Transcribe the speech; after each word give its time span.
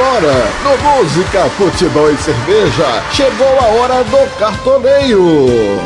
Agora, 0.00 0.32
no 0.64 0.78
Música, 0.78 1.44
Futebol 1.50 2.10
e 2.10 2.16
Cerveja, 2.16 3.02
chegou 3.12 3.46
a 3.46 3.66
hora 3.66 4.02
do 4.04 4.38
cartoneio. 4.38 5.78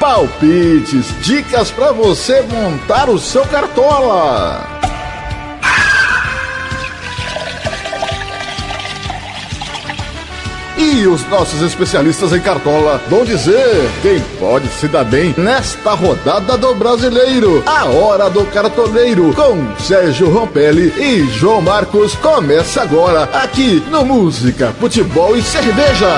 Palpites, 0.00 1.14
dicas 1.20 1.70
para 1.70 1.92
você 1.92 2.42
montar 2.42 3.08
o 3.08 3.16
seu 3.20 3.44
cartola. 3.46 4.71
E 10.92 11.06
os 11.06 11.26
nossos 11.28 11.62
especialistas 11.62 12.34
em 12.34 12.40
cartola 12.40 13.00
vão 13.08 13.24
dizer 13.24 13.90
quem 14.02 14.20
pode 14.38 14.68
se 14.68 14.86
dar 14.86 15.04
bem 15.04 15.34
nesta 15.38 15.94
rodada 15.94 16.58
do 16.58 16.74
brasileiro. 16.74 17.62
A 17.64 17.86
hora 17.86 18.28
do 18.28 18.44
cartoneiro 18.46 19.32
com 19.34 19.74
Sérgio 19.78 20.28
Rompelli 20.28 20.92
e 20.98 21.26
João 21.28 21.62
Marcos 21.62 22.14
começa 22.16 22.82
agora 22.82 23.24
aqui 23.32 23.82
no 23.90 24.04
Música, 24.04 24.74
Futebol 24.78 25.34
e 25.34 25.42
Cerveja. 25.42 26.08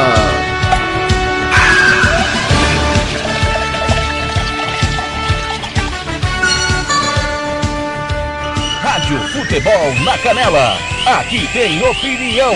Futebol 9.32 9.94
na 10.04 10.18
Canela. 10.18 10.76
Aqui 11.06 11.46
tem 11.52 11.80
opinião. 11.86 12.54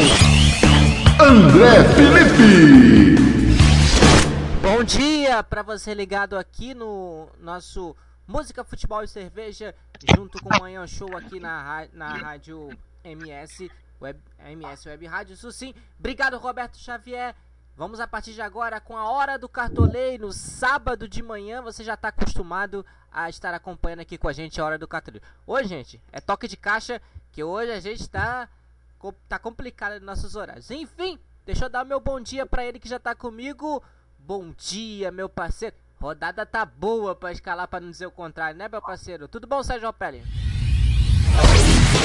André 1.20 1.82
Felipe. 1.96 3.16
Bom 4.62 4.84
dia 4.84 5.42
para 5.42 5.64
você 5.64 5.92
ligado 5.92 6.38
aqui 6.38 6.74
no 6.74 7.28
nosso 7.40 7.96
Música, 8.24 8.62
Futebol 8.62 9.02
e 9.02 9.08
Cerveja, 9.08 9.74
junto 10.14 10.40
com 10.40 10.48
o 10.48 10.60
Manhã 10.60 10.86
Show 10.86 11.16
aqui 11.16 11.40
na, 11.40 11.88
na 11.92 12.14
rádio 12.14 12.68
MS, 13.02 13.68
Web, 14.00 14.20
MS 14.38 14.88
Web 14.88 15.06
Rádio, 15.06 15.34
isso 15.34 15.50
sim. 15.50 15.74
Obrigado, 15.98 16.38
Roberto 16.38 16.78
Xavier. 16.78 17.34
Vamos 17.76 17.98
a 17.98 18.06
partir 18.06 18.32
de 18.32 18.40
agora 18.40 18.80
com 18.80 18.96
a 18.96 19.10
Hora 19.10 19.36
do 19.36 19.48
Cartoleiro, 19.48 20.32
sábado 20.32 21.08
de 21.08 21.20
manhã. 21.20 21.60
Você 21.62 21.82
já 21.82 21.94
está 21.94 22.08
acostumado 22.08 22.86
a 23.10 23.28
estar 23.28 23.52
acompanhando 23.52 24.00
aqui 24.00 24.16
com 24.16 24.28
a 24.28 24.32
gente 24.32 24.60
a 24.60 24.64
Hora 24.64 24.78
do 24.78 24.86
Cartoleiro. 24.86 25.26
Hoje, 25.44 25.68
gente, 25.68 26.00
é 26.12 26.20
toque 26.20 26.46
de 26.46 26.56
caixa, 26.56 27.02
que 27.32 27.42
hoje 27.42 27.72
a 27.72 27.80
gente 27.80 28.02
está 28.02 28.48
tá 29.28 29.38
complicado 29.38 29.94
nos 29.94 30.02
nossos 30.02 30.34
horários. 30.34 30.70
Enfim, 30.70 31.18
deixa 31.46 31.66
eu 31.66 31.68
dar 31.68 31.84
meu 31.84 32.00
bom 32.00 32.20
dia 32.20 32.44
para 32.44 32.64
ele 32.64 32.78
que 32.78 32.88
já 32.88 32.98
tá 32.98 33.14
comigo. 33.14 33.82
Bom 34.18 34.52
dia, 34.56 35.10
meu 35.10 35.28
parceiro. 35.28 35.74
Rodada 36.00 36.46
tá 36.46 36.64
boa 36.64 37.14
para 37.14 37.32
escalar, 37.32 37.66
para 37.66 37.80
não 37.80 37.90
dizer 37.90 38.06
o 38.06 38.10
contrário, 38.10 38.56
né, 38.56 38.68
meu 38.68 38.80
parceiro? 38.80 39.26
Tudo 39.26 39.46
bom, 39.46 39.62
Sérgio 39.62 39.86
Ropelli? 39.86 40.22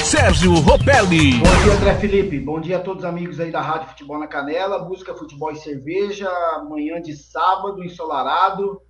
Sérgio 0.02 0.54
Ropelli. 0.54 1.38
Bom 1.38 1.62
dia, 1.62 1.72
André 1.74 1.94
Felipe. 1.96 2.40
Bom 2.40 2.60
dia 2.60 2.78
a 2.78 2.80
todos 2.80 3.04
os 3.04 3.08
amigos 3.08 3.38
aí 3.38 3.50
da 3.50 3.60
Rádio 3.60 3.88
Futebol 3.88 4.18
na 4.18 4.26
Canela. 4.26 4.84
Música, 4.84 5.14
futebol 5.14 5.50
e 5.52 5.56
cerveja. 5.56 6.30
Manhã 6.68 7.00
de 7.00 7.14
sábado, 7.14 7.84
ensolarado. 7.84 8.80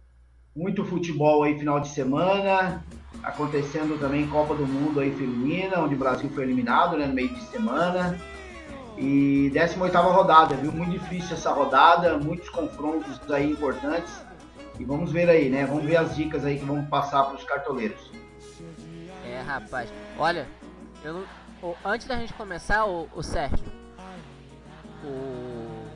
Muito 0.54 0.84
futebol 0.84 1.42
aí, 1.42 1.58
final 1.58 1.80
de 1.80 1.88
semana 1.88 2.82
acontecendo 3.22 3.98
também 3.98 4.26
Copa 4.26 4.54
do 4.54 4.66
Mundo 4.66 5.00
aí 5.00 5.10
feminina, 5.14 5.80
onde 5.80 5.94
o 5.94 5.98
Brasil 5.98 6.30
foi 6.30 6.44
eliminado, 6.44 6.96
né, 6.96 7.06
no 7.06 7.14
meio 7.14 7.28
de 7.28 7.42
semana. 7.44 8.18
E 8.96 9.50
18 9.52 9.96
rodada, 9.96 10.54
viu? 10.54 10.70
Muito 10.70 10.92
difícil 10.92 11.34
essa 11.34 11.52
rodada, 11.52 12.16
muitos 12.18 12.48
confrontos 12.48 13.20
aí 13.30 13.50
importantes. 13.50 14.24
E 14.78 14.84
vamos 14.84 15.10
ver 15.12 15.28
aí, 15.28 15.48
né? 15.48 15.66
Vamos 15.66 15.84
ver 15.84 15.96
as 15.96 16.14
dicas 16.14 16.44
aí 16.44 16.58
que 16.58 16.64
vamos 16.64 16.88
passar 16.88 17.24
para 17.24 17.36
os 17.36 17.44
cartoleiros. 17.44 18.10
É, 19.24 19.40
rapaz. 19.40 19.92
Olha, 20.18 20.46
eu 21.02 21.14
não, 21.14 21.74
antes 21.84 22.06
da 22.06 22.16
gente 22.16 22.32
começar, 22.34 22.84
o, 22.84 23.08
o 23.14 23.22
Sérgio, 23.22 23.64
o, 25.02 25.86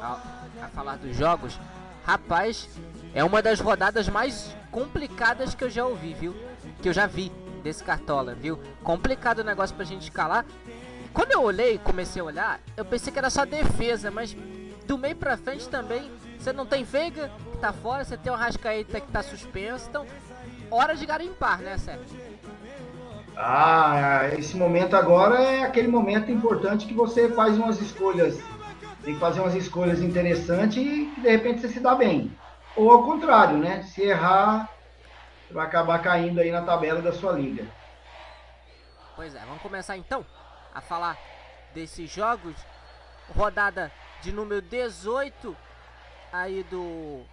a, 0.00 0.20
a 0.62 0.68
falar 0.68 0.96
dos 0.96 1.16
jogos, 1.16 1.58
rapaz, 2.04 2.68
é 3.14 3.22
uma 3.22 3.42
das 3.42 3.60
rodadas 3.60 4.08
mais 4.08 4.54
complicadas 4.70 5.54
que 5.54 5.64
eu 5.64 5.70
já 5.70 5.84
ouvi, 5.84 6.14
viu? 6.14 6.34
Que 6.80 6.88
eu 6.88 6.92
já 6.92 7.06
vi 7.06 7.30
desse 7.62 7.84
Cartola, 7.84 8.34
viu? 8.34 8.58
Complicado 8.82 9.40
o 9.40 9.44
negócio 9.44 9.74
pra 9.76 9.84
gente 9.84 10.02
escalar. 10.02 10.44
Quando 11.12 11.32
eu 11.32 11.42
olhei, 11.42 11.78
comecei 11.78 12.22
a 12.22 12.24
olhar, 12.24 12.60
eu 12.76 12.84
pensei 12.84 13.12
que 13.12 13.18
era 13.18 13.28
só 13.28 13.44
defesa, 13.44 14.10
mas 14.10 14.34
do 14.86 14.96
meio 14.96 15.14
pra 15.14 15.36
frente 15.36 15.68
também, 15.68 16.10
você 16.38 16.52
não 16.52 16.64
tem 16.64 16.84
Veiga 16.84 17.30
que 17.52 17.58
tá 17.58 17.72
fora, 17.72 18.04
você 18.04 18.16
tem 18.16 18.32
o 18.32 18.36
Rascaeta 18.36 19.00
que 19.00 19.12
tá 19.12 19.22
suspenso, 19.22 19.88
então 19.88 20.06
hora 20.70 20.96
de 20.96 21.04
garimpar, 21.04 21.58
né, 21.60 21.76
Sérgio? 21.76 22.06
Ah, 23.36 24.28
esse 24.38 24.56
momento 24.56 24.96
agora 24.96 25.40
é 25.40 25.62
aquele 25.62 25.88
momento 25.88 26.30
importante 26.30 26.86
que 26.86 26.94
você 26.94 27.28
faz 27.28 27.56
umas 27.56 27.80
escolhas, 27.80 28.38
tem 29.04 29.14
que 29.14 29.20
fazer 29.20 29.40
umas 29.40 29.54
escolhas 29.54 30.00
interessantes 30.00 30.78
e 30.78 31.12
de 31.20 31.28
repente 31.28 31.60
você 31.60 31.68
se 31.68 31.80
dá 31.80 31.94
bem. 31.94 32.30
Ou 32.76 32.90
ao 32.90 33.02
contrário, 33.04 33.58
né? 33.58 33.82
Se 33.82 34.02
errar, 34.02 34.68
vai 35.50 35.66
acabar 35.66 36.00
caindo 36.00 36.40
aí 36.40 36.50
na 36.50 36.62
tabela 36.62 37.02
da 37.02 37.12
sua 37.12 37.32
liga. 37.32 37.66
Pois 39.14 39.34
é, 39.34 39.40
vamos 39.40 39.62
começar 39.62 39.96
então 39.96 40.24
a 40.74 40.80
falar 40.80 41.18
desses 41.74 42.10
jogos. 42.10 42.56
Rodada 43.36 43.92
de 44.20 44.32
número 44.32 44.60
18 44.62 45.56
aí 46.32 46.62
do 46.64 47.24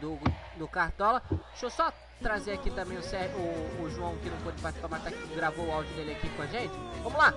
do, 0.00 0.18
do 0.56 0.68
Cartola. 0.68 1.22
Deixa 1.50 1.66
eu 1.66 1.70
só 1.70 1.92
trazer 2.22 2.52
aqui 2.52 2.70
também 2.70 2.98
o, 2.98 3.02
Sérgio, 3.02 3.36
o, 3.36 3.82
o 3.82 3.90
João 3.90 4.16
que 4.22 4.30
não 4.30 4.36
pôde 4.38 4.60
participar, 4.60 4.88
mas 4.88 5.02
tá 5.02 5.08
aqui, 5.08 5.34
gravou 5.34 5.66
o 5.66 5.72
áudio 5.72 5.94
dele 5.94 6.12
aqui 6.12 6.28
com 6.30 6.42
a 6.42 6.46
gente. 6.46 6.72
Vamos 7.02 7.18
lá! 7.18 7.34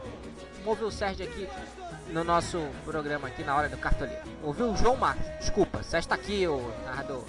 Vamos 0.64 0.82
o 0.82 0.92
Sérgio 0.92 1.26
aqui 1.26 1.48
no 2.12 2.24
nosso 2.24 2.62
programa 2.84 3.28
aqui 3.28 3.44
na 3.44 3.56
hora 3.56 3.70
do 3.70 3.78
cartoleiro. 3.78 4.22
Ouviu 4.44 4.72
o 4.72 4.78
João 4.78 4.96
Marcos? 4.98 5.26
Desculpa, 5.40 5.84
Sérgio 5.84 6.00
está 6.00 6.16
aqui, 6.16 6.48
o 6.48 6.72
narrador, 6.86 7.24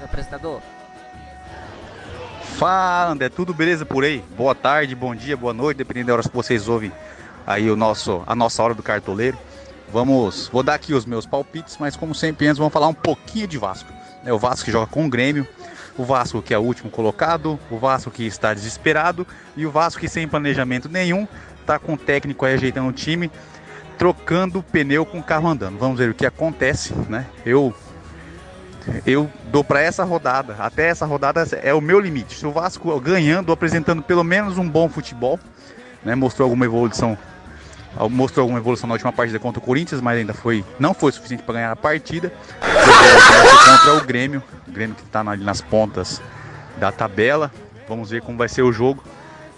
o 0.00 0.04
apresentador. 0.04 0.60
Fala, 2.56 3.10
André, 3.10 3.28
tudo 3.28 3.52
beleza 3.52 3.84
por 3.84 4.04
aí? 4.04 4.22
Boa 4.36 4.54
tarde, 4.54 4.94
bom 4.94 5.14
dia, 5.14 5.36
boa 5.36 5.52
noite, 5.52 5.78
dependendo 5.78 6.08
da 6.08 6.12
hora 6.14 6.22
que 6.22 6.34
vocês 6.34 6.68
ouvem 6.68 6.92
aí 7.46 7.70
o 7.70 7.76
nosso, 7.76 8.22
a 8.26 8.34
nossa 8.34 8.62
hora 8.62 8.74
do 8.74 8.82
cartoleiro. 8.82 9.36
Vamos, 9.92 10.48
vou 10.48 10.62
dar 10.62 10.74
aqui 10.74 10.94
os 10.94 11.04
meus 11.04 11.26
palpites, 11.26 11.76
mas 11.78 11.96
como 11.96 12.14
sempre 12.14 12.46
antes, 12.46 12.58
vamos 12.58 12.72
falar 12.72 12.88
um 12.88 12.94
pouquinho 12.94 13.46
de 13.46 13.58
Vasco. 13.58 13.92
É 14.24 14.32
o 14.32 14.38
Vasco 14.38 14.64
que 14.64 14.72
joga 14.72 14.86
com 14.86 15.06
o 15.06 15.08
Grêmio, 15.08 15.46
o 15.96 16.04
Vasco 16.04 16.42
que 16.42 16.52
é 16.52 16.58
o 16.58 16.62
último 16.62 16.90
colocado, 16.90 17.58
o 17.70 17.78
Vasco 17.78 18.10
que 18.10 18.26
está 18.26 18.52
desesperado 18.52 19.26
e 19.56 19.66
o 19.66 19.70
Vasco 19.70 20.00
que 20.00 20.08
sem 20.08 20.26
planejamento 20.26 20.88
nenhum 20.88 21.26
está 21.60 21.78
com 21.78 21.94
o 21.94 21.96
técnico 21.96 22.44
aí 22.44 22.54
ajeitando 22.54 22.88
o 22.88 22.92
time 22.92 23.30
trocando 23.96 24.62
pneu 24.62 25.06
com 25.06 25.18
o 25.18 25.22
carro 25.22 25.48
andando. 25.48 25.78
Vamos 25.78 25.98
ver 25.98 26.10
o 26.10 26.14
que 26.14 26.26
acontece, 26.26 26.94
né? 27.08 27.26
Eu 27.44 27.74
eu 29.06 29.30
dou 29.50 29.64
para 29.64 29.80
essa 29.80 30.04
rodada, 30.04 30.56
até 30.58 30.88
essa 30.88 31.06
rodada 31.06 31.42
é 31.62 31.72
o 31.72 31.80
meu 31.80 31.98
limite. 31.98 32.36
Se 32.36 32.46
o 32.46 32.52
Vasco 32.52 33.00
ganhando, 33.00 33.50
apresentando 33.50 34.02
pelo 34.02 34.22
menos 34.22 34.58
um 34.58 34.68
bom 34.68 34.90
futebol, 34.90 35.40
né? 36.04 36.14
Mostrou 36.14 36.44
alguma 36.44 36.66
evolução 36.66 37.16
mostrou 38.10 38.42
alguma 38.42 38.58
evolução 38.58 38.88
na 38.88 38.94
última 38.94 39.12
partida 39.12 39.38
contra 39.38 39.60
o 39.60 39.62
Corinthians, 39.62 40.00
mas 40.00 40.18
ainda 40.18 40.34
foi 40.34 40.64
não 40.78 40.92
foi 40.94 41.12
suficiente 41.12 41.42
para 41.42 41.54
ganhar 41.54 41.72
a 41.72 41.76
partida. 41.76 42.32
contra 43.64 43.94
o 43.94 44.04
Grêmio, 44.04 44.42
o 44.66 44.70
Grêmio 44.70 44.96
que 44.96 45.02
está 45.02 45.20
ali 45.20 45.44
nas 45.44 45.60
pontas 45.60 46.20
da 46.78 46.90
tabela. 46.90 47.50
Vamos 47.88 48.10
ver 48.10 48.22
como 48.22 48.38
vai 48.38 48.48
ser 48.48 48.62
o 48.62 48.72
jogo. 48.72 49.02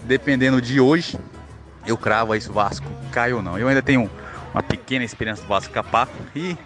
Dependendo 0.05 0.61
de 0.61 0.81
hoje, 0.81 1.19
eu 1.87 1.97
cravo 1.97 2.33
aí 2.33 2.41
se 2.41 2.51
o 2.51 2.53
Vasco 2.53 2.87
cai 3.11 3.33
ou 3.33 3.43
não. 3.43 3.59
Eu 3.59 3.69
ainda 3.69 3.83
tenho 3.83 4.11
uma 4.53 4.63
pequena 4.63 5.05
esperança 5.05 5.43
do 5.43 5.49
Vasco 5.49 5.73
capar 5.73 6.09
e 6.35 6.57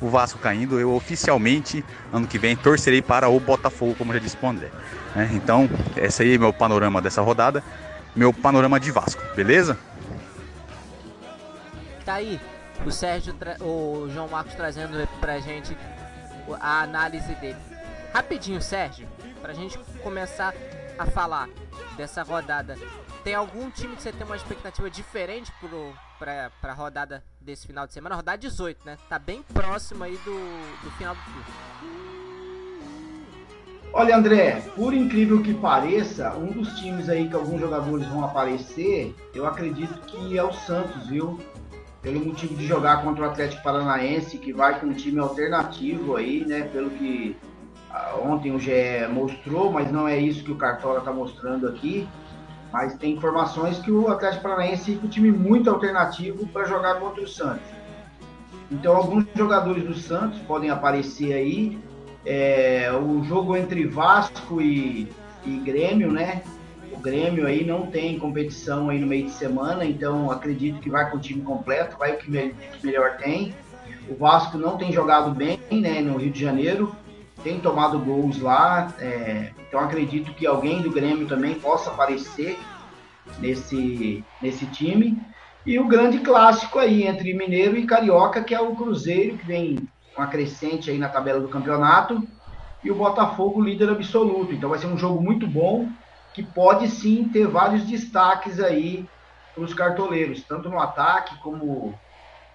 o 0.00 0.08
Vasco 0.08 0.38
caindo, 0.38 0.78
eu 0.78 0.92
oficialmente 0.94 1.84
ano 2.12 2.26
que 2.26 2.38
vem 2.38 2.54
torcerei 2.54 3.02
para 3.02 3.28
o 3.28 3.40
Botafogo, 3.40 3.94
como 3.96 4.12
já 4.12 4.18
disse 4.18 4.36
o 4.40 4.46
André. 4.46 4.68
Né? 5.14 5.30
Então, 5.32 5.68
esse 5.96 6.22
aí 6.22 6.34
é 6.34 6.38
meu 6.38 6.52
panorama 6.52 7.02
dessa 7.02 7.20
rodada, 7.20 7.62
meu 8.14 8.32
panorama 8.32 8.78
de 8.78 8.90
Vasco, 8.90 9.22
beleza? 9.34 9.76
Tá 12.08 12.14
aí 12.14 12.40
o 12.86 12.90
Sérgio, 12.90 13.34
o 13.60 14.08
João 14.08 14.28
Marcos 14.28 14.54
trazendo 14.54 15.06
pra 15.20 15.40
gente 15.40 15.76
a 16.58 16.80
análise 16.80 17.34
dele. 17.34 17.58
Rapidinho, 18.14 18.62
Sérgio, 18.62 19.06
pra 19.42 19.52
gente 19.52 19.78
começar 20.02 20.54
a 20.98 21.04
falar 21.04 21.50
dessa 21.98 22.22
rodada. 22.22 22.78
Tem 23.22 23.34
algum 23.34 23.70
time 23.70 23.94
que 23.94 24.00
você 24.00 24.10
tem 24.10 24.24
uma 24.24 24.36
expectativa 24.36 24.88
diferente 24.88 25.52
pro, 25.60 25.92
pra, 26.18 26.50
pra 26.62 26.72
rodada 26.72 27.22
desse 27.42 27.66
final 27.66 27.86
de 27.86 27.92
semana? 27.92 28.14
Rodada 28.14 28.38
18, 28.38 28.86
né? 28.86 28.96
Tá 29.06 29.18
bem 29.18 29.42
próximo 29.42 30.02
aí 30.02 30.16
do, 30.24 30.82
do 30.82 30.90
final 30.92 31.14
do 31.14 31.20
turno. 31.20 31.44
Olha, 33.92 34.16
André, 34.16 34.62
por 34.74 34.94
incrível 34.94 35.42
que 35.42 35.52
pareça, 35.52 36.34
um 36.36 36.52
dos 36.52 36.72
times 36.78 37.10
aí 37.10 37.28
que 37.28 37.34
alguns 37.34 37.60
jogadores 37.60 38.06
vão 38.06 38.24
aparecer, 38.24 39.14
eu 39.34 39.46
acredito 39.46 40.00
que 40.06 40.38
é 40.38 40.42
o 40.42 40.54
Santos, 40.54 41.06
viu? 41.06 41.38
Pelo 42.02 42.24
motivo 42.24 42.54
de 42.54 42.66
jogar 42.66 43.02
contra 43.02 43.24
o 43.24 43.30
Atlético 43.30 43.62
Paranaense, 43.62 44.38
que 44.38 44.52
vai 44.52 44.78
com 44.78 44.86
um 44.86 44.92
time 44.92 45.18
alternativo 45.18 46.16
aí, 46.16 46.44
né? 46.46 46.62
Pelo 46.62 46.90
que 46.90 47.36
ah, 47.90 48.16
ontem 48.22 48.54
o 48.54 48.58
GE 48.58 49.08
mostrou, 49.10 49.72
mas 49.72 49.90
não 49.90 50.06
é 50.06 50.18
isso 50.18 50.44
que 50.44 50.52
o 50.52 50.56
Cartola 50.56 51.00
está 51.00 51.12
mostrando 51.12 51.66
aqui. 51.68 52.06
Mas 52.72 52.94
tem 52.96 53.14
informações 53.14 53.78
que 53.78 53.90
o 53.90 54.08
Atlético 54.08 54.42
Paranaense 54.42 54.98
é 55.02 55.04
um 55.04 55.08
time 55.08 55.32
muito 55.32 55.70
alternativo 55.70 56.46
para 56.48 56.64
jogar 56.66 56.96
contra 57.00 57.22
o 57.22 57.28
Santos. 57.28 57.66
Então 58.70 58.94
alguns 58.94 59.24
jogadores 59.34 59.84
do 59.84 59.94
Santos 59.94 60.38
podem 60.40 60.70
aparecer 60.70 61.32
aí. 61.32 61.78
É, 62.26 62.92
o 62.92 63.24
jogo 63.24 63.56
entre 63.56 63.86
Vasco 63.86 64.60
e, 64.60 65.10
e 65.46 65.56
Grêmio, 65.60 66.12
né? 66.12 66.42
O 66.98 67.00
Grêmio 67.00 67.46
aí 67.46 67.64
não 67.64 67.86
tem 67.86 68.18
competição 68.18 68.90
aí 68.90 68.98
no 68.98 69.06
meio 69.06 69.26
de 69.26 69.30
semana, 69.30 69.84
então 69.84 70.32
acredito 70.32 70.80
que 70.80 70.90
vai 70.90 71.08
com 71.08 71.16
o 71.16 71.20
time 71.20 71.42
completo, 71.42 71.96
vai 71.96 72.14
o 72.14 72.18
que 72.18 72.28
melhor 72.82 73.16
tem. 73.18 73.54
O 74.08 74.16
Vasco 74.16 74.58
não 74.58 74.76
tem 74.76 74.90
jogado 74.90 75.30
bem, 75.30 75.60
né, 75.70 76.00
no 76.00 76.16
Rio 76.16 76.32
de 76.32 76.40
Janeiro, 76.40 76.92
tem 77.44 77.60
tomado 77.60 78.00
gols 78.00 78.40
lá, 78.40 78.92
é, 78.98 79.52
então 79.68 79.78
acredito 79.78 80.34
que 80.34 80.44
alguém 80.44 80.82
do 80.82 80.90
Grêmio 80.90 81.28
também 81.28 81.54
possa 81.54 81.90
aparecer 81.90 82.58
nesse, 83.38 84.24
nesse 84.42 84.66
time. 84.66 85.16
E 85.64 85.78
o 85.78 85.86
grande 85.86 86.18
clássico 86.18 86.80
aí 86.80 87.06
entre 87.06 87.32
Mineiro 87.32 87.76
e 87.76 87.86
Carioca, 87.86 88.42
que 88.42 88.56
é 88.56 88.60
o 88.60 88.74
Cruzeiro, 88.74 89.38
que 89.38 89.46
vem 89.46 89.78
uma 90.16 90.26
crescente 90.26 90.90
aí 90.90 90.98
na 90.98 91.08
tabela 91.08 91.38
do 91.38 91.46
campeonato, 91.46 92.26
e 92.82 92.90
o 92.90 92.96
Botafogo 92.96 93.62
líder 93.62 93.88
absoluto. 93.88 94.52
Então 94.52 94.70
vai 94.70 94.80
ser 94.80 94.88
um 94.88 94.98
jogo 94.98 95.22
muito 95.22 95.46
bom 95.46 95.88
que 96.38 96.42
pode 96.44 96.88
sim 96.88 97.28
ter 97.28 97.48
vários 97.48 97.84
destaques 97.84 98.60
aí 98.60 99.04
para 99.52 99.64
os 99.64 99.74
cartoleiros, 99.74 100.44
tanto 100.44 100.68
no 100.68 100.78
ataque 100.78 101.36
como, 101.38 101.98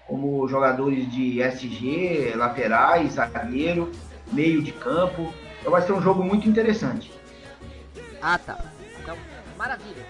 como 0.08 0.48
jogadores 0.48 1.12
de 1.12 1.42
SG, 1.42 2.34
laterais, 2.34 3.16
zagueiro, 3.16 3.92
meio 4.32 4.64
de 4.64 4.72
campo. 4.72 5.34
Então 5.60 5.70
vai 5.70 5.82
ser 5.82 5.92
um 5.92 6.02
jogo 6.02 6.24
muito 6.24 6.48
interessante. 6.48 7.12
Ah, 8.22 8.38
tá. 8.38 8.58
Então, 9.02 9.18
maravilha. 9.58 10.06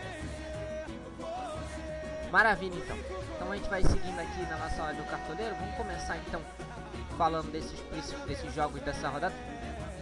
Maravilha, 2.31 2.75
então. 2.75 2.97
Então 3.35 3.51
a 3.51 3.55
gente 3.55 3.69
vai 3.71 3.81
seguindo 3.81 4.19
aqui 4.19 4.41
na 4.51 4.57
nossa 4.57 4.83
hora 4.83 4.93
do 4.93 5.03
cartoleiro. 5.05 5.55
Vamos 5.55 5.75
começar 5.75 6.15
então 6.27 6.41
falando 7.17 7.51
desses, 7.51 7.79
desses 8.27 8.53
jogos 8.53 8.79
dessa 8.83 9.09
rodada. 9.09 9.33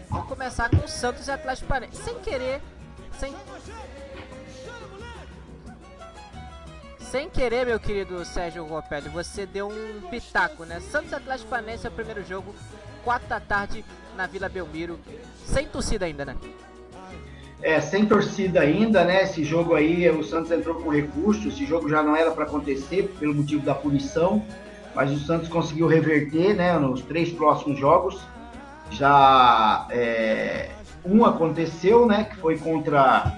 Vamos 0.10 0.28
começar 0.28 0.70
com 0.70 0.84
o 0.84 0.90
Santos 0.90 1.30
e 1.30 1.32
Atlético 1.32 1.70
Paranaense. 1.70 2.04
Sem 2.04 2.20
querer, 2.20 2.62
sem... 3.20 3.34
Sem 7.00 7.30
querer, 7.30 7.66
meu 7.66 7.78
querido 7.78 8.24
Sérgio 8.24 8.66
Ropelli, 8.66 9.10
você 9.10 9.46
deu 9.46 9.68
um 9.68 10.08
pitaco, 10.10 10.64
né? 10.64 10.80
Santos 10.80 11.12
Atlético 11.12 11.50
Paranaense 11.50 11.86
é 11.86 11.90
o 11.90 11.92
primeiro 11.92 12.26
jogo, 12.26 12.56
4 13.04 13.28
da 13.28 13.40
tarde, 13.40 13.84
na 14.16 14.28
Vila 14.28 14.48
Belmiro. 14.48 14.98
Sem 15.46 15.68
torcida 15.68 16.06
ainda, 16.06 16.24
né? 16.24 16.38
É, 17.62 17.80
sem 17.80 18.06
torcida 18.06 18.62
ainda, 18.62 19.04
né? 19.04 19.24
Esse 19.24 19.44
jogo 19.44 19.76
aí, 19.76 20.10
o 20.10 20.24
Santos 20.24 20.52
entrou 20.52 20.76
com 20.76 20.90
recurso. 20.90 21.48
Esse 21.48 21.66
jogo 21.66 21.90
já 21.90 22.02
não 22.02 22.16
era 22.16 22.32
para 22.32 22.46
acontecer 22.46 23.14
pelo 23.20 23.36
motivo 23.36 23.64
da 23.64 23.76
punição, 23.76 24.44
mas 24.96 25.12
o 25.12 25.20
Santos 25.20 25.48
conseguiu 25.48 25.88
reverter, 25.88 26.56
né? 26.56 26.80
Nos 26.80 27.02
três 27.02 27.30
próximos 27.32 27.78
jogos. 27.78 28.20
Já 28.90 29.86
é, 29.92 30.72
um 31.06 31.26
aconteceu, 31.26 32.06
né, 32.06 32.26
que 32.26 32.36
foi 32.38 32.58
contra 32.58 33.32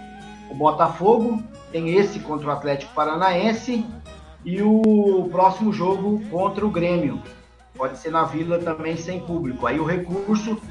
o 0.50 0.56
Botafogo, 0.56 1.42
tem 1.72 1.96
esse 1.96 2.20
contra 2.20 2.48
o 2.48 2.52
Atlético 2.52 2.94
Paranaense 2.94 3.86
e 4.46 4.62
o 4.62 5.28
próximo 5.32 5.72
jogo 5.74 6.22
contra 6.30 6.66
o 6.66 6.70
Grêmio. 6.70 7.22
Pode 7.76 7.98
ser 7.98 8.12
na 8.12 8.24
Vila 8.24 8.60
também 8.60 8.96
sem 8.96 9.20
público. 9.20 9.66
Aí 9.66 9.80
o 9.80 9.86
recurso, 9.86 10.62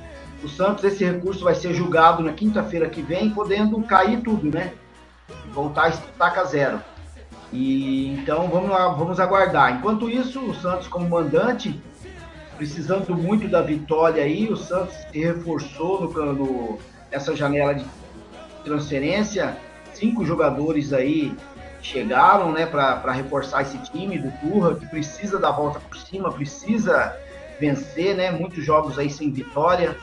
o 0.44 0.49
Santos, 0.49 0.85
esse 0.85 1.05
recurso 1.05 1.43
vai 1.43 1.55
ser 1.55 1.75
julgado 1.75 2.23
na 2.23 2.33
quinta-feira 2.33 2.89
que 2.89 3.03
vem, 3.03 3.31
podendo 3.31 3.81
cair 3.83 4.21
tudo, 4.21 4.50
né? 4.50 4.73
Voltar 5.53 5.85
a 5.85 5.89
estaca 5.89 6.44
zero. 6.44 6.81
E 7.53 8.09
então 8.15 8.49
vamos 8.49 8.71
lá, 8.71 8.89
vamos 8.89 9.19
aguardar. 9.19 9.77
Enquanto 9.77 10.09
isso, 10.09 10.41
o 10.41 10.55
Santos 10.55 10.87
como 10.87 11.09
mandante 11.09 11.81
precisando 12.62 13.12
muito 13.17 13.49
da 13.49 13.61
vitória 13.61 14.23
aí, 14.23 14.49
o 14.49 14.56
Santos 14.56 14.94
se 14.94 15.19
reforçou 15.19 16.03
no, 16.03 16.32
no, 16.32 16.79
nessa 17.11 17.35
janela 17.35 17.75
de 17.75 17.85
transferência. 18.62 19.56
Cinco 19.93 20.25
jogadores 20.25 20.93
aí 20.93 21.35
chegaram 21.82 22.53
né, 22.53 22.64
para 22.64 23.11
reforçar 23.11 23.62
esse 23.62 23.76
time 23.79 24.17
do 24.17 24.31
Turra, 24.38 24.76
que 24.76 24.87
precisa 24.87 25.41
dar 25.41 25.50
volta 25.50 25.81
por 25.81 25.97
cima, 25.97 26.31
precisa 26.31 27.17
vencer, 27.59 28.14
né? 28.14 28.31
Muitos 28.31 28.65
jogos 28.65 28.97
aí 28.97 29.11
sem 29.11 29.32
vitória. 29.32 29.97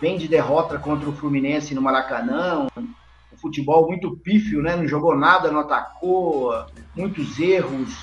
Vem 0.00 0.16
de 0.16 0.28
derrota 0.28 0.78
contra 0.78 1.10
o 1.10 1.12
Fluminense 1.12 1.74
no 1.74 1.82
Maracanã, 1.82 2.68
um 2.78 3.36
futebol 3.36 3.86
muito 3.86 4.16
pífio, 4.16 4.62
né? 4.62 4.74
Não 4.76 4.88
jogou 4.88 5.14
nada, 5.14 5.50
não 5.50 5.60
atacou, 5.60 6.64
muitos 6.96 7.38
erros. 7.38 7.98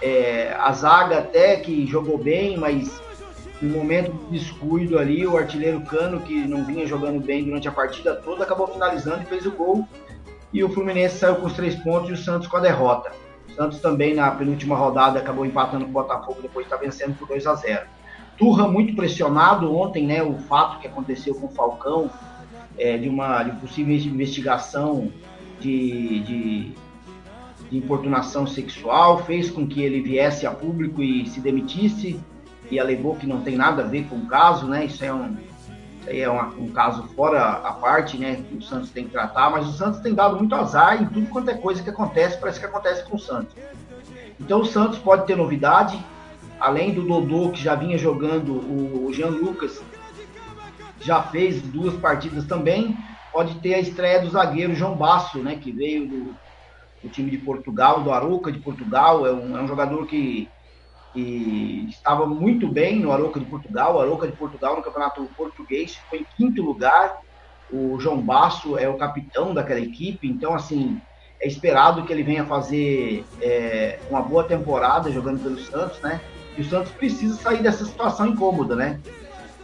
É, 0.00 0.56
a 0.60 0.70
zaga 0.70 1.18
até 1.18 1.56
que 1.56 1.84
jogou 1.88 2.18
bem, 2.18 2.56
mas 2.56 3.07
no 3.60 3.76
momento 3.76 4.12
de 4.12 4.38
descuido 4.38 4.98
ali, 4.98 5.26
o 5.26 5.36
artilheiro 5.36 5.80
Cano, 5.80 6.20
que 6.20 6.46
não 6.46 6.64
vinha 6.64 6.86
jogando 6.86 7.20
bem 7.20 7.44
durante 7.44 7.66
a 7.66 7.72
partida 7.72 8.14
toda, 8.14 8.44
acabou 8.44 8.68
finalizando 8.68 9.22
e 9.22 9.26
fez 9.26 9.46
o 9.46 9.50
gol. 9.50 9.86
E 10.52 10.62
o 10.62 10.68
Fluminense 10.68 11.18
saiu 11.18 11.36
com 11.36 11.46
os 11.46 11.52
três 11.54 11.74
pontos 11.74 12.08
e 12.08 12.12
o 12.12 12.16
Santos 12.16 12.46
com 12.46 12.56
a 12.56 12.60
derrota. 12.60 13.10
O 13.48 13.52
Santos 13.52 13.80
também 13.80 14.14
na 14.14 14.30
penúltima 14.30 14.76
rodada 14.76 15.18
acabou 15.18 15.44
empatando 15.44 15.84
com 15.84 15.90
o 15.90 15.94
Botafogo, 15.94 16.40
depois 16.40 16.66
está 16.66 16.76
vencendo 16.76 17.16
por 17.18 17.28
2 17.28 17.46
a 17.46 17.54
0 17.54 17.86
Turra 18.38 18.68
muito 18.68 18.94
pressionado 18.94 19.74
ontem, 19.74 20.06
né? 20.06 20.22
O 20.22 20.38
fato 20.38 20.78
que 20.78 20.86
aconteceu 20.86 21.34
com 21.34 21.46
o 21.48 21.50
Falcão, 21.50 22.08
é, 22.78 22.96
de 22.96 23.08
uma 23.08 23.42
de 23.42 23.50
possível 23.60 23.92
investigação 23.92 25.10
de, 25.58 26.20
de, 26.20 26.72
de 27.68 27.76
importunação 27.76 28.46
sexual, 28.46 29.24
fez 29.24 29.50
com 29.50 29.66
que 29.66 29.82
ele 29.82 30.00
viesse 30.00 30.46
a 30.46 30.52
público 30.52 31.02
e 31.02 31.26
se 31.26 31.40
demitisse 31.40 32.20
e 32.70 32.78
alegou 32.78 33.16
que 33.16 33.26
não 33.26 33.40
tem 33.40 33.56
nada 33.56 33.82
a 33.82 33.86
ver 33.86 34.04
com 34.04 34.16
o 34.16 34.26
caso, 34.26 34.66
né? 34.66 34.84
Isso 34.84 35.04
é 35.04 35.12
um, 35.12 35.32
isso 35.32 35.68
é 36.06 36.28
uma, 36.28 36.46
um 36.48 36.68
caso 36.70 37.02
fora 37.14 37.42
a 37.42 37.72
parte, 37.72 38.16
né? 38.16 38.36
Que 38.48 38.56
o 38.56 38.62
Santos 38.62 38.90
tem 38.90 39.04
que 39.04 39.10
tratar, 39.10 39.50
mas 39.50 39.66
o 39.66 39.72
Santos 39.72 40.00
tem 40.00 40.14
dado 40.14 40.36
muito 40.36 40.54
azar 40.54 41.02
em 41.02 41.06
tudo 41.06 41.26
quanto 41.28 41.50
é 41.50 41.54
coisa 41.54 41.82
que 41.82 41.90
acontece, 41.90 42.38
parece 42.38 42.60
que 42.60 42.66
acontece 42.66 43.04
com 43.04 43.16
o 43.16 43.20
Santos. 43.20 43.54
Então 44.40 44.60
o 44.60 44.66
Santos 44.66 44.98
pode 44.98 45.26
ter 45.26 45.36
novidade, 45.36 45.98
além 46.60 46.94
do 46.94 47.02
Dodô 47.02 47.50
que 47.50 47.62
já 47.62 47.74
vinha 47.74 47.98
jogando, 47.98 48.52
o 48.52 49.12
Jean 49.12 49.30
Lucas 49.30 49.82
já 51.00 51.22
fez 51.22 51.60
duas 51.62 51.94
partidas 51.94 52.44
também, 52.44 52.96
pode 53.32 53.56
ter 53.56 53.74
a 53.74 53.78
estreia 53.78 54.20
do 54.20 54.30
zagueiro 54.30 54.74
João 54.74 54.96
Basso, 54.96 55.38
né? 55.38 55.56
Que 55.56 55.72
veio 55.72 56.06
do, 56.06 56.34
do 57.02 57.08
time 57.08 57.30
de 57.30 57.38
Portugal, 57.38 58.02
do 58.02 58.12
Aruca 58.12 58.52
de 58.52 58.58
Portugal, 58.58 59.26
é 59.26 59.32
um, 59.32 59.56
é 59.56 59.62
um 59.62 59.68
jogador 59.68 60.06
que 60.06 60.48
que 61.12 61.86
estava 61.88 62.26
muito 62.26 62.68
bem 62.68 63.00
no 63.00 63.12
Aroca 63.12 63.40
de 63.40 63.46
Portugal. 63.46 63.96
O 63.96 64.00
Aroca 64.00 64.26
de 64.26 64.32
Portugal 64.36 64.76
no 64.76 64.82
campeonato 64.82 65.24
português 65.36 65.96
foi 66.08 66.20
em 66.20 66.26
quinto 66.36 66.62
lugar. 66.62 67.20
O 67.70 67.98
João 68.00 68.20
Basso 68.20 68.78
é 68.78 68.88
o 68.88 68.96
capitão 68.96 69.52
daquela 69.52 69.80
equipe, 69.80 70.26
então 70.26 70.54
assim 70.54 71.00
É 71.40 71.46
esperado 71.46 72.02
que 72.04 72.12
ele 72.12 72.24
venha 72.24 72.44
fazer 72.44 73.24
é, 73.40 74.00
uma 74.10 74.20
boa 74.20 74.42
temporada 74.42 75.10
jogando 75.12 75.40
pelo 75.40 75.58
Santos, 75.58 76.00
né? 76.00 76.20
E 76.56 76.62
o 76.62 76.64
Santos 76.64 76.90
precisa 76.90 77.36
sair 77.36 77.62
dessa 77.62 77.84
situação 77.84 78.26
incômoda, 78.26 78.74
né? 78.74 78.98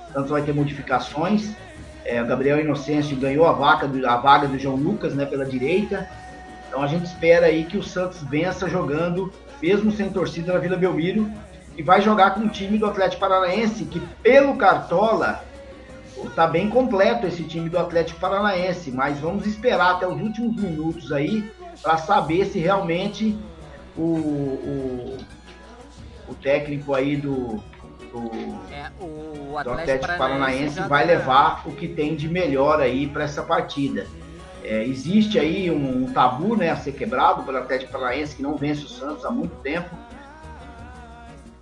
O 0.09 0.13
Santos 0.13 0.31
vai 0.31 0.43
ter 0.43 0.55
modificações. 0.55 1.57
É, 2.05 2.23
o 2.23 2.27
Gabriel 2.27 2.61
Inocêncio 2.61 3.17
ganhou 3.17 3.47
a, 3.47 3.53
vaca 3.53 3.89
do, 3.89 4.07
a 4.07 4.17
vaga 4.17 4.47
do 4.47 4.59
João 4.59 4.77
Lucas, 4.77 5.15
né, 5.15 5.25
pela 5.27 5.45
direita. 5.45 6.09
Então 6.69 6.83
a 6.83 6.87
gente 6.87 7.07
espera 7.07 7.47
aí 7.47 7.65
que 7.65 7.77
o 7.77 7.83
Santos 7.83 8.23
vença 8.23 8.69
jogando, 8.69 9.33
mesmo 9.61 9.93
sem 9.93 10.11
torcida 10.11 10.53
na 10.53 10.59
Vila 10.59 10.77
Belmiro, 10.77 11.31
e 11.77 11.83
vai 11.83 12.01
jogar 12.01 12.35
com 12.35 12.41
o 12.41 12.49
time 12.49 12.79
do 12.79 12.87
Atlético 12.87 13.21
Paranaense, 13.21 13.85
que 13.85 14.01
pelo 14.23 14.57
Cartola 14.57 15.45
tá 16.35 16.47
bem 16.47 16.71
completo 16.71 17.27
esse 17.27 17.43
time 17.43 17.69
do 17.69 17.79
Atlético 17.79 18.21
Paranaense, 18.21 18.91
mas 18.91 19.19
vamos 19.19 19.47
esperar 19.47 19.97
até 19.97 20.07
os 20.07 20.21
últimos 20.21 20.57
minutos 20.57 21.13
aí 21.13 21.51
para 21.83 21.99
saber 21.99 22.47
se 22.47 22.59
realmente 22.59 23.37
o, 23.97 24.03
o, 24.03 25.19
o 26.29 26.35
técnico 26.35 26.95
aí 26.95 27.17
do, 27.17 27.63
do, 28.13 28.31
é, 28.71 28.91
o 29.01 29.63
do 29.63 29.71
Atlético 29.71 30.17
Paranaense 30.17 30.81
vai 30.83 31.05
levar 31.05 31.63
o 31.67 31.73
que 31.73 31.89
tem 31.89 32.15
de 32.15 32.29
melhor 32.29 32.81
aí 32.81 33.07
para 33.07 33.25
essa 33.25 33.43
partida. 33.43 34.07
É, 34.65 34.83
existe 34.83 35.39
aí 35.39 35.71
um, 35.71 36.05
um, 36.05 36.13
tabu 36.13 36.57
né, 36.57 36.71
a 36.71 36.77
ser 36.77 36.93
quebrado 36.93 37.43
pelo 37.43 37.59
Atlético 37.59 37.93
Paranaense 37.93 38.35
que 38.35 38.43
não 38.43 38.57
vence 38.57 38.85
o 38.85 38.89
Santos 38.89 39.23
há 39.23 39.31
muito 39.31 39.55
tempo. 39.57 39.95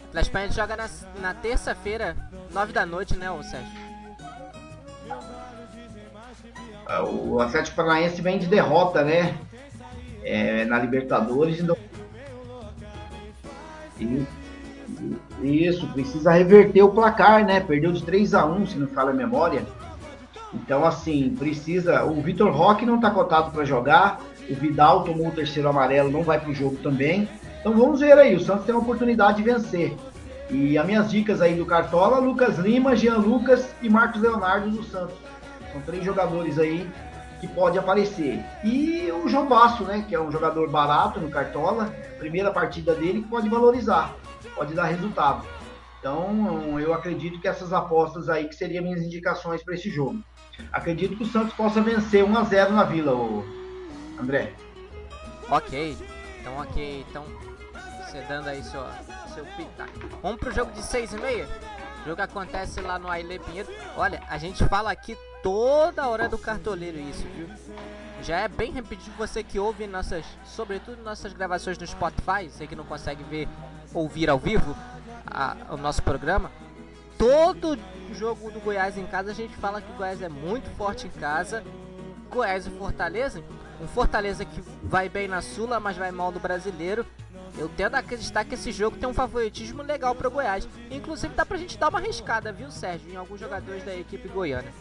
Atlético 0.09 0.32
Paranaense 0.32 0.56
joga 0.56 0.76
na, 0.76 0.88
na 1.21 1.35
terça-feira, 1.35 2.16
nove 2.52 2.73
da 2.73 2.87
noite, 2.87 3.16
né, 3.16 3.28
ô 3.28 3.42
Sérgio? 3.42 3.82
Ah, 6.87 7.02
o 7.02 7.40
Atlético 7.40 7.76
Paranaense 7.76 8.23
vem 8.23 8.38
de 8.38 8.47
derrota, 8.47 9.02
né? 9.02 9.37
É, 10.23 10.64
na 10.64 10.78
Libertadores. 10.78 11.59
Então... 11.59 11.76
Isso, 15.42 15.88
precisa 15.88 16.30
reverter 16.30 16.82
o 16.82 16.90
placar, 16.90 17.44
né? 17.44 17.59
Perdeu 17.61 17.92
de 17.92 18.04
3 18.04 18.35
a 18.35 18.47
1 18.47 18.66
se 18.68 18.78
não 18.78 18.87
fala 18.87 19.11
a 19.11 19.14
memória. 19.14 19.66
Então, 20.54 20.85
assim, 20.85 21.35
precisa. 21.38 22.04
O 22.04 22.21
Vitor 22.21 22.52
Roque 22.52 22.85
não 22.85 22.97
está 22.97 23.11
cotado 23.11 23.50
para 23.50 23.64
jogar. 23.64 24.21
O 24.50 24.54
Vidal 24.54 25.04
tomou 25.04 25.28
o 25.28 25.32
terceiro 25.32 25.68
amarelo, 25.68 26.11
não 26.11 26.23
vai 26.23 26.38
para 26.38 26.50
o 26.50 26.54
jogo 26.54 26.76
também. 26.76 27.28
Então 27.61 27.73
vamos 27.76 28.00
ver 28.00 28.18
aí. 28.18 28.35
O 28.35 28.40
Santos 28.40 28.66
tem 28.66 28.75
a 28.75 28.78
oportunidade 28.78 29.38
de 29.38 29.44
vencer. 29.44 29.97
E 30.50 30.76
as 30.76 30.85
minhas 30.85 31.11
dicas 31.11 31.40
aí 31.40 31.54
do 31.54 31.64
Cartola: 31.64 32.18
Lucas 32.18 32.59
Lima, 32.59 32.97
Jean 32.97 33.16
Lucas 33.16 33.73
e 33.80 33.88
Marcos 33.88 34.21
Leonardo 34.21 34.71
do 34.71 34.82
Santos. 34.82 35.14
São 35.73 35.80
três 35.80 36.04
jogadores 36.04 36.59
aí 36.59 36.87
que 37.40 37.49
pode 37.49 37.78
aparecer. 37.78 38.44
E 38.62 39.11
o 39.11 39.28
João 39.28 39.49
Basso, 39.49 39.85
né, 39.85 40.04
que 40.06 40.14
é 40.14 40.21
um 40.21 40.30
jogador 40.30 40.68
barato 40.71 41.18
no 41.18 41.30
Cartola, 41.30 41.92
primeira 42.18 42.52
partida 42.52 42.94
dele 42.94 43.23
que 43.23 43.28
pode 43.28 43.49
valorizar, 43.49 44.14
pode 44.54 44.75
dar 44.75 44.85
resultado. 44.85 45.44
Então, 45.99 46.78
eu 46.80 46.92
acredito 46.92 47.40
que 47.40 47.49
essas 47.49 47.73
apostas 47.73 48.28
aí 48.28 48.49
que 48.49 48.54
seriam 48.54 48.85
minhas 48.85 49.02
indicações 49.02 49.62
para 49.62 49.75
esse 49.75 49.88
jogo. 49.88 50.23
Acredito 50.73 51.16
que 51.16 51.23
o 51.23 51.26
Santos 51.26 51.54
possa 51.54 51.80
vencer 51.80 52.25
1 52.25 52.38
a 52.38 52.44
0 52.44 52.73
na 52.73 52.85
Vila, 52.85 53.12
André. 54.21 54.52
OK. 55.50 55.97
Então, 56.40 56.59
OK. 56.59 57.06
Então, 57.09 57.25
você 58.04 58.21
dando 58.28 58.49
aí 58.49 58.62
seu 58.62 58.85
seu 59.32 59.44
pitaco. 59.44 59.92
Vamos 60.23 60.38
pro 60.38 60.52
jogo 60.52 60.73
de 60.73 60.82
6 60.82 61.14
e 61.14 61.18
meia? 61.18 61.49
O 62.02 62.09
jogo 62.09 62.23
acontece 62.23 62.80
lá 62.80 62.99
no 62.99 63.09
Aile 63.09 63.38
Pinheiro. 63.38 63.68
Olha, 63.97 64.23
a 64.28 64.38
gente 64.38 64.64
fala 64.66 64.90
aqui 64.90 65.16
toda 65.42 66.09
hora 66.09 66.28
do 66.28 66.37
cartoleiro 66.37 66.99
isso, 66.99 67.26
viu? 67.35 67.49
Já 68.23 68.40
é 68.40 68.49
bem 68.49 68.73
repetido 68.73 69.16
você 69.16 69.42
que 69.42 69.59
ouve 69.59 69.87
nossas, 69.87 70.25
sobretudo 70.44 71.02
nossas 71.02 71.32
gravações 71.32 71.78
no 71.78 71.87
Spotify, 71.87 72.49
você 72.49 72.66
que 72.66 72.76
não 72.76 72.85
consegue 72.85 73.25
ver, 73.25 73.49
ouvir 73.92 74.30
ao 74.30 74.38
vivo 74.38 74.76
a, 75.26 75.56
o 75.71 75.76
nosso 75.76 76.02
programa. 76.02 76.50
Todo 77.23 77.79
jogo 78.12 78.50
do 78.50 78.59
Goiás 78.59 78.99
em 78.99 79.07
casa 79.07 79.31
a 79.31 79.33
gente 79.33 79.55
fala 79.55 79.81
que 79.81 79.88
o 79.93 79.95
Goiás 79.95 80.21
é 80.21 80.29
muito 80.29 80.69
forte 80.71 81.07
em 81.07 81.11
casa. 81.11 81.62
Goiás 82.29 82.67
e 82.67 82.71
Fortaleza, 82.71 83.45
um 83.81 83.87
Fortaleza 83.87 84.45
que 84.45 84.61
vai 84.83 85.09
bem 85.09 85.29
na 85.29 85.41
Sula, 85.41 85.79
mas 85.79 85.97
vai 85.97 86.11
mal 86.11 86.33
do 86.33 86.41
brasileiro. 86.41 87.07
Eu 87.57 87.69
tendo 87.69 87.95
a 87.95 88.00
acreditar 88.00 88.45
que 88.45 88.55
esse 88.57 88.73
jogo 88.73 88.97
tem 88.97 89.09
um 89.09 89.14
favoritismo 89.14 89.85
legal 89.85 90.17
para 90.17 90.26
o 90.26 90.33
Goiás. 90.33 90.67
Inclusive 90.91 91.33
dá 91.33 91.47
pra 91.47 91.57
gente 91.57 91.79
dar 91.79 91.91
uma 91.91 92.00
arriscada, 92.00 92.52
viu, 92.52 92.73
Sérgio, 92.73 93.09
em 93.09 93.14
alguns 93.14 93.38
jogadores 93.38 93.85
da 93.85 93.95
equipe 93.95 94.26
goiana. 94.26 94.73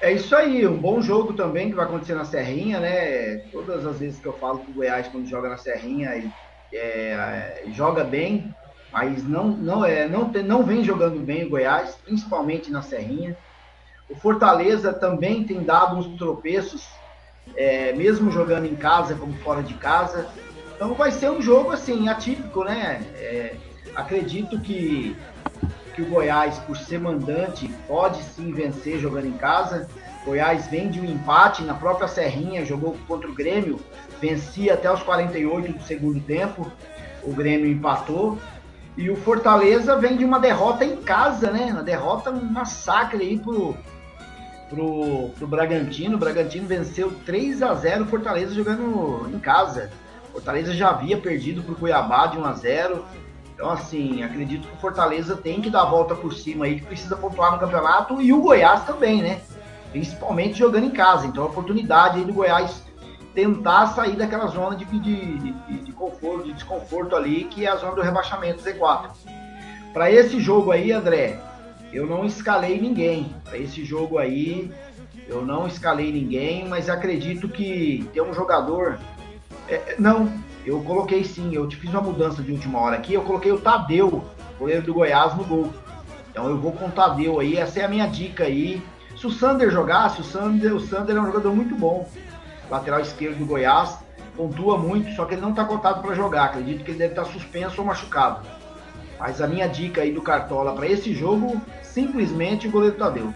É 0.00 0.12
isso 0.12 0.34
aí, 0.36 0.64
um 0.66 0.76
bom 0.76 1.00
jogo 1.02 1.32
também 1.32 1.70
que 1.70 1.74
vai 1.74 1.84
acontecer 1.84 2.14
na 2.14 2.24
Serrinha, 2.24 2.78
né? 2.78 3.38
Todas 3.50 3.84
as 3.84 3.98
vezes 3.98 4.20
que 4.20 4.28
eu 4.28 4.32
falo 4.38 4.60
que 4.60 4.70
o 4.70 4.74
Goiás, 4.74 5.08
quando 5.08 5.26
joga 5.26 5.48
na 5.48 5.56
Serrinha, 5.56 6.14
ele, 6.14 6.30
é, 6.72 7.64
joga 7.72 8.04
bem, 8.04 8.54
mas 8.92 9.26
não, 9.26 9.48
não, 9.48 9.84
é, 9.84 10.08
não, 10.08 10.30
tem, 10.30 10.44
não 10.44 10.62
vem 10.62 10.84
jogando 10.84 11.18
bem 11.20 11.46
o 11.46 11.50
Goiás, 11.50 11.96
principalmente 12.04 12.70
na 12.70 12.80
Serrinha. 12.80 13.36
O 14.08 14.14
Fortaleza 14.14 14.92
também 14.92 15.42
tem 15.44 15.64
dado 15.64 15.96
uns 15.96 16.16
tropeços, 16.16 16.86
é, 17.56 17.92
mesmo 17.92 18.30
jogando 18.30 18.66
em 18.66 18.76
casa 18.76 19.16
como 19.16 19.34
fora 19.38 19.64
de 19.64 19.74
casa. 19.74 20.28
Então 20.76 20.94
vai 20.94 21.10
ser 21.10 21.28
um 21.30 21.42
jogo 21.42 21.72
assim, 21.72 22.08
atípico, 22.08 22.62
né? 22.62 23.04
É, 23.16 23.56
acredito 23.96 24.60
que 24.60 25.16
que 25.98 26.02
o 26.02 26.06
Goiás, 26.06 26.60
por 26.60 26.76
ser 26.76 27.00
mandante, 27.00 27.68
pode 27.88 28.22
sim 28.22 28.52
vencer 28.52 29.00
jogando 29.00 29.26
em 29.26 29.32
casa. 29.32 29.88
Goiás 30.24 30.68
vem 30.68 30.88
de 30.88 31.00
um 31.00 31.04
empate 31.04 31.64
na 31.64 31.74
própria 31.74 32.06
Serrinha, 32.06 32.64
jogou 32.64 32.96
contra 33.08 33.28
o 33.28 33.34
Grêmio, 33.34 33.80
vencia 34.20 34.74
até 34.74 34.92
os 34.92 35.02
48 35.02 35.72
do 35.72 35.82
segundo 35.82 36.20
tempo. 36.20 36.70
O 37.24 37.32
Grêmio 37.32 37.66
empatou. 37.66 38.38
E 38.96 39.10
o 39.10 39.16
Fortaleza 39.16 39.96
vem 39.96 40.16
de 40.16 40.24
uma 40.24 40.38
derrota 40.38 40.84
em 40.84 40.96
casa, 40.98 41.50
né? 41.50 41.66
Uma 41.72 41.82
derrota, 41.82 42.30
um 42.30 42.44
massacre 42.44 43.20
aí 43.20 43.38
pro, 43.38 43.76
pro, 44.70 45.30
pro 45.30 45.46
Bragantino. 45.48 46.14
O 46.14 46.18
Bragantino 46.18 46.68
venceu 46.68 47.12
3 47.26 47.60
a 47.60 47.74
0 47.74 48.04
o 48.04 48.06
Fortaleza 48.06 48.54
jogando 48.54 49.28
em 49.34 49.38
casa. 49.40 49.90
Fortaleza 50.32 50.72
já 50.72 50.90
havia 50.90 51.16
perdido 51.16 51.62
pro 51.62 51.74
Cuiabá 51.74 52.28
de 52.28 52.38
1 52.38 52.44
a 52.44 52.52
0 52.52 53.04
então, 53.58 53.72
assim, 53.72 54.22
acredito 54.22 54.68
que 54.68 54.74
o 54.74 54.76
Fortaleza 54.76 55.36
tem 55.36 55.60
que 55.60 55.68
dar 55.68 55.82
a 55.82 55.86
volta 55.86 56.14
por 56.14 56.32
cima 56.32 56.64
aí, 56.64 56.78
que 56.78 56.86
precisa 56.86 57.16
pontuar 57.16 57.50
no 57.50 57.58
campeonato, 57.58 58.22
e 58.22 58.32
o 58.32 58.40
Goiás 58.40 58.84
também, 58.84 59.20
né? 59.20 59.40
Principalmente 59.90 60.56
jogando 60.56 60.84
em 60.84 60.90
casa. 60.90 61.26
Então, 61.26 61.42
a 61.42 61.46
oportunidade 61.48 62.18
aí 62.20 62.24
do 62.24 62.32
Goiás 62.32 62.84
tentar 63.34 63.88
sair 63.88 64.14
daquela 64.14 64.46
zona 64.46 64.76
de, 64.76 64.84
de, 64.84 65.36
de, 65.36 65.78
de 65.82 65.92
conforto, 65.92 66.44
de 66.44 66.52
desconforto 66.52 67.16
ali, 67.16 67.46
que 67.46 67.66
é 67.66 67.68
a 67.68 67.74
zona 67.74 67.96
do 67.96 68.00
rebaixamento 68.00 68.62
Z4. 68.62 69.10
Para 69.92 70.08
esse 70.08 70.38
jogo 70.38 70.70
aí, 70.70 70.92
André, 70.92 71.40
eu 71.92 72.06
não 72.06 72.24
escalei 72.24 72.80
ninguém. 72.80 73.34
Para 73.42 73.58
esse 73.58 73.84
jogo 73.84 74.18
aí, 74.18 74.70
eu 75.26 75.44
não 75.44 75.66
escalei 75.66 76.12
ninguém, 76.12 76.68
mas 76.68 76.88
acredito 76.88 77.48
que 77.48 78.08
tem 78.12 78.22
um 78.22 78.32
jogador. 78.32 79.00
É, 79.68 79.96
não, 79.98 80.32
eu 80.68 80.82
coloquei 80.82 81.24
sim, 81.24 81.54
eu 81.54 81.66
te 81.66 81.76
fiz 81.76 81.90
uma 81.90 82.02
mudança 82.02 82.42
de 82.42 82.52
última 82.52 82.78
hora 82.78 82.96
aqui, 82.96 83.14
eu 83.14 83.22
coloquei 83.22 83.50
o 83.50 83.58
Tadeu, 83.58 84.22
goleiro 84.58 84.82
do 84.82 84.92
Goiás, 84.92 85.34
no 85.34 85.44
gol. 85.44 85.72
Então 86.30 86.46
eu 86.46 86.58
vou 86.58 86.72
com 86.72 86.86
o 86.86 86.90
Tadeu 86.90 87.40
aí, 87.40 87.56
essa 87.56 87.80
é 87.80 87.84
a 87.84 87.88
minha 87.88 88.06
dica 88.06 88.44
aí. 88.44 88.82
Se 89.16 89.26
o 89.26 89.30
Sander 89.30 89.70
jogasse, 89.70 90.20
o 90.20 90.24
Sander, 90.24 90.74
o 90.74 90.80
Sander 90.80 91.16
é 91.16 91.20
um 91.20 91.26
jogador 91.26 91.54
muito 91.54 91.74
bom. 91.74 92.06
Lateral 92.70 93.00
esquerdo 93.00 93.38
do 93.38 93.46
Goiás, 93.46 93.98
pontua 94.36 94.76
muito, 94.76 95.10
só 95.16 95.24
que 95.24 95.34
ele 95.34 95.40
não 95.40 95.50
está 95.50 95.64
contado 95.64 96.02
para 96.02 96.14
jogar. 96.14 96.44
Acredito 96.44 96.84
que 96.84 96.90
ele 96.90 96.98
deve 96.98 97.12
estar 97.12 97.24
tá 97.24 97.32
suspenso 97.32 97.80
ou 97.80 97.86
machucado. 97.86 98.46
Mas 99.18 99.40
a 99.40 99.46
minha 99.46 99.66
dica 99.66 100.02
aí 100.02 100.12
do 100.12 100.20
Cartola 100.20 100.74
para 100.74 100.86
esse 100.86 101.14
jogo, 101.14 101.60
simplesmente 101.82 102.68
o 102.68 102.70
goleiro 102.70 102.96
Tadeu. 102.96 103.32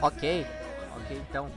Ok, 0.00 0.46
ok, 0.96 1.22
então. 1.28 1.48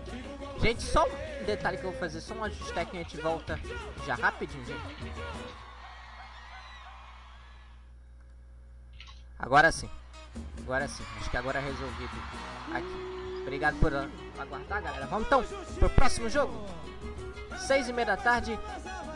Gente, 0.62 0.84
só 0.84 1.08
detalhe 1.46 1.78
que 1.78 1.84
eu 1.84 1.92
vou 1.92 2.00
fazer 2.00 2.22
só 2.22 2.34
um 2.34 2.44
ajuste 2.44 2.74
técnico 2.74 2.96
e 2.96 3.00
a 3.00 3.04
gente 3.04 3.18
volta 3.18 3.60
já 4.06 4.16
rapidinho, 4.16 4.66
gente. 4.66 5.14
Agora 9.38 9.72
sim. 9.72 9.90
Agora 10.60 10.88
sim. 10.88 11.04
Acho 11.20 11.30
que 11.30 11.38
agora 11.38 11.60
é 11.60 11.62
resolvido 11.62 12.12
aqui. 12.74 13.42
Obrigado 13.42 13.78
por 13.80 13.94
aguardar, 13.94 14.82
galera. 14.82 15.06
Vamos 15.06 15.28
então 15.28 15.44
pro 15.78 15.90
próximo 15.90 16.30
jogo. 16.30 16.66
Seis 17.60 17.88
e 17.88 17.94
meia 17.94 18.08
da 18.08 18.18
tarde, 18.18 18.60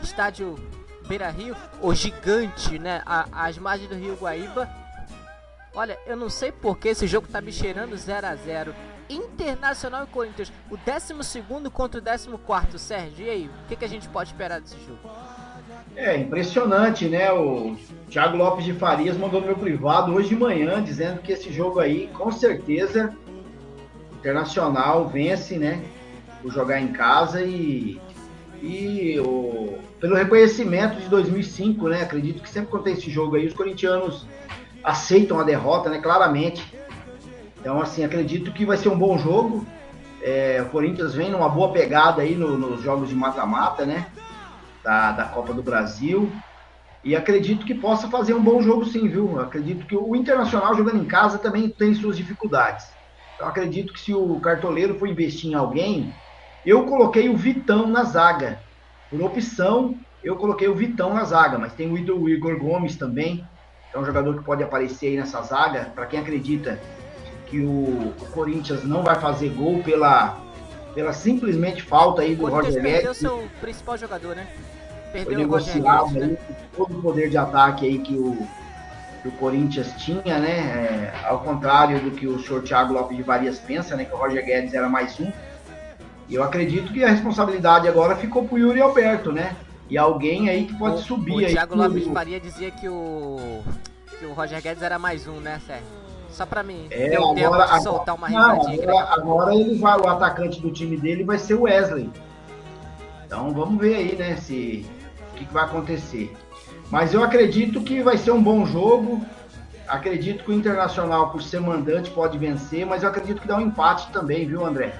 estádio 0.02 0.56
Beira 1.06 1.28
Rio, 1.30 1.56
o 1.82 1.94
gigante, 1.94 2.78
né? 2.78 3.02
As 3.32 3.58
margens 3.58 3.88
do 3.90 3.96
Rio 3.96 4.14
Guaíba. 4.14 4.70
Olha, 5.74 5.98
eu 6.06 6.16
não 6.16 6.30
sei 6.30 6.52
porque 6.52 6.88
esse 6.88 7.06
jogo 7.06 7.28
tá 7.28 7.40
me 7.40 7.52
cheirando 7.52 7.96
0 7.96 8.26
a 8.26 8.34
0 8.36 8.74
Internacional 9.10 10.04
e 10.04 10.06
Corinthians, 10.06 10.52
o 10.70 10.76
12 10.76 11.42
contra 11.70 12.00
o 12.00 12.38
14, 12.38 12.78
Sérgio. 12.78 13.26
E 13.26 13.30
aí, 13.30 13.46
o 13.46 13.68
que, 13.68 13.76
que 13.76 13.84
a 13.84 13.88
gente 13.88 14.08
pode 14.08 14.30
esperar 14.30 14.60
desse 14.60 14.76
jogo? 14.86 14.98
É 15.96 16.16
impressionante, 16.16 17.08
né? 17.08 17.32
O 17.32 17.76
Thiago 18.08 18.36
Lopes 18.36 18.64
de 18.64 18.72
Farias 18.72 19.16
mandou 19.16 19.40
no 19.40 19.46
meu 19.46 19.56
privado 19.56 20.14
hoje 20.14 20.28
de 20.28 20.36
manhã, 20.36 20.82
dizendo 20.82 21.20
que 21.20 21.32
esse 21.32 21.52
jogo 21.52 21.80
aí, 21.80 22.08
com 22.14 22.30
certeza, 22.30 23.14
Internacional 24.20 25.08
vence, 25.08 25.56
né? 25.58 25.82
Por 26.42 26.52
jogar 26.52 26.80
em 26.80 26.88
casa 26.88 27.42
e, 27.42 27.98
e 28.62 29.18
o, 29.18 29.78
pelo 29.98 30.14
reconhecimento 30.14 31.00
de 31.00 31.08
2005, 31.08 31.88
né? 31.88 32.02
Acredito 32.02 32.42
que 32.42 32.48
sempre 32.48 32.70
quando 32.70 32.84
tem 32.84 32.92
esse 32.92 33.10
jogo 33.10 33.36
aí, 33.36 33.46
os 33.46 33.54
corintianos 33.54 34.26
aceitam 34.84 35.40
a 35.40 35.42
derrota, 35.42 35.88
né? 35.88 35.98
Claramente. 35.98 36.62
Então, 37.60 37.80
assim, 37.80 38.02
acredito 38.04 38.52
que 38.52 38.64
vai 38.64 38.76
ser 38.76 38.88
um 38.88 38.98
bom 38.98 39.18
jogo. 39.18 39.66
É, 40.22 40.62
o 40.62 40.70
Corinthians 40.70 41.14
vem 41.14 41.30
numa 41.30 41.48
boa 41.48 41.72
pegada 41.72 42.22
aí 42.22 42.34
no, 42.34 42.58
nos 42.58 42.82
jogos 42.82 43.08
de 43.08 43.14
mata-mata, 43.14 43.84
né? 43.84 44.06
Da, 44.82 45.12
da 45.12 45.24
Copa 45.26 45.52
do 45.52 45.62
Brasil. 45.62 46.32
E 47.04 47.14
acredito 47.14 47.64
que 47.64 47.74
possa 47.74 48.08
fazer 48.08 48.34
um 48.34 48.42
bom 48.42 48.60
jogo 48.62 48.84
sim, 48.84 49.08
viu? 49.08 49.40
Acredito 49.40 49.86
que 49.86 49.96
o 49.96 50.16
Internacional 50.16 50.74
jogando 50.74 51.02
em 51.02 51.06
casa 51.06 51.38
também 51.38 51.68
tem 51.68 51.94
suas 51.94 52.16
dificuldades. 52.16 52.86
Então 53.34 53.48
acredito 53.48 53.92
que 53.92 54.00
se 54.00 54.12
o 54.12 54.38
cartoleiro 54.40 54.98
for 54.98 55.08
investir 55.08 55.50
em 55.50 55.54
alguém, 55.54 56.12
eu 56.64 56.84
coloquei 56.84 57.28
o 57.28 57.36
Vitão 57.36 57.86
na 57.86 58.04
zaga. 58.04 58.60
Por 59.10 59.22
opção, 59.22 59.94
eu 60.22 60.36
coloquei 60.36 60.68
o 60.68 60.74
Vitão 60.74 61.14
na 61.14 61.24
zaga, 61.24 61.58
mas 61.58 61.72
tem 61.72 61.90
o 61.90 62.28
Igor 62.28 62.58
Gomes 62.58 62.96
também, 62.96 63.36
que 63.90 63.96
é 63.96 63.98
um 63.98 64.04
jogador 64.04 64.36
que 64.36 64.44
pode 64.44 64.62
aparecer 64.62 65.08
aí 65.08 65.16
nessa 65.16 65.40
zaga. 65.40 65.90
Para 65.94 66.04
quem 66.06 66.20
acredita 66.20 66.78
que 67.50 67.60
o, 67.60 68.14
Corinthians 68.32 68.84
não 68.84 69.02
vai 69.02 69.16
fazer 69.16 69.48
gol 69.50 69.82
pela, 69.82 70.38
pela 70.94 71.12
simplesmente 71.12 71.82
falta 71.82 72.22
aí 72.22 72.36
do 72.36 72.46
Roger 72.46 72.72
Guedes. 72.74 72.92
perdeu 72.92 73.14
seu 73.14 73.48
principal 73.60 73.98
jogador, 73.98 74.36
né? 74.36 74.46
Perdeu 75.12 75.32
foi 75.32 75.42
negociado 75.42 76.10
né? 76.12 76.36
todo 76.76 76.96
o 76.96 77.02
poder 77.02 77.28
de 77.28 77.36
ataque 77.36 77.84
aí 77.84 77.98
que 77.98 78.14
o, 78.14 78.46
que 79.20 79.28
o 79.28 79.32
Corinthians 79.32 79.92
tinha, 79.98 80.38
né? 80.38 81.12
É, 81.12 81.26
ao 81.26 81.40
contrário 81.40 82.00
do 82.00 82.12
que 82.12 82.28
o 82.28 82.38
senhor 82.38 82.62
Thiago 82.62 82.92
Lopes 82.92 83.16
de 83.16 83.22
Varias 83.24 83.58
pensa, 83.58 83.96
né? 83.96 84.04
Que 84.04 84.14
o 84.14 84.16
Roger 84.16 84.44
Guedes 84.44 84.72
era 84.72 84.88
mais 84.88 85.18
um. 85.18 85.30
E 86.28 86.36
eu 86.36 86.44
acredito 86.44 86.92
que 86.92 87.02
a 87.02 87.08
responsabilidade 87.08 87.88
agora 87.88 88.14
ficou 88.14 88.46
pro 88.46 88.56
Yuri 88.56 88.80
Alberto, 88.80 89.32
né? 89.32 89.56
E 89.88 89.98
alguém 89.98 90.48
aí 90.48 90.66
que 90.66 90.74
pode 90.78 90.96
o, 90.96 90.98
subir 90.98 91.32
o 91.32 91.38
aí. 91.38 91.46
O 91.46 91.48
Thiago 91.48 91.74
Lopes 91.74 92.04
de 92.04 92.12
Faria 92.12 92.38
dizia 92.38 92.70
que 92.70 92.88
o, 92.88 93.60
que 94.16 94.24
o 94.24 94.32
Roger 94.32 94.62
Guedes 94.62 94.84
era 94.84 95.00
mais 95.00 95.26
um, 95.26 95.40
né, 95.40 95.60
Sérgio? 95.66 96.09
Só 96.32 96.46
pra 96.46 96.62
mim. 96.62 96.86
É, 96.90 97.16
agora, 97.16 97.20
tempo 97.20 97.34
de 97.34 97.44
agora, 97.44 97.80
soltar 97.80 98.14
uma 98.14 98.28
risadinha. 98.28 98.86
Não, 98.86 98.98
agora, 98.98 99.20
agora, 99.20 99.54
ele 99.54 99.78
vai, 99.78 99.98
o 99.98 100.08
atacante 100.08 100.60
do 100.60 100.70
time 100.70 100.96
dele 100.96 101.24
vai 101.24 101.38
ser 101.38 101.54
o 101.54 101.62
Wesley. 101.62 102.10
Então 103.26 103.52
vamos 103.52 103.80
ver 103.80 103.96
aí, 103.96 104.16
né, 104.16 104.36
se 104.36 104.86
o 105.32 105.36
que, 105.36 105.44
que 105.44 105.52
vai 105.52 105.64
acontecer. 105.64 106.34
Mas 106.90 107.14
eu 107.14 107.22
acredito 107.22 107.80
que 107.82 108.02
vai 108.02 108.16
ser 108.16 108.32
um 108.32 108.42
bom 108.42 108.66
jogo. 108.66 109.24
Acredito 109.86 110.44
que 110.44 110.50
o 110.50 110.54
Internacional, 110.54 111.30
por 111.30 111.42
ser 111.42 111.60
mandante, 111.60 112.10
pode 112.10 112.38
vencer, 112.38 112.86
mas 112.86 113.02
eu 113.02 113.08
acredito 113.08 113.40
que 113.40 113.48
dá 113.48 113.56
um 113.56 113.60
empate 113.60 114.10
também, 114.12 114.46
viu, 114.46 114.64
André? 114.64 114.94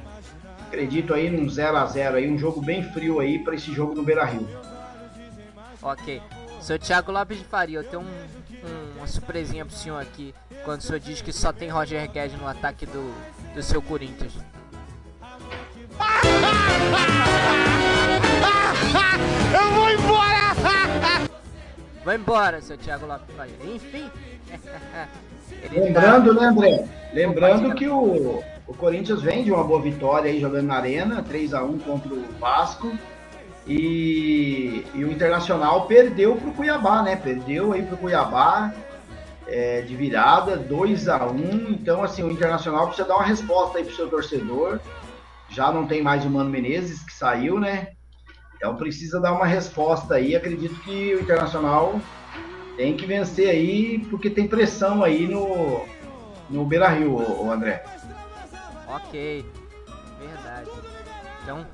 Acredito 0.67 1.15
aí 1.15 1.31
num 1.31 1.49
0 1.49 1.77
a 1.77 1.87
0 1.87 2.17
aí, 2.17 2.31
um 2.31 2.39
jogo 2.39 2.61
bem 2.61 2.83
frio 2.83 3.19
aí 3.19 3.39
para 3.41 3.55
esse 3.55 3.73
jogo 3.73 3.95
no 3.95 4.03
Beira-Rio. 4.03 4.49
Ok. 5.83 6.23
Seu 6.61 6.79
Thiago 6.79 7.11
Lopes 7.11 7.39
de 7.39 7.45
Faria, 7.45 7.79
eu 7.79 7.85
tenho 7.85 8.03
um, 8.03 8.40
uma 9.01 9.07
surpresinha 9.07 9.65
pro 9.65 9.75
senhor 9.75 9.99
aqui, 9.99 10.35
quando 10.63 10.81
o 10.81 10.83
senhor 10.83 11.01
diz 11.01 11.23
que 11.23 11.33
só 11.33 11.53
tem 11.53 11.71
Roger 11.71 12.07
Guedes 12.11 12.39
no 12.39 12.47
ataque 12.47 12.85
do, 12.85 13.15
do 13.55 13.63
seu 13.63 13.81
Corinthians. 13.81 14.35
Eu 19.55 19.71
vou 19.73 19.91
embora! 19.91 20.41
Vai 22.05 22.17
embora, 22.17 22.61
seu 22.61 22.77
Thiago 22.77 23.07
Lopes. 23.07 23.35
Enfim. 23.65 24.11
Lembrando, 25.73 26.35
né, 26.35 26.47
André? 26.47 26.85
Lembrando 27.15 27.75
que 27.75 27.89
o, 27.89 28.43
o 28.67 28.75
Corinthians 28.75 29.23
vem 29.23 29.45
de 29.45 29.51
uma 29.51 29.65
boa 29.65 29.81
vitória 29.81 30.31
aí 30.31 30.41
jogando 30.41 30.67
na 30.67 30.77
Arena, 30.77 31.23
3 31.23 31.55
a 31.55 31.63
1 31.63 31.79
contra 31.79 32.13
o 32.13 32.23
Vasco. 32.39 32.93
E, 33.67 34.85
e 34.95 35.05
o 35.05 35.13
Internacional 35.13 35.87
perdeu 35.87 36.37
pro 36.37 36.53
Cuiabá, 36.53 37.03
né? 37.03 37.17
Perdeu 37.17 37.73
aí 37.73 37.83
pro 37.83 37.97
Cuiabá 37.97 38.75
é, 39.51 39.83
de 39.83 39.97
virada, 39.97 40.57
2 40.57 41.09
a 41.09 41.27
1 41.27 41.73
Então, 41.73 42.03
assim, 42.03 42.23
o 42.23 42.31
Internacional 42.31 42.87
precisa 42.87 43.09
dar 43.09 43.17
uma 43.17 43.25
resposta 43.25 43.79
aí 43.79 43.85
pro 43.85 43.95
seu 43.95 44.09
torcedor. 44.09 44.81
Já 45.49 45.73
não 45.73 45.87
tem 45.87 46.01
mais 46.01 46.25
o 46.25 46.31
Mano 46.31 46.49
Menezes, 46.49 47.03
que 47.03 47.13
saiu, 47.13 47.59
né? 47.59 47.89
Então 48.55 48.77
precisa 48.77 49.21
dar 49.21 49.33
uma 49.33 49.47
resposta 49.47 50.15
aí. 50.15 50.37
Acredito 50.37 50.79
que 50.81 51.15
o 51.15 51.21
Internacional 51.21 52.01
tem 52.77 52.97
que 52.97 53.05
vencer 53.05 53.49
aí, 53.49 53.99
porque 54.11 54.31
tem 54.31 54.47
pressão 54.47 55.03
aí 55.03 55.27
no, 55.27 55.85
no 56.49 56.65
Beira 56.65 56.89
Rio, 56.89 57.17
o 57.17 57.51
André. 57.51 57.83
Ok, 58.87 59.45
verdade. 60.21 60.71
Então, 61.43 61.67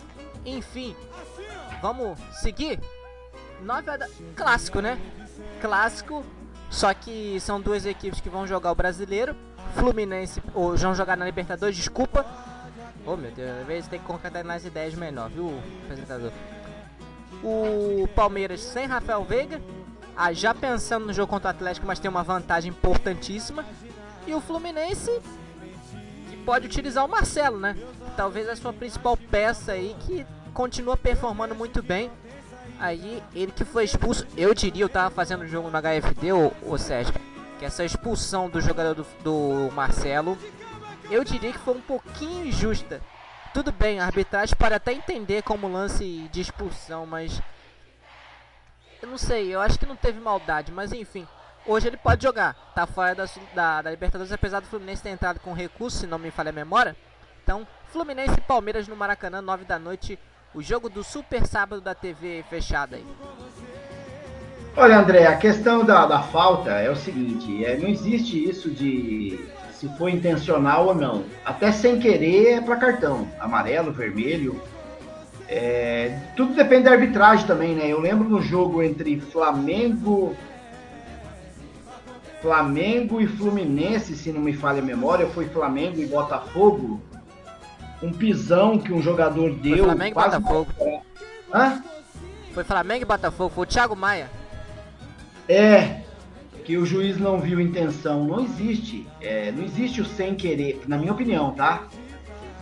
enfim, 0.44 0.96
vamos 1.82 2.18
seguir? 2.40 2.80
Nove 3.62 3.96
da... 3.98 4.08
Clássico, 4.34 4.80
né? 4.80 4.98
Clássico, 5.60 6.24
só 6.70 6.92
que 6.92 7.38
são 7.40 7.60
duas 7.60 7.86
equipes 7.86 8.20
que 8.20 8.28
vão 8.28 8.46
jogar 8.46 8.72
o 8.72 8.74
brasileiro. 8.74 9.34
Fluminense, 9.74 10.42
ou 10.54 10.76
vão 10.76 10.94
jogar 10.94 11.16
na 11.16 11.24
Libertadores, 11.24 11.76
desculpa. 11.76 12.24
Oh 13.04 13.16
meu 13.16 13.30
Deus, 13.30 13.60
às 13.60 13.66
vezes 13.66 13.88
tem 13.88 14.00
que 14.00 14.06
concatenar 14.06 14.56
as 14.56 14.64
ideias 14.64 14.94
melhor, 14.94 15.28
viu, 15.28 15.52
apresentador? 15.84 16.32
O 17.42 18.08
Palmeiras 18.14 18.60
sem 18.60 18.86
Rafael 18.86 19.22
Veiga, 19.24 19.60
ah, 20.16 20.32
já 20.32 20.54
pensando 20.54 21.06
no 21.06 21.12
jogo 21.12 21.28
contra 21.28 21.48
o 21.48 21.50
Atlético, 21.50 21.86
mas 21.86 21.98
tem 21.98 22.10
uma 22.10 22.22
vantagem 22.22 22.70
importantíssima. 22.70 23.64
E 24.26 24.34
o 24.34 24.40
Fluminense 24.40 25.10
que 26.30 26.36
pode 26.38 26.66
utilizar 26.66 27.04
o 27.04 27.08
Marcelo, 27.08 27.60
né? 27.60 27.76
Talvez 28.16 28.48
a 28.48 28.56
sua 28.56 28.72
principal 28.72 29.16
peça 29.16 29.72
aí 29.72 29.94
que 30.00 30.26
continua 30.54 30.96
performando 30.96 31.54
muito 31.54 31.82
bem. 31.82 32.10
Aí 32.78 33.22
ele 33.34 33.52
que 33.52 33.64
foi 33.64 33.84
expulso, 33.84 34.26
eu 34.36 34.54
diria, 34.54 34.84
eu 34.84 34.88
tava 34.88 35.10
fazendo 35.10 35.42
o 35.42 35.48
jogo 35.48 35.70
no 35.70 35.78
HFD, 35.80 36.32
o, 36.32 36.52
o 36.62 36.76
Sérgio, 36.76 37.14
que 37.58 37.64
essa 37.64 37.84
expulsão 37.84 38.50
do 38.50 38.60
jogador 38.60 38.94
do, 38.94 39.06
do 39.22 39.72
Marcelo, 39.74 40.36
eu 41.10 41.24
diria 41.24 41.52
que 41.52 41.58
foi 41.58 41.74
um 41.74 41.80
pouquinho 41.80 42.46
injusta 42.46 43.00
tudo 43.56 43.72
bem, 43.72 43.98
a 43.98 44.04
arbitragem 44.04 44.54
pode 44.54 44.74
até 44.74 44.92
entender 44.92 45.42
como 45.42 45.66
lance 45.66 46.28
de 46.30 46.42
expulsão, 46.42 47.06
mas. 47.06 47.40
Eu 49.00 49.08
não 49.08 49.16
sei, 49.16 49.48
eu 49.48 49.62
acho 49.62 49.78
que 49.78 49.86
não 49.86 49.96
teve 49.96 50.20
maldade, 50.20 50.70
mas 50.70 50.92
enfim. 50.92 51.26
Hoje 51.64 51.88
ele 51.88 51.96
pode 51.96 52.22
jogar, 52.22 52.52
tá 52.74 52.86
fora 52.86 53.14
da, 53.14 53.24
da, 53.54 53.80
da 53.80 53.90
Libertadores, 53.90 54.30
apesar 54.30 54.60
do 54.60 54.66
Fluminense 54.66 55.02
ter 55.02 55.08
entrado 55.08 55.40
com 55.40 55.54
recurso, 55.54 56.00
se 56.00 56.06
não 56.06 56.18
me 56.18 56.30
falha 56.30 56.50
a 56.50 56.52
memória. 56.52 56.94
Então, 57.42 57.66
Fluminense 57.86 58.34
e 58.36 58.42
Palmeiras 58.42 58.86
no 58.88 58.94
Maracanã, 58.94 59.40
9 59.40 59.64
da 59.64 59.78
noite, 59.78 60.18
o 60.56 60.62
jogo 60.62 60.88
do 60.88 61.04
super 61.04 61.46
sábado 61.46 61.82
da 61.82 61.94
TV 61.94 62.42
fechada 62.48 62.96
aí. 62.96 63.04
Olha, 64.74 64.98
André, 64.98 65.26
a 65.26 65.36
questão 65.36 65.84
da, 65.84 66.06
da 66.06 66.22
falta 66.22 66.70
é 66.70 66.90
o 66.90 66.96
seguinte: 66.96 67.62
é, 67.64 67.76
não 67.76 67.88
existe 67.88 68.42
isso 68.42 68.70
de 68.70 69.38
se 69.72 69.86
foi 69.98 70.12
intencional 70.12 70.86
ou 70.86 70.94
não. 70.94 71.24
Até 71.44 71.70
sem 71.70 72.00
querer 72.00 72.54
é 72.54 72.60
para 72.62 72.76
cartão, 72.76 73.28
amarelo, 73.38 73.92
vermelho. 73.92 74.60
É, 75.46 76.18
tudo 76.34 76.54
depende 76.54 76.84
da 76.84 76.92
arbitragem 76.92 77.46
também, 77.46 77.74
né? 77.74 77.86
Eu 77.86 78.00
lembro 78.00 78.26
no 78.28 78.40
jogo 78.40 78.82
entre 78.82 79.20
Flamengo, 79.20 80.34
Flamengo 82.40 83.20
e 83.20 83.26
Fluminense, 83.26 84.16
se 84.16 84.32
não 84.32 84.40
me 84.40 84.54
falha 84.54 84.80
a 84.80 84.84
memória, 84.84 85.26
foi 85.28 85.46
Flamengo 85.48 86.00
e 86.00 86.06
Botafogo. 86.06 87.00
Um 88.02 88.12
pisão 88.12 88.78
que 88.78 88.92
um 88.92 89.00
jogador 89.00 89.52
deu. 89.54 89.78
Foi 89.78 89.84
Flamengo 89.86 90.20
e 90.20 90.24
Botafogo. 90.24 91.02
Hã? 91.52 91.82
Foi 92.52 92.64
Flamengo 92.64 93.02
e 93.02 93.06
Botafogo, 93.06 93.52
foi 93.54 93.64
o 93.64 93.66
Thiago 93.66 93.96
Maia. 93.96 94.30
É, 95.48 96.00
que 96.64 96.76
o 96.76 96.84
juiz 96.84 97.16
não 97.16 97.38
viu 97.38 97.60
intenção. 97.60 98.24
Não 98.24 98.40
existe. 98.40 99.06
É, 99.20 99.52
não 99.52 99.62
existe 99.62 100.00
o 100.00 100.04
sem 100.04 100.34
querer, 100.34 100.82
na 100.88 100.98
minha 100.98 101.12
opinião, 101.12 101.52
tá? 101.52 101.84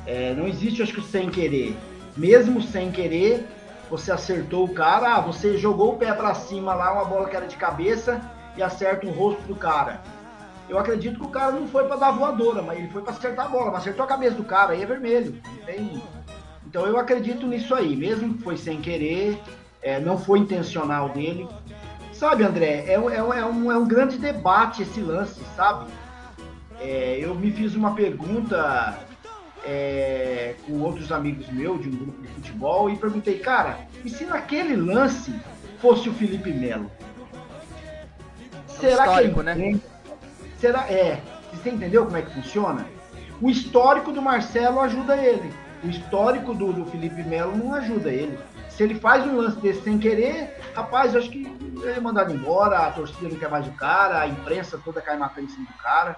É, 0.06 0.34
não 0.34 0.46
existe, 0.46 0.82
acho 0.82 0.92
que, 0.92 1.00
o 1.00 1.02
sem 1.02 1.30
querer. 1.30 1.74
Mesmo 2.14 2.62
sem 2.62 2.92
querer, 2.92 3.48
você 3.90 4.12
acertou 4.12 4.64
o 4.64 4.68
cara, 4.68 5.16
ah, 5.16 5.20
você 5.20 5.56
jogou 5.56 5.94
o 5.94 5.96
pé 5.96 6.12
para 6.12 6.34
cima 6.34 6.74
lá, 6.74 6.92
uma 6.92 7.04
bola 7.06 7.28
que 7.28 7.34
era 7.34 7.46
de 7.46 7.56
cabeça, 7.56 8.20
e 8.56 8.62
acerta 8.62 9.06
o 9.06 9.10
rosto 9.10 9.42
do 9.42 9.56
cara. 9.56 10.02
Eu 10.68 10.78
acredito 10.78 11.20
que 11.20 11.26
o 11.26 11.30
cara 11.30 11.52
não 11.52 11.68
foi 11.68 11.84
para 11.84 11.96
dar 11.96 12.12
voadora, 12.12 12.62
mas 12.62 12.78
ele 12.78 12.88
foi 12.88 13.02
para 13.02 13.12
acertar 13.12 13.46
a 13.46 13.48
bola, 13.48 13.70
mas 13.70 13.80
acertou 13.80 14.04
a 14.04 14.08
cabeça 14.08 14.34
do 14.34 14.44
cara, 14.44 14.72
aí 14.72 14.82
é 14.82 14.86
vermelho. 14.86 15.40
Tem... 15.66 16.02
Então 16.66 16.86
eu 16.86 16.98
acredito 16.98 17.46
nisso 17.46 17.74
aí, 17.74 17.94
mesmo 17.94 18.34
que 18.34 18.42
foi 18.42 18.56
sem 18.56 18.80
querer, 18.80 19.38
é, 19.82 20.00
não 20.00 20.18
foi 20.18 20.38
intencional 20.38 21.10
dele. 21.10 21.46
Sabe, 22.12 22.44
André, 22.44 22.84
é, 22.86 22.92
é, 22.92 23.16
é, 23.16 23.44
um, 23.44 23.70
é 23.70 23.76
um 23.76 23.86
grande 23.86 24.18
debate 24.18 24.82
esse 24.82 25.00
lance, 25.00 25.40
sabe? 25.54 25.90
É, 26.80 27.18
eu 27.20 27.34
me 27.34 27.50
fiz 27.50 27.74
uma 27.74 27.94
pergunta 27.94 28.98
é, 29.64 30.54
com 30.66 30.80
outros 30.80 31.12
amigos 31.12 31.48
meus 31.48 31.80
de 31.82 31.88
um 31.88 31.96
grupo 31.96 32.22
de 32.22 32.28
futebol 32.28 32.90
e 32.90 32.96
perguntei, 32.96 33.38
cara, 33.38 33.78
e 34.04 34.10
se 34.10 34.24
naquele 34.24 34.76
lance 34.76 35.34
fosse 35.80 36.08
o 36.08 36.14
Felipe 36.14 36.52
Melo? 36.52 36.90
É 38.68 38.72
Será 38.72 39.04
histórico, 39.04 39.42
que 39.42 39.50
ele... 39.50 39.72
né? 39.72 39.80
Será 40.64 40.90
é? 40.90 41.20
Você 41.52 41.68
entendeu 41.68 42.06
como 42.06 42.16
é 42.16 42.22
que 42.22 42.32
funciona? 42.32 42.86
O 43.38 43.50
histórico 43.50 44.10
do 44.10 44.22
Marcelo 44.22 44.80
ajuda 44.80 45.14
ele. 45.14 45.52
O 45.84 45.90
histórico 45.90 46.54
do, 46.54 46.72
do 46.72 46.86
Felipe 46.86 47.22
Melo 47.22 47.54
não 47.54 47.74
ajuda 47.74 48.08
ele. 48.10 48.38
Se 48.70 48.82
ele 48.82 48.94
faz 48.94 49.26
um 49.26 49.36
lance 49.36 49.60
desse 49.60 49.82
sem 49.82 49.98
querer, 49.98 50.58
rapaz, 50.74 51.14
acho 51.14 51.28
que 51.28 51.42
ele 51.42 51.90
é 51.90 52.00
mandado 52.00 52.32
embora, 52.32 52.78
a 52.78 52.90
torcida 52.90 53.28
não 53.28 53.38
quer 53.38 53.50
mais 53.50 53.66
o 53.66 53.72
cara, 53.72 54.22
a 54.22 54.26
imprensa 54.26 54.80
toda 54.82 55.02
cai 55.02 55.18
matando 55.18 55.48
em 55.48 55.50
cima 55.50 55.66
do 55.66 55.82
cara. 55.82 56.16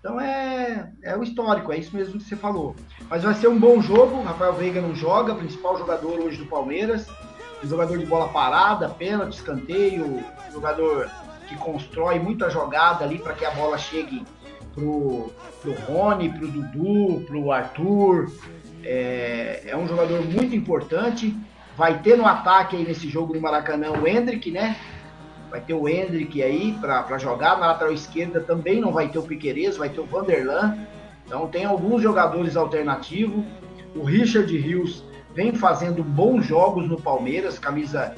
Então 0.00 0.20
é, 0.20 0.90
é 1.04 1.16
o 1.16 1.22
histórico, 1.22 1.72
é 1.72 1.78
isso 1.78 1.94
mesmo 1.94 2.18
que 2.18 2.24
você 2.24 2.34
falou. 2.34 2.74
Mas 3.08 3.22
vai 3.22 3.34
ser 3.34 3.46
um 3.46 3.60
bom 3.60 3.80
jogo, 3.80 4.20
Rafael 4.22 4.54
Veiga 4.54 4.80
não 4.80 4.96
joga, 4.96 5.32
principal 5.32 5.78
jogador 5.78 6.18
hoje 6.18 6.38
do 6.38 6.46
Palmeiras. 6.46 7.06
Jogador 7.62 7.98
de 7.98 8.06
bola 8.06 8.30
parada, 8.30 8.88
pênalti, 8.88 9.34
escanteio, 9.34 10.24
jogador 10.52 11.08
que 11.50 11.56
constrói 11.56 12.20
muita 12.20 12.48
jogada 12.48 13.04
ali 13.04 13.18
para 13.18 13.34
que 13.34 13.44
a 13.44 13.50
bola 13.50 13.76
chegue 13.76 14.24
pro, 14.72 15.32
pro 15.60 15.72
Rony, 15.72 16.28
pro 16.28 16.46
Dudu, 16.46 17.24
pro 17.26 17.50
Arthur. 17.50 18.30
É, 18.84 19.64
é 19.66 19.76
um 19.76 19.88
jogador 19.88 20.24
muito 20.24 20.54
importante. 20.54 21.36
Vai 21.76 22.00
ter 22.02 22.16
no 22.16 22.24
ataque 22.24 22.76
aí 22.76 22.84
nesse 22.84 23.08
jogo 23.08 23.34
no 23.34 23.40
Maracanã 23.40 23.90
o 23.90 24.06
Hendrick, 24.06 24.48
né? 24.52 24.76
Vai 25.50 25.60
ter 25.60 25.74
o 25.74 25.88
Hendrick 25.88 26.40
aí 26.40 26.72
para 26.80 27.18
jogar. 27.18 27.58
Na 27.58 27.66
lateral 27.66 27.92
esquerda 27.92 28.40
também 28.40 28.80
não 28.80 28.92
vai 28.92 29.08
ter 29.08 29.18
o 29.18 29.22
Piqueires, 29.22 29.76
vai 29.76 29.88
ter 29.88 30.00
o 30.00 30.06
Vanderlan. 30.06 30.78
Então 31.26 31.48
tem 31.48 31.64
alguns 31.64 32.00
jogadores 32.00 32.56
alternativos. 32.56 33.44
O 33.96 34.04
Richard 34.04 34.56
Rios 34.56 35.04
vem 35.34 35.52
fazendo 35.52 36.04
bons 36.04 36.46
jogos 36.46 36.88
no 36.88 37.00
Palmeiras, 37.00 37.58
camisa 37.58 38.14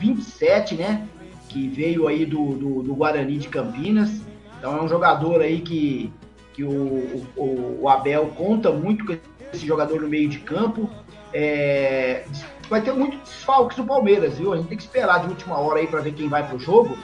27, 0.00 0.74
né? 0.74 1.06
Que 1.52 1.68
veio 1.68 2.08
aí 2.08 2.24
do, 2.24 2.54
do, 2.54 2.82
do 2.82 2.94
Guarani 2.94 3.36
de 3.36 3.48
Campinas. 3.48 4.22
Então 4.58 4.78
é 4.78 4.82
um 4.82 4.88
jogador 4.88 5.42
aí 5.42 5.60
que, 5.60 6.10
que 6.54 6.64
o, 6.64 7.26
o, 7.36 7.80
o 7.82 7.88
Abel 7.88 8.28
conta 8.28 8.70
muito 8.70 9.04
com 9.04 9.18
esse 9.52 9.66
jogador 9.66 10.00
no 10.00 10.08
meio 10.08 10.30
de 10.30 10.38
campo. 10.38 10.88
É, 11.34 12.24
vai 12.70 12.80
ter 12.80 12.92
muitos 12.92 13.18
desfalques 13.18 13.76
do 13.76 13.84
Palmeiras, 13.84 14.38
viu? 14.38 14.52
A 14.52 14.56
gente 14.56 14.68
tem 14.68 14.78
que 14.78 14.84
esperar 14.84 15.20
de 15.20 15.28
última 15.28 15.58
hora 15.58 15.80
aí 15.80 15.86
para 15.86 16.00
ver 16.00 16.14
quem 16.14 16.26
vai 16.26 16.46
pro 16.46 16.58
jogo, 16.58 16.96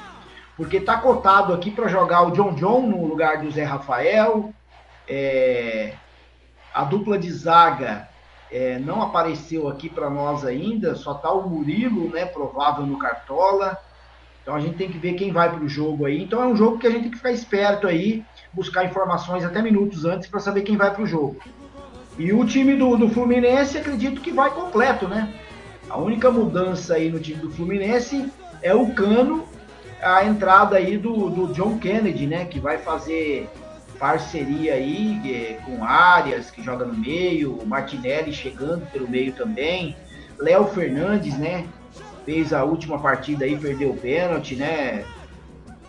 porque 0.56 0.80
tá 0.80 0.96
cotado 0.96 1.52
aqui 1.52 1.70
para 1.70 1.88
jogar 1.88 2.22
o 2.22 2.30
John 2.30 2.54
John 2.54 2.86
no 2.86 3.06
lugar 3.06 3.42
do 3.42 3.50
Zé 3.50 3.64
Rafael. 3.64 4.50
É, 5.06 5.92
a 6.72 6.84
dupla 6.84 7.18
de 7.18 7.30
zaga 7.30 8.08
é, 8.50 8.78
não 8.78 9.02
apareceu 9.02 9.68
aqui 9.68 9.90
para 9.90 10.08
nós 10.08 10.44
ainda, 10.44 10.94
só 10.94 11.12
tá 11.12 11.30
o 11.30 11.48
Murilo, 11.48 12.08
né? 12.10 12.24
Provável 12.24 12.86
no 12.86 12.98
Cartola. 12.98 13.76
Então 14.48 14.56
a 14.56 14.60
gente 14.60 14.76
tem 14.78 14.90
que 14.90 14.96
ver 14.96 15.12
quem 15.12 15.30
vai 15.30 15.50
para 15.50 15.62
o 15.62 15.68
jogo 15.68 16.06
aí. 16.06 16.22
Então 16.22 16.42
é 16.42 16.46
um 16.46 16.56
jogo 16.56 16.78
que 16.78 16.86
a 16.86 16.90
gente 16.90 17.02
tem 17.02 17.10
que 17.10 17.18
ficar 17.18 17.32
esperto 17.32 17.86
aí, 17.86 18.24
buscar 18.50 18.82
informações 18.86 19.44
até 19.44 19.60
minutos 19.60 20.06
antes 20.06 20.26
para 20.26 20.40
saber 20.40 20.62
quem 20.62 20.74
vai 20.74 20.90
para 20.90 21.02
o 21.02 21.06
jogo. 21.06 21.36
E 22.18 22.32
o 22.32 22.42
time 22.46 22.74
do, 22.74 22.96
do 22.96 23.10
Fluminense 23.10 23.76
acredito 23.76 24.22
que 24.22 24.32
vai 24.32 24.50
completo, 24.50 25.06
né? 25.06 25.34
A 25.90 25.98
única 25.98 26.30
mudança 26.30 26.94
aí 26.94 27.10
no 27.10 27.20
time 27.20 27.38
do 27.42 27.50
Fluminense 27.50 28.32
é 28.62 28.74
o 28.74 28.90
Cano, 28.94 29.44
a 30.00 30.24
entrada 30.24 30.78
aí 30.78 30.96
do, 30.96 31.28
do 31.28 31.52
John 31.52 31.78
Kennedy, 31.78 32.26
né? 32.26 32.46
Que 32.46 32.58
vai 32.58 32.78
fazer 32.78 33.50
parceria 33.98 34.72
aí 34.72 35.20
é, 35.26 35.58
com 35.66 35.84
Arias, 35.84 36.50
que 36.50 36.62
joga 36.62 36.86
no 36.86 36.94
meio, 36.94 37.58
Martinelli 37.66 38.32
chegando 38.32 38.90
pelo 38.90 39.06
meio 39.06 39.30
também, 39.34 39.94
Léo 40.38 40.68
Fernandes, 40.68 41.36
né? 41.36 41.66
Fez 42.28 42.52
a 42.52 42.62
última 42.62 42.98
partida 42.98 43.46
aí, 43.46 43.56
perdeu 43.56 43.88
o 43.88 43.96
pênalti, 43.96 44.54
né? 44.54 45.02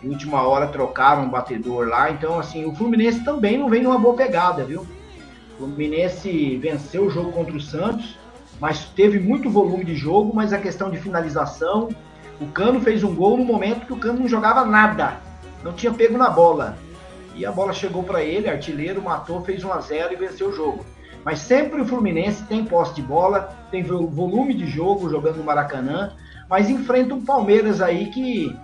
De 0.00 0.08
última 0.08 0.40
hora 0.40 0.68
trocaram 0.68 1.24
um 1.24 1.28
batedor 1.28 1.86
lá. 1.86 2.10
Então, 2.10 2.38
assim, 2.38 2.64
o 2.64 2.74
Fluminense 2.74 3.22
também 3.22 3.58
não 3.58 3.68
vem 3.68 3.82
numa 3.82 3.98
boa 3.98 4.16
pegada, 4.16 4.64
viu? 4.64 4.86
O 5.52 5.66
Fluminense 5.66 6.56
venceu 6.56 7.04
o 7.04 7.10
jogo 7.10 7.30
contra 7.30 7.54
o 7.54 7.60
Santos, 7.60 8.18
mas 8.58 8.86
teve 8.86 9.20
muito 9.20 9.50
volume 9.50 9.84
de 9.84 9.94
jogo, 9.94 10.34
mas 10.34 10.54
a 10.54 10.58
questão 10.58 10.90
de 10.90 10.96
finalização, 10.96 11.90
o 12.40 12.46
Cano 12.46 12.80
fez 12.80 13.04
um 13.04 13.14
gol 13.14 13.36
no 13.36 13.44
momento 13.44 13.84
que 13.84 13.92
o 13.92 13.98
Cano 13.98 14.20
não 14.20 14.26
jogava 14.26 14.64
nada, 14.64 15.20
não 15.62 15.74
tinha 15.74 15.92
pego 15.92 16.16
na 16.16 16.30
bola. 16.30 16.78
E 17.34 17.44
a 17.44 17.52
bola 17.52 17.74
chegou 17.74 18.02
para 18.02 18.24
ele, 18.24 18.48
artilheiro, 18.48 19.02
matou, 19.02 19.44
fez 19.44 19.62
1 19.62 19.70
a 19.74 19.80
0 19.82 20.14
e 20.14 20.16
venceu 20.16 20.48
o 20.48 20.54
jogo. 20.54 20.86
Mas 21.22 21.40
sempre 21.40 21.82
o 21.82 21.84
Fluminense 21.84 22.42
tem 22.44 22.64
posse 22.64 22.94
de 22.94 23.02
bola, 23.02 23.54
tem 23.70 23.82
volume 23.82 24.54
de 24.54 24.66
jogo 24.66 25.10
jogando 25.10 25.36
no 25.36 25.44
Maracanã, 25.44 26.14
mas 26.50 26.68
enfrenta 26.68 27.14
um 27.14 27.24
Palmeiras 27.24 27.80
aí 27.80 28.10
que, 28.10 28.54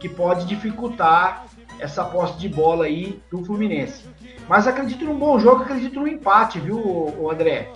que 0.00 0.08
pode 0.08 0.44
dificultar 0.46 1.46
essa 1.78 2.04
posse 2.04 2.36
de 2.38 2.48
bola 2.48 2.86
aí 2.86 3.22
do 3.30 3.44
Fluminense. 3.44 4.04
Mas 4.48 4.66
acredito 4.66 5.04
num 5.04 5.16
bom 5.16 5.38
jogo, 5.38 5.62
acredito 5.62 6.00
no 6.00 6.08
empate, 6.08 6.58
viu, 6.58 7.30
André? 7.30 7.70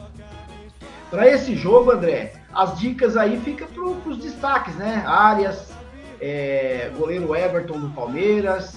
Para 1.08 1.28
esse 1.28 1.54
jogo, 1.54 1.92
André, 1.92 2.32
as 2.52 2.78
dicas 2.78 3.16
aí 3.16 3.38
ficam 3.40 3.68
para 3.68 4.10
os 4.10 4.18
destaques, 4.18 4.74
né? 4.74 5.04
Arias, 5.06 5.72
é, 6.20 6.90
goleiro 6.96 7.34
Everton 7.34 7.78
do 7.78 7.90
Palmeiras, 7.90 8.76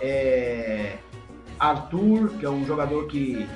é, 0.00 0.96
Arthur, 1.58 2.30
que 2.38 2.44
é 2.44 2.50
um 2.50 2.64
jogador 2.64 3.06
que, 3.06 3.48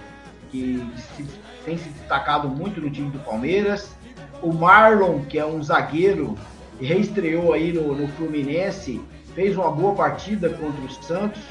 que 0.50 0.88
se, 1.16 1.26
tem 1.64 1.76
se 1.76 1.88
destacado 1.88 2.48
muito 2.48 2.80
no 2.80 2.90
time 2.90 3.10
do 3.10 3.18
Palmeiras, 3.20 3.96
o 4.40 4.52
Marlon, 4.52 5.24
que 5.24 5.38
é 5.38 5.46
um 5.46 5.62
zagueiro, 5.62 6.36
reestreou 6.80 7.52
aí 7.52 7.72
no, 7.72 7.94
no 7.94 8.08
Fluminense, 8.08 9.00
fez 9.34 9.56
uma 9.56 9.70
boa 9.70 9.94
partida 9.94 10.48
contra 10.50 10.80
o 10.80 10.90
Santos, 10.90 11.42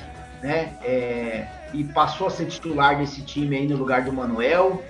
né? 0.42 0.78
É, 0.84 1.48
e 1.74 1.84
passou 1.84 2.28
a 2.28 2.30
ser 2.30 2.46
titular 2.46 2.98
desse 2.98 3.22
time 3.22 3.58
aí 3.58 3.68
no 3.68 3.78
lugar 3.78 4.04
do 4.04 4.14
Manuel. 4.14 4.84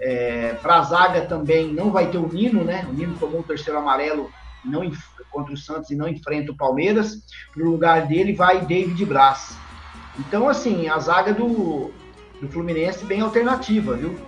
É, 0.00 0.54
para 0.62 0.78
a 0.78 0.82
zaga 0.82 1.22
também 1.22 1.72
não 1.72 1.90
vai 1.90 2.10
ter 2.10 2.18
o 2.18 2.28
Nino, 2.28 2.64
né? 2.64 2.86
O 2.88 2.92
Nino 2.92 3.16
tomou 3.18 3.40
o 3.40 3.44
terceiro 3.44 3.78
amarelo 3.78 4.30
não 4.64 4.90
contra 5.30 5.52
o 5.52 5.56
Santos 5.56 5.90
e 5.90 5.96
não 5.96 6.08
enfrenta 6.08 6.52
o 6.52 6.56
Palmeiras. 6.56 7.22
No 7.56 7.70
lugar 7.70 8.06
dele 8.06 8.32
vai 8.32 8.60
David 8.60 9.04
Braz. 9.04 9.56
Então, 10.18 10.48
assim, 10.48 10.88
a 10.88 10.98
zaga 10.98 11.32
do, 11.32 11.92
do 12.40 12.48
Fluminense 12.48 13.04
bem 13.04 13.20
alternativa, 13.20 13.94
viu? 13.94 14.18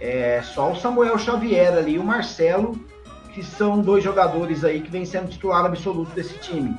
É 0.00 0.42
só 0.42 0.72
o 0.72 0.76
Samuel 0.76 1.16
Xavier 1.16 1.74
ali 1.74 1.94
e 1.94 1.98
o 1.98 2.04
Marcelo, 2.04 2.76
que 3.32 3.42
são 3.42 3.80
dois 3.80 4.04
jogadores 4.04 4.64
aí 4.64 4.80
que 4.80 4.90
vem 4.90 5.04
sendo 5.04 5.28
titular 5.28 5.64
absoluto 5.64 6.12
desse 6.12 6.38
time. 6.38 6.76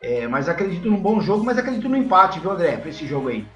É, 0.00 0.26
mas 0.28 0.48
acredito 0.48 0.88
num 0.88 1.00
bom 1.00 1.20
jogo, 1.20 1.44
mas 1.44 1.58
acredito 1.58 1.88
no 1.88 1.96
empate, 1.96 2.38
viu, 2.38 2.50
André, 2.50 2.76
para 2.76 2.90
esse 2.90 3.06
jogo 3.06 3.28
aí. 3.28 3.46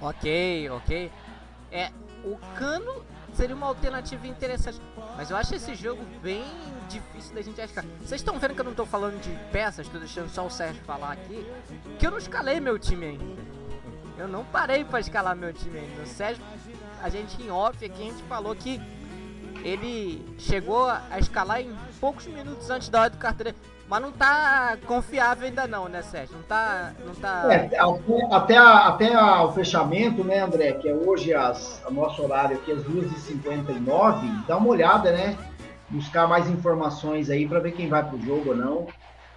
Ok, 0.00 0.68
ok. 0.70 1.10
É, 1.70 1.90
o 2.24 2.36
Cano 2.56 3.04
seria 3.34 3.54
uma 3.54 3.66
alternativa 3.66 4.26
interessante. 4.26 4.80
Mas 5.16 5.30
eu 5.30 5.36
acho 5.36 5.54
esse 5.54 5.74
jogo 5.74 6.02
bem 6.22 6.44
difícil 6.88 7.34
da 7.34 7.42
gente 7.42 7.60
achar. 7.60 7.84
Vocês 8.00 8.20
estão 8.20 8.38
vendo 8.38 8.54
que 8.54 8.60
eu 8.60 8.64
não 8.64 8.72
estou 8.72 8.86
falando 8.86 9.20
de 9.20 9.30
peças, 9.50 9.86
estou 9.86 10.00
deixando 10.00 10.28
só 10.28 10.46
o 10.46 10.50
Sérgio 10.50 10.82
falar 10.84 11.12
aqui. 11.12 11.46
Que 11.98 12.06
eu 12.06 12.10
não 12.10 12.18
escalei 12.18 12.60
meu 12.60 12.78
time 12.78 13.06
ainda. 13.06 13.24
Eu 14.16 14.28
não 14.28 14.44
parei 14.44 14.84
para 14.84 15.00
escalar 15.00 15.34
meu 15.36 15.52
time 15.52 15.78
ainda. 15.78 16.02
O 16.02 16.06
Sérgio, 16.06 16.42
a 17.02 17.08
gente 17.08 17.40
em 17.42 17.50
off 17.50 17.84
aqui, 17.84 18.02
a 18.02 18.04
gente 18.04 18.22
falou 18.24 18.54
que 18.54 18.80
ele 19.64 20.22
chegou 20.38 20.86
a 20.88 21.18
escalar 21.18 21.60
em 21.60 21.74
poucos 21.98 22.26
minutos 22.26 22.68
antes 22.68 22.88
da 22.90 23.00
hora 23.00 23.10
do 23.10 23.16
carteiro. 23.16 23.56
Mas 23.88 24.00
não 24.00 24.12
tá 24.12 24.78
confiável 24.86 25.46
ainda 25.46 25.66
não, 25.66 25.88
né, 25.88 26.02
Sérgio? 26.02 26.36
Não 26.36 26.42
tá. 26.42 26.92
Não 27.04 27.14
tá... 27.14 27.48
É, 27.52 27.78
até, 28.32 28.56
a, 28.56 28.88
até 28.88 29.14
a, 29.14 29.44
o 29.44 29.52
fechamento, 29.52 30.24
né, 30.24 30.40
André, 30.40 30.72
que 30.72 30.88
é 30.88 30.94
hoje 30.94 31.34
as, 31.34 31.82
o 31.86 31.92
nosso 31.92 32.22
horário 32.22 32.56
aqui, 32.56 32.72
às 32.72 32.82
2h59, 32.82 34.46
dá 34.46 34.56
uma 34.56 34.68
olhada, 34.68 35.12
né? 35.12 35.36
Buscar 35.90 36.26
mais 36.26 36.48
informações 36.48 37.28
aí 37.28 37.46
para 37.46 37.60
ver 37.60 37.72
quem 37.72 37.88
vai 37.88 38.02
pro 38.02 38.20
jogo 38.20 38.50
ou 38.50 38.56
não. 38.56 38.86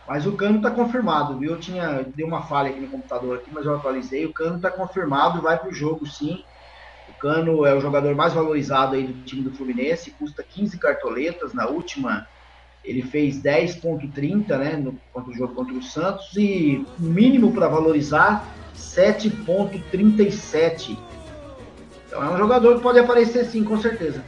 Mas 0.07 0.25
o 0.25 0.31
Cano 0.31 0.61
tá 0.61 0.71
confirmado, 0.71 1.37
viu? 1.37 1.51
Eu 1.51 1.59
tinha. 1.59 2.05
Deu 2.15 2.25
uma 2.25 2.41
falha 2.41 2.69
aqui 2.69 2.79
no 2.79 2.87
computador 2.87 3.37
aqui, 3.37 3.49
mas 3.51 3.65
eu 3.65 3.75
atualizei. 3.75 4.25
O 4.25 4.33
Cano 4.33 4.59
tá 4.59 4.71
confirmado, 4.71 5.41
vai 5.41 5.57
pro 5.57 5.73
jogo 5.73 6.05
sim. 6.07 6.43
Cano 7.19 7.65
é 7.65 7.73
o 7.73 7.81
jogador 7.81 8.15
mais 8.15 8.33
valorizado 8.33 8.95
aí 8.95 9.07
do 9.07 9.23
time 9.23 9.43
do 9.43 9.51
Fluminense, 9.51 10.11
custa 10.11 10.43
15 10.43 10.77
cartoletas 10.77 11.53
na 11.53 11.67
última 11.67 12.27
ele 12.87 13.01
fez 13.01 13.41
10,30 13.41 14.57
né, 14.57 14.77
no, 14.77 14.97
contra 15.11 15.29
o 15.29 15.35
jogo 15.35 15.53
contra 15.53 15.73
o 15.73 15.83
Santos 15.83 16.37
e 16.37 16.85
mínimo 16.97 17.53
para 17.53 17.67
valorizar 17.67 18.47
7,37. 18.75 20.97
Então 22.07 22.23
é 22.23 22.29
um 22.29 22.37
jogador 22.37 22.77
que 22.77 22.81
pode 22.81 22.99
aparecer 22.99 23.43
sim, 23.45 23.65
com 23.65 23.77
certeza. 23.77 24.23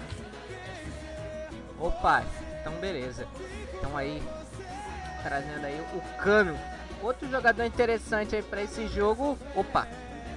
Opa, 1.80 2.26
então 2.60 2.74
beleza. 2.74 3.26
Então 3.74 3.96
aí, 3.96 4.22
trazendo 5.24 5.66
aí 5.66 5.82
o 5.96 6.02
Cano. 6.22 6.58
Outro 7.02 7.30
jogador 7.30 7.64
interessante 7.64 8.36
aí 8.36 8.44
para 8.44 8.62
esse 8.62 8.86
jogo, 8.88 9.40
opa, 9.56 9.88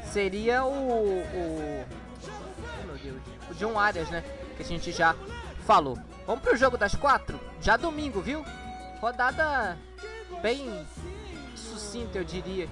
seria 0.04 0.64
o, 0.64 0.70
o, 0.70 1.84
O 3.50 3.54
John 3.54 3.78
Arias, 3.78 4.10
né? 4.10 4.22
Que 4.56 4.62
a 4.62 4.66
gente 4.66 4.92
já 4.92 5.14
falou. 5.66 5.98
Vamos 6.26 6.42
pro 6.42 6.56
jogo 6.56 6.76
das 6.76 6.94
quatro? 6.94 7.38
Já 7.60 7.76
domingo, 7.76 8.20
viu? 8.20 8.44
rodada 9.02 9.76
bem 10.40 10.86
sucinta, 11.56 12.18
eu 12.18 12.24
diria. 12.24 12.68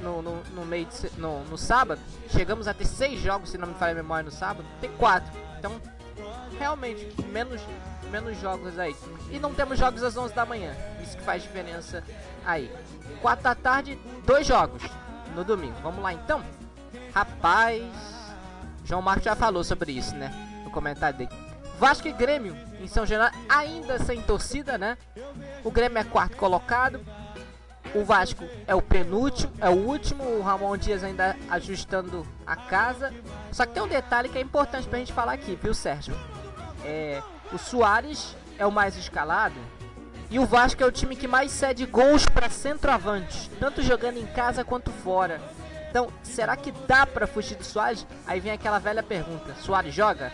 No, 0.00 0.22
no, 0.22 0.42
no 0.54 0.64
meio 0.64 0.86
de, 0.86 1.20
no, 1.20 1.44
no 1.44 1.58
sábado, 1.58 2.00
chegamos 2.30 2.66
a 2.66 2.72
ter 2.72 2.86
seis 2.86 3.20
jogos, 3.20 3.50
se 3.50 3.58
não 3.58 3.68
me 3.68 3.74
falha 3.74 3.92
a 3.92 3.94
memória, 3.94 4.24
no 4.24 4.30
sábado, 4.30 4.66
tem 4.80 4.90
quatro. 4.92 5.30
Então, 5.58 5.80
realmente, 6.58 7.06
menos, 7.24 7.60
menos 8.10 8.40
jogos 8.40 8.78
aí. 8.78 8.96
E 9.30 9.38
não 9.38 9.52
temos 9.52 9.78
jogos 9.78 10.02
às 10.02 10.16
11 10.16 10.34
da 10.34 10.46
manhã, 10.46 10.74
isso 11.02 11.16
que 11.16 11.22
faz 11.22 11.42
diferença 11.42 12.02
aí. 12.44 12.72
4 13.20 13.42
da 13.42 13.54
tarde, 13.54 13.98
dois 14.24 14.46
jogos 14.46 14.82
no 15.34 15.44
domingo. 15.44 15.76
Vamos 15.82 16.02
lá 16.02 16.12
então? 16.12 16.42
Rapaz, 17.12 17.82
João 18.86 19.02
Marcos 19.02 19.24
já 19.24 19.34
falou 19.34 19.64
sobre 19.64 19.92
isso, 19.92 20.14
né? 20.14 20.32
No 20.64 20.70
comentário 20.70 21.18
dele. 21.18 21.30
Vasco 21.78 22.08
e 22.08 22.12
Grêmio 22.12 22.56
em 22.80 22.86
São 22.86 23.04
Januário, 23.04 23.38
ainda 23.48 23.98
sem 23.98 24.22
torcida, 24.22 24.78
né? 24.78 24.96
O 25.64 25.70
Grêmio 25.70 25.98
é 25.98 26.04
quarto 26.04 26.36
colocado. 26.36 27.00
O 27.94 28.04
Vasco 28.04 28.44
é 28.66 28.74
o 28.74 28.82
penúltimo, 28.82 29.52
é 29.60 29.68
o 29.68 29.74
último. 29.74 30.22
O 30.22 30.42
Ramon 30.42 30.76
Dias 30.76 31.02
ainda 31.02 31.36
ajustando 31.50 32.26
a 32.46 32.54
casa. 32.54 33.12
Só 33.50 33.66
que 33.66 33.72
tem 33.72 33.82
um 33.82 33.88
detalhe 33.88 34.28
que 34.28 34.38
é 34.38 34.40
importante 34.40 34.88
pra 34.88 34.98
gente 34.98 35.12
falar 35.12 35.32
aqui, 35.32 35.58
viu, 35.60 35.74
Sérgio? 35.74 36.16
É, 36.84 37.20
o 37.52 37.58
Soares 37.58 38.36
é 38.58 38.64
o 38.64 38.72
mais 38.72 38.96
escalado. 38.96 39.56
E 40.30 40.38
o 40.38 40.46
Vasco 40.46 40.82
é 40.82 40.86
o 40.86 40.92
time 40.92 41.14
que 41.14 41.28
mais 41.28 41.52
cede 41.52 41.86
gols 41.86 42.26
para 42.26 42.48
centroavantes, 42.48 43.50
tanto 43.60 43.82
jogando 43.82 44.18
em 44.18 44.26
casa 44.26 44.64
quanto 44.64 44.90
fora. 44.90 45.40
Então, 45.90 46.08
será 46.22 46.56
que 46.56 46.72
dá 46.86 47.06
para 47.06 47.26
fugir 47.26 47.56
do 47.56 47.64
Soares? 47.64 48.06
Aí 48.26 48.40
vem 48.40 48.52
aquela 48.52 48.78
velha 48.78 49.02
pergunta: 49.02 49.54
Soares 49.60 49.94
joga? 49.94 50.32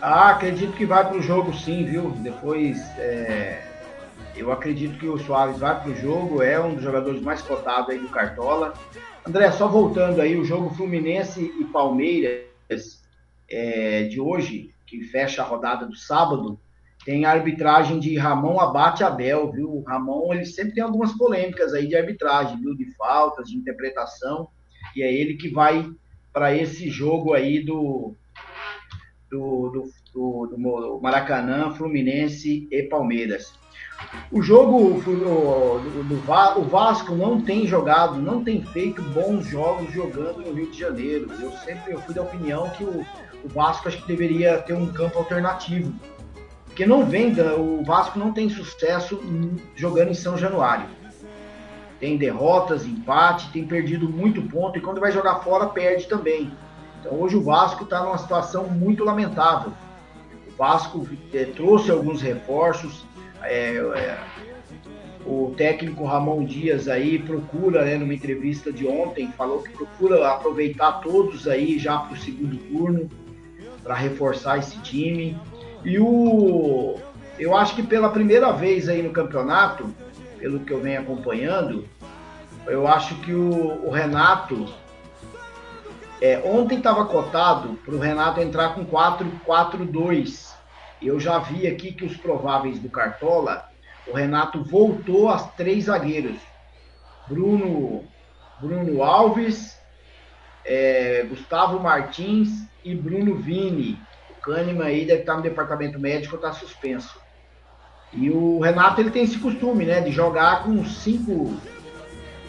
Ah, 0.00 0.30
acredito 0.30 0.72
que 0.72 0.86
vai 0.86 1.06
para 1.06 1.18
o 1.18 1.22
jogo 1.22 1.54
sim, 1.54 1.84
viu? 1.84 2.10
Depois, 2.10 2.78
é... 2.98 3.62
eu 4.34 4.50
acredito 4.50 4.98
que 4.98 5.06
o 5.06 5.18
Soares 5.18 5.58
vai 5.58 5.78
para 5.78 5.90
o 5.90 5.96
jogo, 5.96 6.42
é 6.42 6.58
um 6.58 6.74
dos 6.74 6.82
jogadores 6.82 7.20
mais 7.20 7.42
cotados 7.42 7.90
aí 7.90 7.98
do 7.98 8.08
Cartola. 8.08 8.72
André, 9.26 9.50
só 9.52 9.68
voltando 9.68 10.20
aí, 10.20 10.36
o 10.36 10.44
jogo 10.44 10.74
Fluminense 10.74 11.52
e 11.60 11.64
Palmeiras 11.66 13.02
é, 13.48 14.04
de 14.04 14.18
hoje, 14.18 14.74
que 14.86 15.02
fecha 15.02 15.42
a 15.42 15.44
rodada 15.44 15.86
do 15.86 15.96
sábado, 15.96 16.58
tem 17.04 17.24
a 17.24 17.30
arbitragem 17.30 17.98
de 17.98 18.16
Ramon 18.16 18.60
Abate 18.60 19.02
Abel, 19.02 19.50
viu? 19.50 19.70
O 19.70 19.82
Ramon, 19.82 20.32
ele 20.34 20.44
sempre 20.44 20.74
tem 20.74 20.82
algumas 20.82 21.12
polêmicas 21.12 21.72
aí 21.72 21.86
de 21.86 21.96
arbitragem, 21.96 22.60
viu? 22.60 22.76
De 22.76 22.94
faltas, 22.96 23.48
de 23.48 23.56
interpretação, 23.56 24.48
e 24.94 25.02
é 25.02 25.12
ele 25.12 25.34
que 25.34 25.48
vai 25.48 25.88
para 26.32 26.54
esse 26.54 26.88
jogo 26.88 27.32
aí 27.32 27.64
do 27.64 28.14
do, 29.30 29.70
do, 29.70 29.90
do, 30.12 30.46
do 30.48 31.00
Maracanã, 31.00 31.70
Fluminense 31.70 32.68
e 32.70 32.82
Palmeiras. 32.82 33.54
O 34.32 34.42
jogo, 34.42 35.00
do, 35.00 36.04
do, 36.04 36.60
o 36.60 36.64
Vasco 36.64 37.14
não 37.14 37.40
tem 37.40 37.66
jogado, 37.66 38.20
não 38.20 38.42
tem 38.42 38.62
feito 38.62 39.00
bons 39.02 39.46
jogos 39.46 39.92
jogando 39.92 40.40
no 40.40 40.52
Rio 40.52 40.70
de 40.70 40.78
Janeiro. 40.78 41.30
Eu 41.40 41.52
sempre 41.52 41.92
eu 41.92 42.00
fui 42.00 42.14
da 42.14 42.22
opinião 42.22 42.68
que 42.70 42.82
o, 42.82 43.06
o 43.44 43.48
Vasco 43.48 43.88
acho 43.88 44.02
que 44.02 44.08
deveria 44.08 44.58
ter 44.58 44.72
um 44.72 44.92
campo 44.92 45.18
alternativo. 45.18 45.94
Porque 46.80 46.88
não 46.88 47.04
vem, 47.04 47.34
o 47.58 47.84
Vasco 47.84 48.18
não 48.18 48.32
tem 48.32 48.48
sucesso 48.48 49.20
jogando 49.76 50.12
em 50.12 50.14
São 50.14 50.38
Januário. 50.38 50.86
Tem 51.98 52.16
derrotas, 52.16 52.86
empate, 52.86 53.52
tem 53.52 53.66
perdido 53.66 54.08
muito 54.08 54.40
ponto 54.40 54.78
e 54.78 54.80
quando 54.80 54.98
vai 54.98 55.12
jogar 55.12 55.40
fora 55.40 55.66
perde 55.66 56.06
também. 56.06 56.50
Então 56.98 57.20
hoje 57.20 57.36
o 57.36 57.42
Vasco 57.42 57.84
está 57.84 58.02
numa 58.02 58.16
situação 58.16 58.64
muito 58.64 59.04
lamentável. 59.04 59.74
O 60.48 60.56
Vasco 60.56 61.06
é, 61.34 61.44
trouxe 61.44 61.90
alguns 61.90 62.22
reforços. 62.22 63.04
É, 63.42 63.76
é, 63.76 64.18
o 65.26 65.52
técnico 65.58 66.06
Ramon 66.06 66.46
Dias 66.46 66.88
aí 66.88 67.18
procura, 67.18 67.84
né, 67.84 67.98
numa 67.98 68.14
entrevista 68.14 68.72
de 68.72 68.86
ontem, 68.86 69.30
falou 69.36 69.62
que 69.62 69.68
procura 69.68 70.32
aproveitar 70.32 70.92
todos 71.02 71.46
aí 71.46 71.78
já 71.78 71.98
para 71.98 72.14
o 72.14 72.16
segundo 72.16 72.56
turno 72.56 73.06
para 73.82 73.94
reforçar 73.94 74.58
esse 74.58 74.78
time. 74.78 75.36
E 75.84 75.98
o 75.98 76.98
eu 77.38 77.56
acho 77.56 77.74
que 77.74 77.82
pela 77.82 78.10
primeira 78.10 78.52
vez 78.52 78.86
aí 78.86 79.02
no 79.02 79.12
campeonato, 79.12 79.94
pelo 80.38 80.60
que 80.60 80.70
eu 80.70 80.80
venho 80.80 81.00
acompanhando, 81.00 81.88
eu 82.66 82.86
acho 82.86 83.14
que 83.22 83.32
o, 83.32 83.86
o 83.86 83.90
Renato 83.90 84.68
é, 86.20 86.38
ontem 86.44 86.76
estava 86.76 87.06
cotado 87.06 87.78
para 87.82 87.94
o 87.94 87.98
Renato 87.98 88.40
entrar 88.40 88.74
com 88.74 88.84
4-4-2. 88.84 90.50
Eu 91.00 91.18
já 91.18 91.38
vi 91.38 91.66
aqui 91.66 91.92
que 91.92 92.04
os 92.04 92.14
prováveis 92.14 92.78
do 92.78 92.90
Cartola, 92.90 93.66
o 94.06 94.12
Renato 94.12 94.62
voltou 94.62 95.30
às 95.30 95.50
três 95.54 95.84
zagueiros. 95.84 96.36
Bruno, 97.26 98.04
Bruno 98.60 99.02
Alves, 99.02 99.80
é, 100.62 101.24
Gustavo 101.26 101.80
Martins 101.80 102.66
e 102.84 102.94
Bruno 102.94 103.36
Vini. 103.36 103.98
Kahneman 104.42 104.84
aí 104.84 105.04
deve 105.04 105.20
estar 105.20 105.36
no 105.36 105.42
departamento 105.42 105.98
médico, 105.98 106.36
está 106.36 106.52
suspenso. 106.52 107.20
E 108.12 108.30
o 108.30 108.58
Renato 108.58 109.00
ele 109.00 109.10
tem 109.10 109.22
esse 109.22 109.38
costume, 109.38 109.84
né, 109.84 110.00
de 110.00 110.10
jogar 110.10 110.64
com 110.64 110.84
cinco 110.84 111.56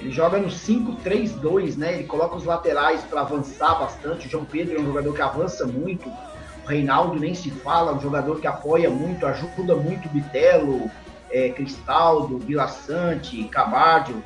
ele 0.02 0.12
joga 0.12 0.40
no 0.40 0.48
5-3-2, 0.48 1.78
né? 1.78 1.94
Ele 1.94 2.06
coloca 2.06 2.36
os 2.36 2.44
laterais 2.44 3.02
para 3.04 3.22
avançar 3.22 3.76
bastante. 3.76 4.28
O 4.28 4.30
João 4.30 4.46
Pedro 4.46 4.76
é 4.76 4.80
um 4.80 4.86
jogador 4.86 5.14
que 5.14 5.22
avança 5.22 5.66
muito. 5.66 6.10
O 6.64 6.68
Reinaldo 6.68 7.20
nem 7.20 7.36
se 7.36 7.52
fala, 7.52 7.94
um 7.94 8.02
jogador 8.02 8.40
que 8.40 8.48
apoia 8.48 8.90
muito, 8.90 9.26
ajuda 9.28 9.76
muito 9.76 10.08
o 10.08 10.12
Bitelo, 10.12 10.90
é, 11.30 11.50
Cristaldo, 11.50 12.40
Vila 12.40 12.68
Sante, 12.68 13.44
Cabardio. 13.46 14.24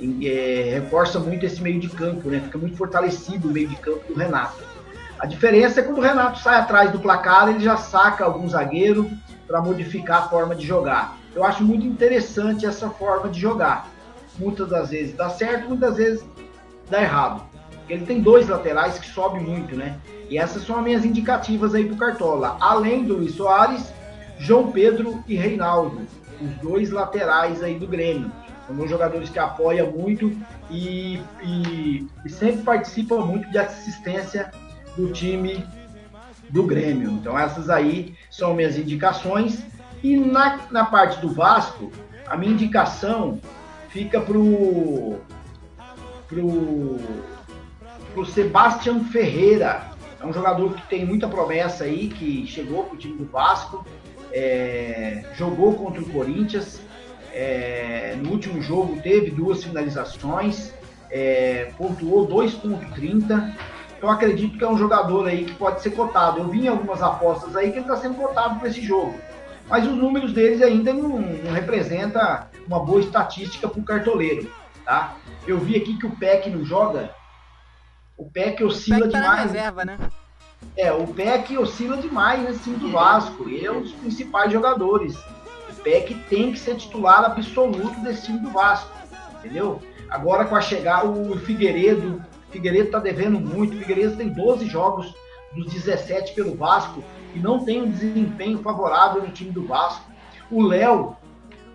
É, 0.00 0.70
reforça 0.80 1.20
muito 1.20 1.46
esse 1.46 1.62
meio 1.62 1.78
de 1.78 1.88
campo, 1.88 2.28
né? 2.28 2.40
Fica 2.40 2.58
muito 2.58 2.76
fortalecido 2.76 3.48
o 3.48 3.52
meio 3.52 3.68
de 3.68 3.76
campo 3.76 4.12
do 4.12 4.18
Renato. 4.18 4.73
A 5.24 5.26
diferença 5.26 5.80
é 5.80 5.82
quando 5.82 5.96
o 5.96 6.02
Renato 6.02 6.38
sai 6.38 6.56
atrás 6.56 6.90
do 6.90 6.98
placar, 6.98 7.48
ele 7.48 7.60
já 7.60 7.78
saca 7.78 8.26
algum 8.26 8.46
zagueiro 8.46 9.10
para 9.46 9.58
modificar 9.58 10.24
a 10.24 10.28
forma 10.28 10.54
de 10.54 10.66
jogar. 10.66 11.16
Eu 11.34 11.42
acho 11.42 11.64
muito 11.64 11.86
interessante 11.86 12.66
essa 12.66 12.90
forma 12.90 13.30
de 13.30 13.40
jogar 13.40 13.88
muitas 14.38 14.68
das 14.68 14.90
vezes 14.90 15.16
dá 15.16 15.30
certo, 15.30 15.66
muitas 15.66 15.96
vezes 15.96 16.22
dá 16.90 17.00
errado. 17.00 17.42
Ele 17.88 18.04
tem 18.04 18.20
dois 18.20 18.48
laterais 18.48 18.98
que 18.98 19.06
sobem 19.06 19.40
muito, 19.40 19.74
né? 19.74 19.98
E 20.28 20.36
essas 20.36 20.62
são 20.62 20.76
as 20.76 20.84
minhas 20.84 21.06
indicativas 21.06 21.74
aí 21.74 21.86
pro 21.86 21.96
Cartola. 21.96 22.58
Além 22.60 23.04
do 23.04 23.14
Luiz 23.14 23.34
Soares, 23.34 23.94
João 24.38 24.72
Pedro 24.72 25.24
e 25.26 25.36
Reinaldo, 25.36 26.02
os 26.38 26.50
dois 26.58 26.90
laterais 26.90 27.62
aí 27.62 27.78
do 27.78 27.86
Grêmio. 27.86 28.30
São 28.66 28.76
dois 28.76 28.90
jogadores 28.90 29.30
que 29.30 29.38
apoiam 29.38 29.90
muito 29.90 30.36
e, 30.70 31.18
e, 31.42 32.06
e 32.26 32.28
sempre 32.28 32.60
participam 32.60 33.20
muito 33.20 33.50
de 33.50 33.56
assistência 33.56 34.50
do 34.96 35.12
time 35.12 35.64
do 36.50 36.62
Grêmio. 36.64 37.10
Então 37.10 37.38
essas 37.38 37.68
aí 37.70 38.14
são 38.30 38.54
minhas 38.54 38.76
indicações. 38.76 39.62
E 40.02 40.16
na, 40.16 40.60
na 40.70 40.84
parte 40.84 41.20
do 41.20 41.28
Vasco, 41.32 41.90
a 42.26 42.36
minha 42.36 42.52
indicação 42.52 43.40
fica 43.88 44.20
pro 44.20 45.18
pro 46.28 46.98
pro 48.12 48.26
Sebastian 48.26 49.04
Ferreira. 49.04 49.90
É 50.20 50.26
um 50.26 50.32
jogador 50.32 50.72
que 50.74 50.86
tem 50.88 51.04
muita 51.04 51.28
promessa 51.28 51.84
aí, 51.84 52.08
que 52.08 52.46
chegou 52.46 52.84
pro 52.84 52.96
time 52.96 53.18
do 53.18 53.26
Vasco, 53.26 53.84
é, 54.32 55.24
jogou 55.36 55.74
contra 55.74 56.00
o 56.00 56.08
Corinthians, 56.08 56.80
é, 57.32 58.16
no 58.22 58.30
último 58.30 58.62
jogo 58.62 59.00
teve 59.02 59.32
duas 59.32 59.64
finalizações, 59.64 60.72
é, 61.10 61.72
pontuou 61.76 62.26
2.30. 62.28 63.52
Então 64.04 64.14
acredito 64.14 64.58
que 64.58 64.62
é 64.62 64.68
um 64.68 64.76
jogador 64.76 65.26
aí 65.26 65.46
que 65.46 65.54
pode 65.54 65.80
ser 65.80 65.92
cotado. 65.92 66.38
Eu 66.38 66.48
vi 66.48 66.66
em 66.66 66.68
algumas 66.68 67.00
apostas 67.00 67.56
aí 67.56 67.70
que 67.70 67.78
ele 67.78 67.86
está 67.86 67.96
sendo 67.96 68.16
cotado 68.16 68.58
para 68.58 68.68
esse 68.68 68.82
jogo 68.82 69.18
mas 69.66 69.86
os 69.86 69.94
números 69.94 70.32
deles 70.32 70.60
ainda 70.60 70.92
não, 70.92 71.20
não 71.20 71.52
representa 71.52 72.50
uma 72.66 72.80
boa 72.80 73.00
estatística 73.00 73.68
para 73.68 73.80
o 73.80 73.84
cartoleiro, 73.84 74.50
tá? 74.84 75.16
Eu 75.46 75.58
vi 75.58 75.76
aqui 75.76 75.96
que 75.96 76.06
o 76.06 76.16
PEC 76.16 76.50
não 76.50 76.64
joga, 76.64 77.10
o 78.16 78.30
PEC 78.30 78.62
oscila 78.62 78.98
o 78.98 79.00
PEC 79.02 79.12
tá 79.12 79.20
demais. 79.20 79.42
reserva, 79.52 79.84
né? 79.84 79.98
É, 80.76 80.92
o 80.92 81.06
PEC 81.06 81.56
oscila 81.58 81.96
demais 81.96 82.42
nesse 82.42 82.64
time 82.64 82.76
do 82.76 82.92
Vasco, 82.92 83.48
ele 83.48 83.66
é 83.66 83.72
um 83.72 83.80
dos 83.80 83.92
principais 83.92 84.52
jogadores. 84.52 85.16
O 85.16 85.82
PEC 85.82 86.14
tem 86.28 86.52
que 86.52 86.58
ser 86.58 86.76
titular 86.76 87.24
absoluto 87.24 88.00
desse 88.00 88.26
time 88.26 88.38
do 88.40 88.50
Vasco, 88.50 88.90
entendeu? 89.38 89.82
Agora 90.10 90.44
com 90.44 90.56
a 90.56 90.60
chegada, 90.60 91.08
o 91.08 91.38
Figueiredo, 91.38 92.22
Figueiredo 92.54 92.92
tá 92.92 93.00
devendo 93.00 93.40
muito, 93.40 93.76
Figueiredo 93.76 94.16
tem 94.16 94.28
12 94.28 94.66
jogos 94.66 95.12
dos 95.56 95.72
17 95.72 96.34
pelo 96.34 96.54
Vasco, 96.54 97.02
e 97.34 97.40
não 97.40 97.64
tem 97.64 97.82
um 97.82 97.90
desempenho 97.90 98.58
favorável 98.58 99.22
no 99.22 99.32
time 99.32 99.50
do 99.50 99.66
Vasco. 99.66 100.08
O 100.48 100.62
Léo, 100.62 101.16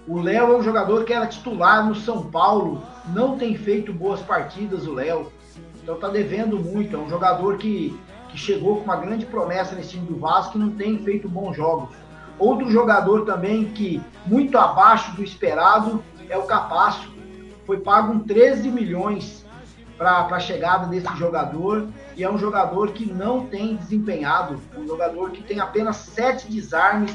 o 0.08 0.22
Léo 0.22 0.54
é 0.54 0.58
um 0.58 0.64
jogador 0.64 1.04
que 1.04 1.12
era 1.12 1.28
titular 1.28 1.86
no 1.86 1.96
São 1.96 2.32
Paulo, 2.32 2.82
não 3.14 3.38
tem 3.38 3.58
feito 3.58 3.92
boas 3.92 4.22
partidas 4.22 4.88
o 4.88 4.94
Léo. 4.94 5.30
Então 5.84 6.00
tá 6.00 6.08
devendo 6.08 6.58
muito, 6.58 6.96
é 6.96 7.00
um 7.00 7.10
jogador 7.10 7.58
que, 7.58 8.00
que 8.30 8.38
chegou 8.38 8.78
com 8.78 8.84
uma 8.86 8.96
grande 8.96 9.26
promessa 9.26 9.76
nesse 9.76 9.90
time 9.90 10.08
do 10.08 10.16
Vasco 10.16 10.58
e 10.58 10.62
não 10.62 10.72
tem 10.72 10.98
feito 11.00 11.28
bons 11.28 11.58
jogos. 11.58 11.90
Outro 12.38 12.72
jogador 12.72 13.26
também 13.26 13.66
que 13.66 14.02
muito 14.26 14.58
abaixo 14.58 15.14
do 15.14 15.24
esperado 15.24 16.02
é 16.30 16.38
o 16.38 16.44
Capasso. 16.44 17.12
Foi 17.66 17.82
pago 17.82 18.14
um 18.14 18.20
13 18.20 18.72
milhões 18.72 19.46
para 20.00 20.26
a 20.34 20.40
chegada 20.40 20.88
desse 20.88 21.14
jogador 21.18 21.90
e 22.16 22.24
é 22.24 22.32
um 22.32 22.38
jogador 22.38 22.94
que 22.94 23.06
não 23.06 23.46
tem 23.48 23.76
desempenhado, 23.76 24.58
um 24.78 24.88
jogador 24.88 25.32
que 25.32 25.44
tem 25.44 25.60
apenas 25.60 25.98
sete 25.98 26.50
desarmes 26.50 27.14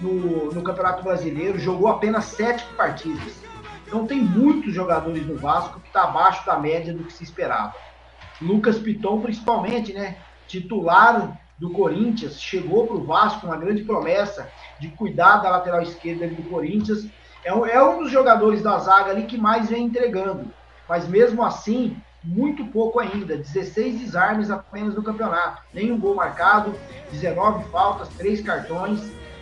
no, 0.00 0.50
no 0.50 0.62
Campeonato 0.62 1.04
Brasileiro, 1.04 1.58
jogou 1.58 1.86
apenas 1.86 2.24
sete 2.24 2.64
partidas. 2.78 3.34
Então 3.86 4.06
tem 4.06 4.22
muitos 4.22 4.72
jogadores 4.72 5.26
no 5.26 5.36
Vasco 5.36 5.78
que 5.80 5.88
está 5.88 6.04
abaixo 6.04 6.46
da 6.46 6.58
média 6.58 6.94
do 6.94 7.04
que 7.04 7.12
se 7.12 7.22
esperava. 7.22 7.74
Lucas 8.40 8.78
Piton, 8.78 9.20
principalmente, 9.20 9.92
né? 9.92 10.16
Titular 10.48 11.38
do 11.58 11.70
Corinthians, 11.70 12.40
chegou 12.40 12.86
para 12.86 12.96
o 12.96 13.04
Vasco, 13.04 13.46
uma 13.46 13.56
grande 13.56 13.84
promessa 13.84 14.50
de 14.80 14.88
cuidar 14.88 15.36
da 15.42 15.50
lateral 15.50 15.82
esquerda 15.82 16.26
do 16.26 16.42
Corinthians. 16.44 17.06
É 17.44 17.54
um, 17.54 17.66
é 17.66 17.84
um 17.84 18.02
dos 18.02 18.10
jogadores 18.10 18.62
da 18.62 18.78
zaga 18.78 19.10
ali 19.10 19.24
que 19.24 19.36
mais 19.36 19.68
vem 19.68 19.84
entregando. 19.84 20.50
Mas 20.88 21.06
mesmo 21.06 21.44
assim, 21.44 21.96
muito 22.24 22.64
pouco 22.66 22.98
ainda. 22.98 23.36
16 23.36 24.00
desarmes 24.00 24.50
apenas 24.50 24.94
no 24.94 25.02
campeonato. 25.02 25.62
Nenhum 25.72 25.98
gol 25.98 26.14
marcado, 26.14 26.74
19 27.12 27.64
faltas, 27.70 28.08
3 28.16 28.40
cartões. 28.40 29.00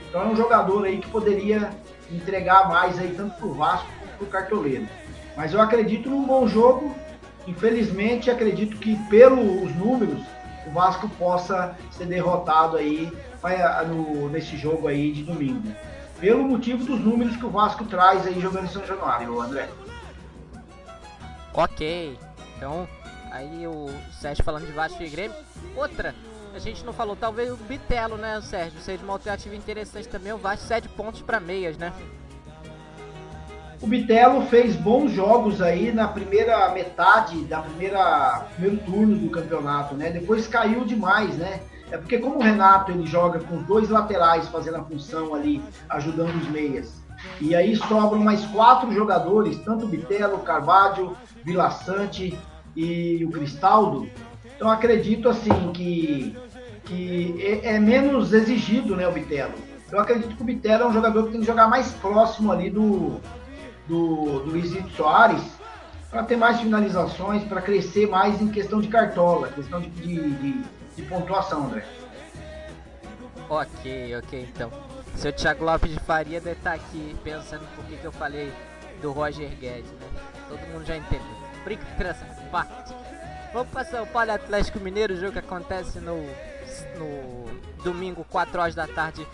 Então 0.08 0.22
é 0.22 0.26
um 0.26 0.36
jogador 0.36 0.84
aí 0.84 0.98
que 0.98 1.08
poderia 1.08 1.70
entregar 2.10 2.68
mais 2.68 2.98
aí, 2.98 3.14
tanto 3.16 3.36
para 3.36 3.46
o 3.46 3.54
Vasco 3.54 3.88
quanto 3.98 4.16
para 4.18 4.24
o 4.24 4.28
Cartoleiro. 4.28 4.88
Mas 5.36 5.54
eu 5.54 5.60
acredito 5.60 6.10
num 6.10 6.26
bom 6.26 6.46
jogo. 6.46 6.94
Infelizmente, 7.46 8.30
acredito 8.30 8.76
que 8.76 8.96
pelos 9.08 9.74
números, 9.74 10.20
o 10.66 10.70
Vasco 10.70 11.08
possa 11.10 11.76
ser 11.90 12.06
derrotado 12.06 12.76
aí 12.76 13.10
no, 13.88 14.28
nesse 14.28 14.56
jogo 14.56 14.86
aí 14.86 15.12
de 15.12 15.24
domingo. 15.24 15.74
Pelo 16.20 16.44
motivo 16.44 16.84
dos 16.84 17.00
números 17.00 17.36
que 17.36 17.44
o 17.44 17.50
Vasco 17.50 17.84
traz 17.84 18.26
aí 18.26 18.38
jogando 18.40 18.66
em 18.66 18.68
São 18.68 18.86
Januário, 18.86 19.40
André. 19.40 19.68
Ok. 21.54 22.16
Então, 22.62 22.86
aí 23.32 23.66
o 23.66 23.90
Sérgio 24.12 24.44
falando 24.44 24.66
de 24.66 24.70
Vasco 24.70 25.02
e 25.02 25.08
Grêmio. 25.08 25.36
Outra, 25.74 26.14
a 26.54 26.60
gente 26.60 26.84
não 26.84 26.92
falou, 26.92 27.16
talvez 27.16 27.50
o 27.50 27.56
Bitelo, 27.56 28.16
né, 28.16 28.40
Sérgio? 28.40 28.78
Seja 28.78 29.02
uma 29.02 29.14
alternativa 29.14 29.56
interessante 29.56 30.06
também. 30.06 30.32
O 30.32 30.38
Vasco 30.38 30.68
7 30.68 30.88
pontos 30.90 31.22
para 31.22 31.40
meias, 31.40 31.76
né? 31.76 31.92
O 33.80 33.86
Bitelo 33.88 34.42
fez 34.42 34.76
bons 34.76 35.10
jogos 35.10 35.60
aí 35.60 35.90
na 35.90 36.06
primeira 36.06 36.68
metade 36.68 37.44
da 37.46 37.62
primeira 37.62 38.46
primeiro 38.54 38.76
turno 38.84 39.16
do 39.16 39.28
campeonato, 39.28 39.96
né? 39.96 40.12
Depois 40.12 40.46
caiu 40.46 40.84
demais, 40.84 41.36
né? 41.36 41.62
É 41.90 41.98
porque 41.98 42.18
como 42.18 42.36
o 42.36 42.42
Renato 42.42 42.92
ele 42.92 43.04
joga 43.04 43.40
com 43.40 43.60
dois 43.64 43.88
laterais 43.88 44.46
fazendo 44.46 44.76
a 44.76 44.84
função 44.84 45.34
ali, 45.34 45.60
ajudando 45.88 46.36
os 46.36 46.48
meias. 46.48 47.02
E 47.40 47.56
aí 47.56 47.74
sobram 47.74 48.20
mais 48.20 48.46
quatro 48.46 48.92
jogadores, 48.92 49.58
tanto 49.64 49.88
Bitelo, 49.88 50.38
Carvalho, 50.38 51.16
Vila 51.44 51.68
Sante 51.70 52.38
e 52.76 53.24
o 53.24 53.30
Cristaldo. 53.30 54.08
Então 54.56 54.70
acredito 54.70 55.28
assim 55.28 55.72
que, 55.72 56.36
que 56.84 57.36
é, 57.40 57.74
é 57.74 57.78
menos 57.78 58.32
exigido, 58.32 58.96
né, 58.96 59.06
o 59.06 59.12
Bitelo. 59.12 59.54
Eu 59.90 60.00
acredito 60.00 60.34
que 60.34 60.42
o 60.42 60.44
Bitelo 60.44 60.84
é 60.84 60.86
um 60.86 60.92
jogador 60.92 61.24
que 61.24 61.32
tem 61.32 61.40
que 61.40 61.46
jogar 61.46 61.68
mais 61.68 61.92
próximo 61.92 62.50
ali 62.50 62.70
do, 62.70 63.20
do, 63.86 64.40
do 64.40 64.50
Luizito 64.50 64.88
Soares 64.90 65.42
para 66.10 66.22
ter 66.24 66.36
mais 66.36 66.60
finalizações, 66.60 67.42
para 67.44 67.60
crescer 67.60 68.06
mais 68.06 68.40
em 68.40 68.48
questão 68.48 68.80
de 68.80 68.88
cartola, 68.88 69.48
questão 69.48 69.80
de, 69.80 69.88
de, 69.88 70.30
de, 70.30 70.64
de 70.96 71.02
pontuação, 71.02 71.66
André. 71.66 71.84
Ok, 73.48 74.16
ok, 74.16 74.48
então. 74.54 74.70
Seu 75.16 75.32
Thiago 75.32 75.64
Lopes 75.64 75.90
de 75.90 76.00
Faria 76.00 76.40
deve 76.40 76.56
estar 76.56 76.72
aqui 76.72 77.16
pensando 77.22 77.66
por 77.74 77.84
que, 77.84 77.96
que 77.96 78.04
eu 78.04 78.12
falei 78.12 78.52
do 79.02 79.12
Roger 79.12 79.50
Guedes, 79.58 79.90
né? 79.92 80.06
Todo 80.48 80.60
mundo 80.72 80.86
já 80.86 80.96
entendeu. 80.96 81.26
Brincadeira 81.64 82.14
parte. 82.52 82.94
Vamos 83.54 83.72
para 83.72 83.84
São 83.84 84.06
Paulo 84.06 84.30
Atlético 84.30 84.78
Mineiro, 84.78 85.16
jogo 85.16 85.32
que 85.32 85.38
acontece 85.38 85.98
no, 85.98 86.18
no 86.98 87.82
domingo, 87.82 88.24
4 88.24 88.60
horas 88.60 88.74
da 88.74 88.86
tarde, 88.86 89.26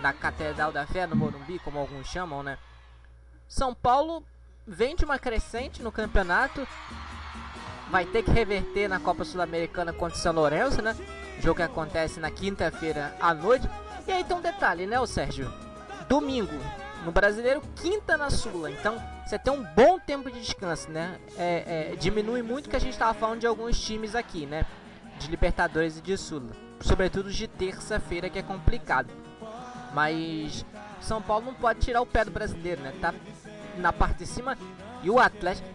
na 0.00 0.14
Catedral 0.14 0.72
da 0.72 0.86
Fé, 0.86 1.06
no 1.06 1.14
Morumbi, 1.14 1.58
como 1.58 1.78
alguns 1.78 2.06
chamam, 2.06 2.42
né? 2.42 2.58
São 3.46 3.74
Paulo 3.74 4.24
vem 4.66 4.96
de 4.96 5.04
uma 5.04 5.18
crescente 5.18 5.82
no 5.82 5.92
campeonato. 5.92 6.66
Vai 7.90 8.04
ter 8.04 8.24
que 8.24 8.30
reverter 8.30 8.88
na 8.88 8.98
Copa 8.98 9.24
Sul-Americana 9.24 9.92
contra 9.92 10.18
o 10.18 10.20
São 10.20 10.32
Lourenço, 10.32 10.82
né? 10.82 10.96
Jogo 11.38 11.56
que 11.56 11.62
acontece 11.62 12.18
na 12.18 12.30
quinta-feira 12.30 13.14
à 13.20 13.32
noite. 13.32 13.68
E 14.08 14.12
aí 14.12 14.24
tem 14.24 14.36
um 14.36 14.40
detalhe, 14.40 14.86
né, 14.86 14.98
o 14.98 15.06
Sérgio? 15.06 15.52
Domingo 16.08 16.58
no 17.04 17.12
Brasileiro, 17.12 17.62
quinta 17.76 18.16
na 18.16 18.30
Sula. 18.30 18.70
Então 18.70 19.00
você 19.26 19.40
tem 19.40 19.52
um 19.52 19.64
bom 19.74 19.98
tempo 19.98 20.30
de 20.30 20.40
descanso, 20.40 20.88
né? 20.88 21.18
É, 21.36 21.90
é, 21.92 21.96
diminui 21.96 22.42
muito 22.42 22.70
que 22.70 22.76
a 22.76 22.78
gente 22.78 22.92
estava 22.92 23.12
falando 23.12 23.40
de 23.40 23.46
alguns 23.46 23.80
times 23.80 24.14
aqui, 24.14 24.46
né? 24.46 24.64
De 25.18 25.28
Libertadores 25.28 25.98
e 25.98 26.00
de 26.00 26.16
Sula. 26.16 26.52
Sobretudo 26.80 27.32
de 27.32 27.48
terça-feira, 27.48 28.30
que 28.30 28.38
é 28.38 28.42
complicado. 28.42 29.12
Mas 29.92 30.64
São 31.00 31.20
Paulo 31.20 31.46
não 31.46 31.54
pode 31.54 31.80
tirar 31.80 32.02
o 32.02 32.06
pé 32.06 32.24
do 32.24 32.30
brasileiro, 32.30 32.80
né? 32.82 32.92
Tá 33.00 33.12
na 33.78 33.92
parte 33.92 34.18
de 34.18 34.26
cima. 34.26 34.56
E 35.02 35.10
o 35.10 35.18
Atlético. 35.18 35.68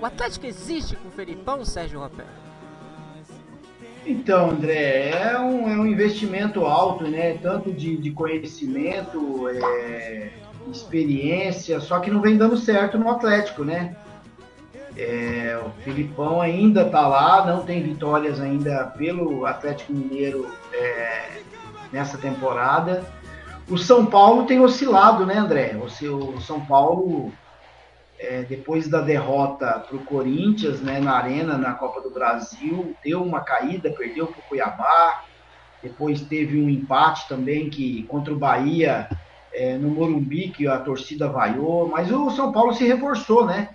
O 0.00 0.04
Atlético 0.04 0.46
existe 0.46 0.96
com 0.96 1.08
o 1.08 1.12
Felipão, 1.12 1.64
Sérgio 1.64 2.00
Roberto? 2.00 2.40
Então, 4.04 4.50
André, 4.50 5.10
é 5.10 5.38
um, 5.38 5.68
é 5.68 5.76
um 5.76 5.86
investimento 5.86 6.64
alto, 6.64 7.04
né? 7.04 7.38
Tanto 7.38 7.72
de, 7.72 7.96
de 7.98 8.10
conhecimento, 8.10 9.48
é, 9.48 10.30
experiência, 10.68 11.80
só 11.80 11.98
que 12.00 12.10
não 12.10 12.20
vem 12.20 12.36
dando 12.36 12.56
certo 12.56 12.98
no 12.98 13.10
Atlético, 13.10 13.64
né? 13.64 13.96
É, 14.96 15.58
o 15.64 15.70
Filipão 15.82 16.40
ainda 16.40 16.84
tá 16.84 17.06
lá, 17.06 17.46
não 17.46 17.62
tem 17.64 17.82
vitórias 17.82 18.40
ainda 18.40 18.84
pelo 18.96 19.46
Atlético 19.46 19.92
Mineiro 19.92 20.48
é, 20.72 21.40
nessa 21.92 22.18
temporada. 22.18 23.04
O 23.68 23.78
São 23.78 24.04
Paulo 24.04 24.46
tem 24.46 24.60
oscilado, 24.60 25.24
né, 25.24 25.38
André? 25.38 25.76
O, 25.82 25.88
seu, 25.88 26.18
o 26.18 26.40
São 26.40 26.60
Paulo, 26.60 27.32
é, 28.18 28.42
depois 28.42 28.88
da 28.88 29.00
derrota 29.00 29.78
para 29.78 29.96
o 29.96 30.04
Corinthians, 30.04 30.80
né, 30.80 30.98
na 30.98 31.12
Arena, 31.12 31.56
na 31.56 31.74
Copa 31.74 32.00
do 32.00 32.10
Brasil, 32.10 32.94
deu 33.02 33.22
uma 33.22 33.40
caída, 33.40 33.90
perdeu 33.90 34.26
para 34.26 34.40
o 34.40 34.42
Cuiabá. 34.42 35.22
Depois 35.82 36.20
teve 36.20 36.60
um 36.60 36.68
empate 36.68 37.28
também 37.28 37.70
que 37.70 38.02
contra 38.02 38.34
o 38.34 38.38
Bahia 38.38 39.08
é, 39.52 39.76
no 39.76 39.88
Morumbi, 39.88 40.48
que 40.48 40.66
a 40.66 40.78
torcida 40.78 41.28
vaiou. 41.28 41.88
Mas 41.88 42.10
o 42.10 42.30
São 42.30 42.52
Paulo 42.52 42.72
se 42.74 42.86
reforçou, 42.86 43.46
né? 43.46 43.70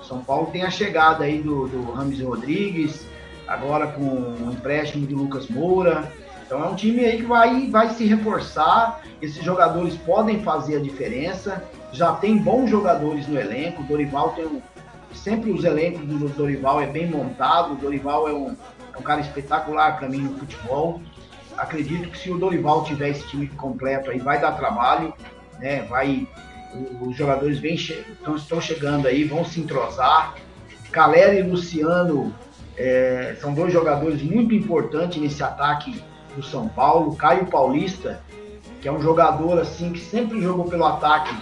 O 0.00 0.04
São 0.04 0.22
Paulo 0.22 0.48
tem 0.50 0.62
a 0.62 0.70
chegada 0.70 1.24
aí 1.24 1.40
do, 1.40 1.68
do 1.68 1.92
Rames 1.92 2.20
Rodrigues, 2.20 3.06
agora 3.46 3.86
com 3.88 4.02
o 4.02 4.50
empréstimo 4.52 5.06
de 5.06 5.14
Lucas 5.14 5.48
Moura. 5.48 6.10
Então 6.46 6.64
é 6.64 6.66
um 6.66 6.74
time 6.74 7.04
aí 7.04 7.18
que 7.18 7.26
vai, 7.26 7.68
vai 7.68 7.90
se 7.90 8.04
reforçar. 8.06 9.02
Esses 9.22 9.44
jogadores 9.44 9.94
podem 9.96 10.42
fazer 10.42 10.76
a 10.76 10.80
diferença. 10.80 11.62
Já 11.92 12.12
tem 12.14 12.36
bons 12.36 12.68
jogadores 12.68 13.28
no 13.28 13.38
elenco. 13.38 13.82
O 13.82 13.86
Dorival 13.86 14.30
tem 14.30 14.46
um, 14.46 14.60
sempre 15.14 15.52
os 15.52 15.62
elencos 15.62 16.00
do 16.00 16.28
Dorival 16.30 16.80
é 16.80 16.86
bem 16.86 17.08
montado. 17.08 17.74
O 17.74 17.76
Dorival 17.76 18.28
é 18.28 18.32
um, 18.32 18.56
é 18.92 18.98
um 18.98 19.02
cara 19.02 19.20
espetacular 19.20 19.96
para 19.96 20.08
mim 20.08 20.18
no 20.18 20.36
futebol. 20.38 21.00
Acredito 21.60 22.08
que 22.08 22.16
se 22.16 22.30
o 22.30 22.38
Dorival 22.38 22.84
tiver 22.84 23.10
esse 23.10 23.26
time 23.28 23.46
completo 23.46 24.10
aí, 24.10 24.18
vai 24.18 24.40
dar 24.40 24.52
trabalho, 24.52 25.12
né? 25.58 25.82
Vai, 25.82 26.26
os 27.02 27.14
jogadores 27.14 27.58
vem, 27.58 27.74
estão, 27.74 28.34
estão 28.34 28.60
chegando 28.62 29.06
aí, 29.06 29.24
vão 29.24 29.44
se 29.44 29.60
entrosar. 29.60 30.36
Calera 30.90 31.34
e 31.34 31.42
Luciano 31.42 32.34
é, 32.78 33.36
são 33.38 33.52
dois 33.52 33.74
jogadores 33.74 34.22
muito 34.22 34.54
importantes 34.54 35.20
nesse 35.20 35.42
ataque 35.42 36.02
do 36.34 36.42
São 36.42 36.66
Paulo, 36.66 37.14
Caio 37.14 37.44
Paulista, 37.44 38.22
que 38.80 38.88
é 38.88 38.92
um 38.92 39.02
jogador 39.02 39.60
assim 39.60 39.92
que 39.92 40.00
sempre 40.00 40.40
jogou 40.40 40.64
pelo 40.64 40.86
ataque 40.86 41.36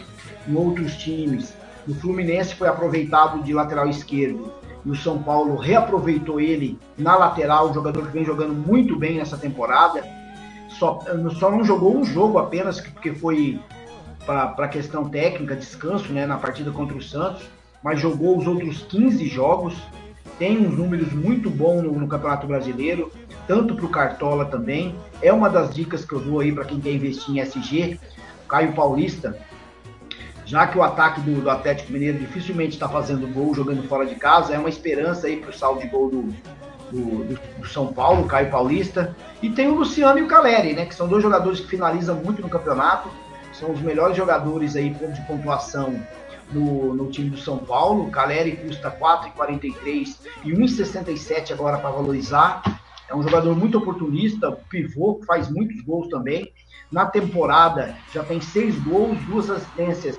em 0.49 0.57
outros 0.57 0.97
times. 0.97 1.55
No 1.87 1.95
Fluminense 1.95 2.57
foi 2.57 2.67
aproveitado 2.67 3.45
de 3.45 3.55
lateral 3.55 3.89
esquerdo 3.89 4.53
e 4.89 4.91
o 4.91 4.97
São 4.97 5.23
Paulo 5.23 5.55
reaproveitou 5.57 6.41
ele 6.41 6.79
na 6.97 7.15
lateral, 7.15 7.69
um 7.69 7.75
jogador 7.75 8.07
que 8.07 8.13
vem 8.13 8.25
jogando 8.25 8.55
muito 8.55 8.97
bem 8.97 9.19
nessa 9.19 9.37
temporada. 9.37 10.03
Só, 10.71 11.01
só 11.39 11.51
não 11.51 11.63
jogou 11.63 11.95
um 11.95 12.05
jogo 12.05 12.39
apenas, 12.39 12.81
porque 12.81 13.13
foi 13.13 13.61
para 14.25 14.67
questão 14.69 15.07
técnica, 15.09 15.55
descanso 15.55 16.11
né, 16.11 16.25
na 16.25 16.39
partida 16.39 16.71
contra 16.71 16.97
o 16.97 17.03
Santos, 17.03 17.43
mas 17.83 18.01
jogou 18.01 18.39
os 18.39 18.47
outros 18.47 18.83
15 18.85 19.27
jogos. 19.27 19.75
Tem 20.39 20.57
uns 20.57 20.79
números 20.79 21.13
muito 21.13 21.51
bons 21.51 21.83
no, 21.83 21.93
no 21.93 22.09
Campeonato 22.09 22.47
Brasileiro 22.47 23.13
tanto 23.47 23.75
para 23.75 23.85
o 23.85 23.91
Cartola 23.91 24.47
também. 24.47 24.95
É 25.21 25.33
uma 25.33 25.51
das 25.51 25.75
dicas 25.75 26.05
que 26.05 26.15
eu 26.15 26.21
dou 26.21 26.41
aí 26.41 26.53
para 26.53 26.65
quem 26.65 26.81
quer 26.81 26.93
investir 26.93 27.37
em 27.37 27.41
SG. 27.41 27.99
Caio 28.47 28.73
Paulista, 28.73 29.37
já 30.49 30.67
que 30.67 30.79
o 30.79 30.83
ataque 30.83 31.21
do, 31.21 31.43
do 31.43 31.51
Atlético 31.51 31.93
Mineiro 31.93 32.19
dificilmente 32.19 32.73
está 32.73 32.89
fazendo 32.89 33.31
gol 33.35 33.55
jogando 33.55 33.87
fora 33.87 34.07
de 34.07 34.15
casa, 34.15 34.55
é 34.55 34.59
uma 34.59 34.71
esperança 34.71 35.27
aí 35.27 35.37
para 35.37 35.51
o 35.51 35.53
saldo 35.53 35.83
de 35.83 35.89
gol 35.89 36.09
do, 36.09 36.23
do, 36.91 37.39
do, 37.59 37.69
São 37.69 37.93
Paulo, 37.93 38.27
Caio 38.27 38.51
Paulista. 38.51 39.15
E 39.43 39.51
tem 39.51 39.69
o 39.69 39.75
Luciano 39.75 40.19
e 40.19 40.23
o 40.23 40.27
Caleri, 40.27 40.73
né? 40.73 40.87
Que 40.87 40.95
são 40.95 41.07
dois 41.07 41.23
jogadores 41.23 41.61
que 41.61 41.69
finalizam 41.69 42.17
muito 42.17 42.41
no 42.41 42.49
campeonato. 42.49 43.11
São 43.53 43.71
os 43.71 43.81
melhores 43.83 44.17
jogadores 44.17 44.75
aí 44.75 44.89
de 44.89 45.21
pontuação 45.27 46.03
no, 46.51 46.95
no 46.95 47.11
time 47.11 47.29
do 47.29 47.37
São 47.37 47.59
Paulo. 47.59 48.05
O 48.05 48.11
Caleri 48.11 48.53
custa 48.53 48.91
4,43 48.91 50.17
e 50.47 50.53
1,67 50.53 51.53
agora 51.53 51.77
para 51.77 51.91
valorizar. 51.91 52.63
É 53.07 53.15
um 53.15 53.23
jogador 53.23 53.55
muito 53.55 53.77
oportunista, 53.77 54.53
pivô, 54.71 55.21
faz 55.27 55.51
muitos 55.51 55.83
gols 55.83 56.09
também. 56.09 56.51
Na 56.91 57.05
temporada 57.05 57.95
já 58.15 58.25
tem 58.25 58.41
seis 58.41 58.79
gols, 58.79 59.19
duas 59.27 59.51
assistências. 59.51 60.17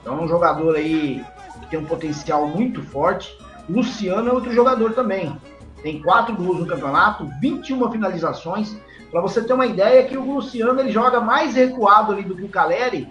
Então 0.00 0.18
é 0.18 0.22
um 0.22 0.28
jogador 0.28 0.76
aí 0.76 1.24
que 1.60 1.66
tem 1.66 1.78
um 1.78 1.84
potencial 1.84 2.46
muito 2.46 2.82
forte. 2.82 3.36
Luciano 3.68 4.28
é 4.28 4.32
outro 4.32 4.52
jogador 4.52 4.92
também. 4.92 5.36
Tem 5.82 6.00
quatro 6.02 6.34
gols 6.34 6.60
no 6.60 6.66
campeonato, 6.66 7.28
21 7.40 7.90
finalizações. 7.90 8.76
Para 9.10 9.20
você 9.20 9.42
ter 9.42 9.52
uma 9.52 9.66
ideia 9.66 10.06
que 10.06 10.16
o 10.16 10.34
Luciano 10.34 10.78
ele 10.78 10.92
joga 10.92 11.20
mais 11.20 11.54
recuado 11.54 12.12
ali 12.12 12.22
do 12.22 12.36
que 12.36 12.44
o 12.44 12.48
Caleri, 12.48 13.08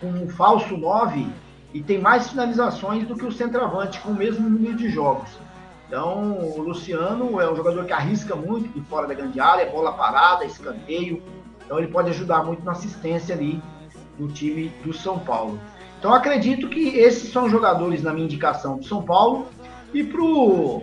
com 0.00 0.08
um 0.08 0.28
falso 0.28 0.76
9, 0.76 1.26
e 1.72 1.82
tem 1.82 1.98
mais 1.98 2.28
finalizações 2.28 3.06
do 3.06 3.16
que 3.16 3.24
o 3.24 3.32
centroavante, 3.32 4.00
com 4.00 4.10
o 4.10 4.14
mesmo 4.14 4.48
número 4.48 4.76
de 4.76 4.88
jogos. 4.88 5.30
Então, 5.88 6.38
o 6.38 6.62
Luciano 6.62 7.40
é 7.40 7.50
um 7.50 7.56
jogador 7.56 7.84
que 7.84 7.92
arrisca 7.92 8.34
muito 8.34 8.68
de 8.68 8.80
fora 8.86 9.06
da 9.06 9.14
grande 9.14 9.40
área, 9.40 9.70
bola 9.70 9.92
parada, 9.92 10.44
escanteio. 10.44 11.22
Então, 11.64 11.78
ele 11.78 11.88
pode 11.88 12.10
ajudar 12.10 12.44
muito 12.44 12.64
na 12.64 12.72
assistência 12.72 13.34
ali 13.34 13.62
do 14.18 14.28
time 14.28 14.68
do 14.84 14.92
São 14.92 15.18
Paulo. 15.18 15.58
Então, 16.02 16.12
acredito 16.12 16.68
que 16.68 16.98
esses 16.98 17.30
são 17.30 17.48
jogadores 17.48 18.02
na 18.02 18.12
minha 18.12 18.24
indicação 18.24 18.76
do 18.76 18.84
São 18.84 19.04
Paulo. 19.04 19.46
E 19.94 20.02
pro, 20.02 20.82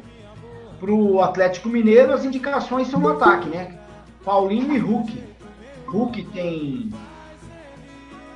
pro 0.79 1.19
Atlético 1.19 1.67
Mineiro, 1.67 2.13
as 2.13 2.23
indicações 2.23 2.87
são 2.87 3.01
no 3.01 3.09
ataque, 3.09 3.49
né? 3.49 3.77
Paulinho 4.23 4.73
e 4.73 4.77
Hulk. 4.77 5.21
Hulk 5.87 6.23
tem 6.27 6.93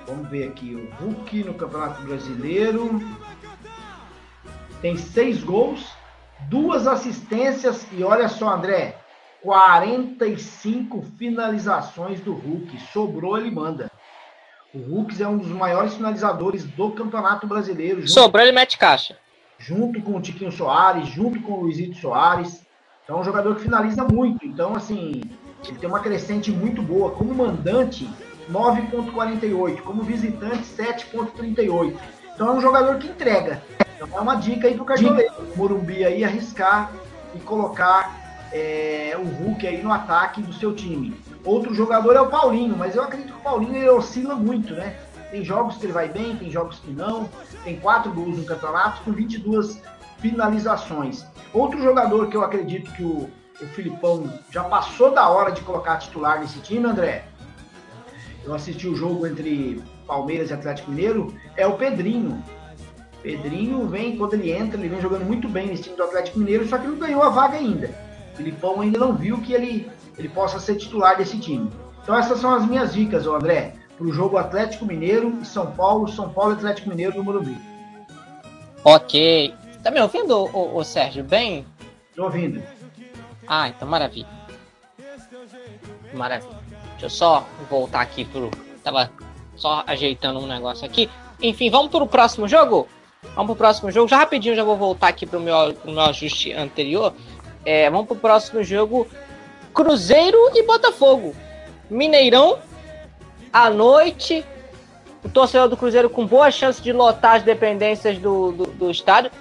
Vamos 0.05 0.27
ver 0.27 0.49
aqui, 0.49 0.75
o 0.75 1.05
Hulk 1.05 1.45
no 1.45 1.53
Campeonato 1.53 2.01
Brasileiro 2.01 3.01
tem 4.81 4.97
seis 4.97 5.41
gols, 5.41 5.89
duas 6.49 6.85
assistências 6.85 7.87
e 7.93 8.03
olha 8.03 8.27
só, 8.27 8.53
André, 8.53 8.97
45 9.41 11.01
finalizações 11.17 12.19
do 12.19 12.33
Hulk. 12.33 12.77
Sobrou, 12.91 13.37
ele 13.37 13.51
manda. 13.51 13.89
O 14.73 14.79
Hulk 14.79 15.21
é 15.21 15.27
um 15.27 15.37
dos 15.37 15.49
maiores 15.49 15.93
finalizadores 15.93 16.63
do 16.63 16.91
Campeonato 16.91 17.45
Brasileiro. 17.45 18.01
Junto, 18.01 18.11
Sobrou, 18.11 18.43
ele 18.43 18.51
mete 18.51 18.77
caixa. 18.77 19.17
Junto 19.59 20.01
com 20.01 20.17
o 20.17 20.21
Tiquinho 20.21 20.51
Soares, 20.51 21.07
junto 21.09 21.39
com 21.41 21.53
o 21.53 21.61
Luizito 21.61 21.97
Soares. 21.97 22.65
Então, 23.03 23.17
é 23.17 23.21
um 23.21 23.23
jogador 23.23 23.55
que 23.55 23.61
finaliza 23.61 24.03
muito. 24.03 24.45
Então, 24.45 24.75
assim, 24.75 25.21
ele 25.67 25.77
tem 25.77 25.87
uma 25.87 25.99
crescente 25.99 26.51
muito 26.51 26.81
boa. 26.81 27.11
Como 27.11 27.33
mandante, 27.35 28.09
9,48. 28.51 29.81
Como 29.81 30.03
visitante, 30.03 30.63
7,38. 30.63 31.95
Então 32.33 32.47
é 32.47 32.51
um 32.51 32.61
jogador 32.61 32.97
que 32.97 33.07
entrega. 33.07 33.61
Então 33.95 34.17
é 34.17 34.21
uma 34.21 34.35
dica 34.35 34.67
aí 34.67 34.75
pro 34.75 34.85
cartoleiro. 34.85 35.33
Morumbi 35.55 36.03
aí 36.03 36.23
arriscar 36.23 36.91
e 37.35 37.39
colocar 37.39 38.49
é, 38.51 39.15
o 39.17 39.23
Hulk 39.23 39.67
aí 39.67 39.83
no 39.83 39.91
ataque 39.91 40.41
do 40.41 40.51
seu 40.53 40.73
time. 40.73 41.15
Outro 41.45 41.73
jogador 41.73 42.15
é 42.15 42.21
o 42.21 42.29
Paulinho, 42.29 42.75
mas 42.77 42.95
eu 42.95 43.03
acredito 43.03 43.33
que 43.33 43.39
o 43.39 43.43
Paulinho 43.43 43.75
ele 43.75 43.89
oscila 43.89 44.35
muito, 44.35 44.73
né? 44.73 44.97
Tem 45.29 45.43
jogos 45.43 45.77
que 45.77 45.85
ele 45.85 45.93
vai 45.93 46.07
bem, 46.07 46.35
tem 46.35 46.49
jogos 46.49 46.79
que 46.79 46.91
não. 46.91 47.29
Tem 47.63 47.79
quatro 47.79 48.13
gols 48.13 48.37
no 48.37 48.45
campeonato 48.45 49.01
com 49.03 49.11
22 49.11 49.81
finalizações. 50.19 51.25
Outro 51.53 51.81
jogador 51.81 52.29
que 52.29 52.37
eu 52.37 52.43
acredito 52.43 52.91
que 52.93 53.03
o, 53.03 53.29
o 53.61 53.65
Filipão 53.73 54.31
já 54.49 54.63
passou 54.63 55.11
da 55.11 55.27
hora 55.27 55.51
de 55.51 55.61
colocar 55.61 55.97
titular 55.97 56.39
nesse 56.39 56.59
time, 56.59 56.85
André, 56.85 57.25
eu 58.45 58.53
assisti 58.53 58.87
o 58.87 58.95
jogo 58.95 59.25
entre 59.25 59.81
Palmeiras 60.05 60.49
e 60.49 60.53
Atlético 60.53 60.91
Mineiro, 60.91 61.33
é 61.55 61.65
o 61.65 61.73
Pedrinho. 61.73 62.43
Pedrinho 63.21 63.87
vem, 63.87 64.17
quando 64.17 64.33
ele 64.33 64.51
entra, 64.51 64.77
ele 64.77 64.89
vem 64.89 65.01
jogando 65.01 65.25
muito 65.25 65.47
bem 65.47 65.67
nesse 65.67 65.83
time 65.83 65.95
do 65.95 66.03
Atlético 66.03 66.39
Mineiro, 66.39 66.67
só 66.67 66.77
que 66.77 66.87
não 66.87 66.97
ganhou 66.97 67.23
a 67.23 67.29
vaga 67.29 67.57
ainda. 67.57 67.89
O 68.33 68.37
Filipão 68.37 68.81
ainda 68.81 68.99
não 68.99 69.15
viu 69.15 69.39
que 69.39 69.53
ele, 69.53 69.89
ele 70.17 70.29
possa 70.29 70.59
ser 70.59 70.75
titular 70.75 71.17
desse 71.17 71.37
time. 71.39 71.69
Então 72.01 72.17
essas 72.17 72.39
são 72.39 72.53
as 72.53 72.65
minhas 72.65 72.93
dicas, 72.93 73.25
André, 73.25 73.75
para 73.97 74.05
o 74.05 74.11
jogo 74.11 74.37
Atlético 74.37 74.85
Mineiro 74.85 75.39
e 75.41 75.45
São 75.45 75.71
Paulo, 75.71 76.07
São 76.07 76.29
Paulo 76.29 76.53
Atlético 76.53 76.89
Mineiro 76.89 77.17
no 77.17 77.23
Morumbi. 77.23 77.57
Ok. 78.83 79.53
Tá 79.81 79.91
me 79.91 80.01
ouvindo, 80.01 80.37
o, 80.37 80.77
o 80.77 80.83
Sérgio, 80.83 81.23
bem? 81.23 81.65
Tô 82.15 82.23
ouvindo. 82.25 82.61
Ah, 83.47 83.69
então 83.69 83.87
maravilha. 83.87 84.27
Maravilha. 86.13 86.57
Deixa 86.91 87.05
eu 87.05 87.09
só 87.09 87.47
voltar 87.69 88.01
aqui 88.01 88.25
pro. 88.25 88.51
Tava 88.83 89.09
só 89.55 89.83
ajeitando 89.87 90.39
um 90.39 90.47
negócio 90.47 90.85
aqui. 90.85 91.09
Enfim, 91.41 91.69
vamos 91.69 91.91
pro 91.91 92.07
próximo 92.07 92.47
jogo? 92.47 92.87
Vamos 93.35 93.47
pro 93.47 93.55
próximo 93.55 93.91
jogo. 93.91 94.07
Já 94.07 94.17
rapidinho 94.17 94.55
já 94.55 94.63
vou 94.63 94.77
voltar 94.77 95.07
aqui 95.07 95.25
pro 95.25 95.39
meu, 95.39 95.73
pro 95.73 95.91
meu 95.91 96.01
ajuste 96.01 96.53
anterior. 96.53 97.13
É, 97.65 97.89
vamos 97.89 98.07
pro 98.07 98.15
próximo 98.15 98.63
jogo. 98.63 99.07
Cruzeiro 99.73 100.37
e 100.53 100.63
Botafogo. 100.63 101.35
Mineirão, 101.89 102.59
à 103.51 103.69
noite. 103.69 104.45
O 105.23 105.29
torcedor 105.29 105.69
do 105.69 105.77
Cruzeiro 105.77 106.09
com 106.09 106.25
boa 106.25 106.51
chance 106.51 106.81
de 106.81 106.91
lotar 106.91 107.35
as 107.35 107.43
dependências 107.43 108.17
do, 108.17 108.51
do, 108.51 108.65
do 108.65 108.91
estádio. 108.91 109.31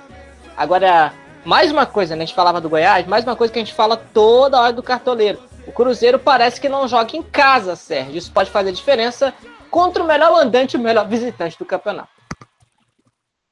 Agora, 0.57 1.13
mais 1.45 1.73
uma 1.73 1.87
coisa, 1.87 2.15
né? 2.15 2.23
A 2.23 2.27
gente 2.27 2.37
falava 2.37 2.61
do 2.61 2.69
Goiás, 2.69 3.07
mais 3.07 3.25
uma 3.25 3.35
coisa 3.35 3.53
que 3.53 3.59
a 3.59 3.65
gente 3.65 3.75
fala 3.75 3.97
toda 3.97 4.61
hora 4.61 4.73
do 4.73 4.83
cartoleiro 4.83 5.39
o 5.67 5.73
Cruzeiro 5.73 6.19
parece 6.19 6.61
que 6.61 6.69
não 6.69 6.89
joga 6.89 7.17
em 7.17 7.23
casa, 7.23 7.77
Sérgio. 7.77 8.17
Isso 8.17 8.33
pode 8.33 8.51
fazer 8.51 8.73
diferença 8.73 9.35
contra 9.71 10.03
o 10.03 10.07
melhor 10.07 10.33
mandante 10.33 10.77
e 10.77 10.81
o 10.81 10.83
melhor 10.83 11.09
visitante 11.09 11.59
do 11.59 11.65
campeonato. 11.65 12.11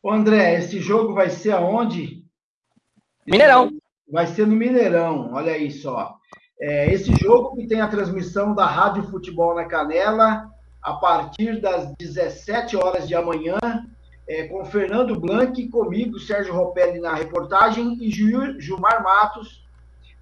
Ô 0.02 0.10
André, 0.10 0.58
esse 0.58 0.80
jogo 0.80 1.14
vai 1.14 1.30
ser 1.30 1.52
aonde? 1.52 2.24
Mineirão. 3.26 3.70
Vai 4.10 4.26
ser 4.26 4.46
no 4.46 4.56
Mineirão, 4.56 5.32
olha 5.32 5.52
aí 5.52 5.70
só. 5.70 6.16
É, 6.60 6.92
esse 6.92 7.14
jogo 7.14 7.56
que 7.56 7.66
tem 7.66 7.80
a 7.80 7.88
transmissão 7.88 8.54
da 8.54 8.66
Rádio 8.66 9.04
Futebol 9.04 9.54
na 9.54 9.64
Canela 9.64 10.46
a 10.82 10.92
partir 10.92 11.58
das 11.58 11.90
17 11.98 12.76
horas 12.76 13.08
de 13.08 13.14
amanhã, 13.14 13.58
é, 14.28 14.46
com 14.46 14.62
Fernando 14.66 15.18
Blanc, 15.18 15.68
comigo, 15.68 16.18
Sérgio 16.18 16.54
Ropelli 16.54 17.00
na 17.00 17.14
reportagem 17.14 17.96
e 18.00 18.10
Gilmar 18.10 19.02
Matos 19.02 19.64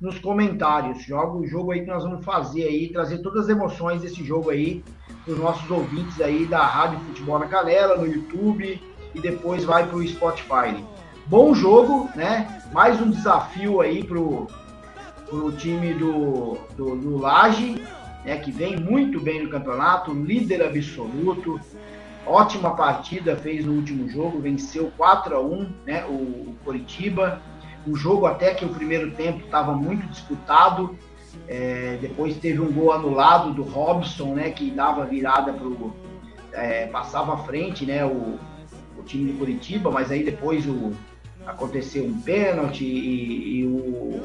nos 0.01 0.21
comentários. 0.21 1.03
Joga 1.03 1.37
o 1.37 1.47
jogo 1.47 1.73
aí 1.73 1.81
que 1.81 1.91
nós 1.91 2.05
vamos 2.05 2.25
fazer 2.25 2.65
aí, 2.65 2.89
trazer 2.93 3.19
todas 3.19 3.45
as 3.45 3.49
emoções 3.49 4.01
desse 4.01 4.25
jogo 4.25 4.51
aí 4.51 4.85
para 5.25 5.35
os 5.35 5.41
nossos 5.41 5.69
ouvintes 5.69 6.21
aí 6.21 6.47
da 6.47 6.65
Rádio 6.65 7.01
Futebol 7.01 7.41
na 7.41 7.49
Canela, 7.49 7.97
no 7.97 8.07
YouTube 8.07 8.81
e 9.13 9.21
depois 9.21 9.65
vai 9.65 9.85
para 9.87 9.97
o 9.97 10.07
Spotify. 10.07 10.85
Bom 11.27 11.53
jogo, 11.53 12.09
né? 12.15 12.63
Mais 12.73 13.01
um 13.01 13.11
desafio 13.11 13.81
aí 13.81 14.05
pro, 14.05 14.47
pro 15.29 15.53
time 15.53 15.95
do, 15.95 16.59
do, 16.77 16.97
do 16.97 17.19
Laje, 17.19 17.83
né? 18.25 18.37
Que 18.39 18.51
vem 18.51 18.77
muito 18.77 19.21
bem 19.21 19.43
no 19.43 19.51
campeonato, 19.51 20.13
líder 20.13 20.63
absoluto. 20.63 21.61
Ótima 22.27 22.75
partida 22.75 23.37
fez 23.37 23.65
no 23.65 23.73
último 23.73 24.09
jogo, 24.09 24.41
venceu 24.41 24.93
4 24.97 25.37
a 25.37 25.41
1 25.41 25.73
né? 25.87 26.05
O, 26.07 26.13
o 26.13 26.57
Coritiba 26.65 27.41
o 27.87 27.97
jogo 27.97 28.27
até 28.27 28.55
que 28.55 28.65
o 28.65 28.69
primeiro 28.69 29.11
tempo 29.13 29.45
estava 29.45 29.73
muito 29.73 30.07
disputado. 30.09 30.97
É, 31.47 31.99
depois 32.01 32.37
teve 32.37 32.61
um 32.61 32.73
gol 32.73 32.93
anulado 32.93 33.53
do 33.53 33.63
Robson, 33.63 34.35
né, 34.35 34.51
que 34.51 34.71
dava 34.71 35.05
virada 35.05 35.53
pro 35.53 35.95
é, 36.53 36.87
passava 36.87 37.35
à 37.35 37.37
frente, 37.39 37.87
né, 37.87 38.05
o, 38.05 38.39
o, 38.99 39.03
time 39.05 39.33
do 39.33 39.39
Curitiba, 39.39 39.91
mas 39.91 40.11
aí 40.11 40.25
depois 40.25 40.67
o, 40.67 40.93
aconteceu 41.47 42.05
um 42.05 42.21
pênalti 42.21 42.85
e, 42.85 43.61
e 43.61 43.65
o, 43.67 44.23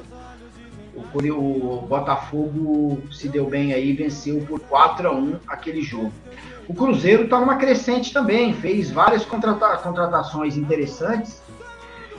o, 0.95 1.77
o, 1.77 1.81
Botafogo 1.81 3.01
se 3.11 3.27
deu 3.27 3.45
bem 3.47 3.73
aí, 3.73 3.93
venceu 3.93 4.41
por 4.47 4.59
4 4.59 5.07
a 5.07 5.11
1 5.11 5.39
aquele 5.47 5.81
jogo. 5.81 6.11
O 6.67 6.73
Cruzeiro 6.73 7.23
está 7.23 7.39
numa 7.39 7.57
crescente 7.57 8.13
também, 8.13 8.53
fez 8.53 8.89
várias 8.89 9.25
contrata 9.25 9.77
contratações 9.77 10.55
interessantes 10.55 11.41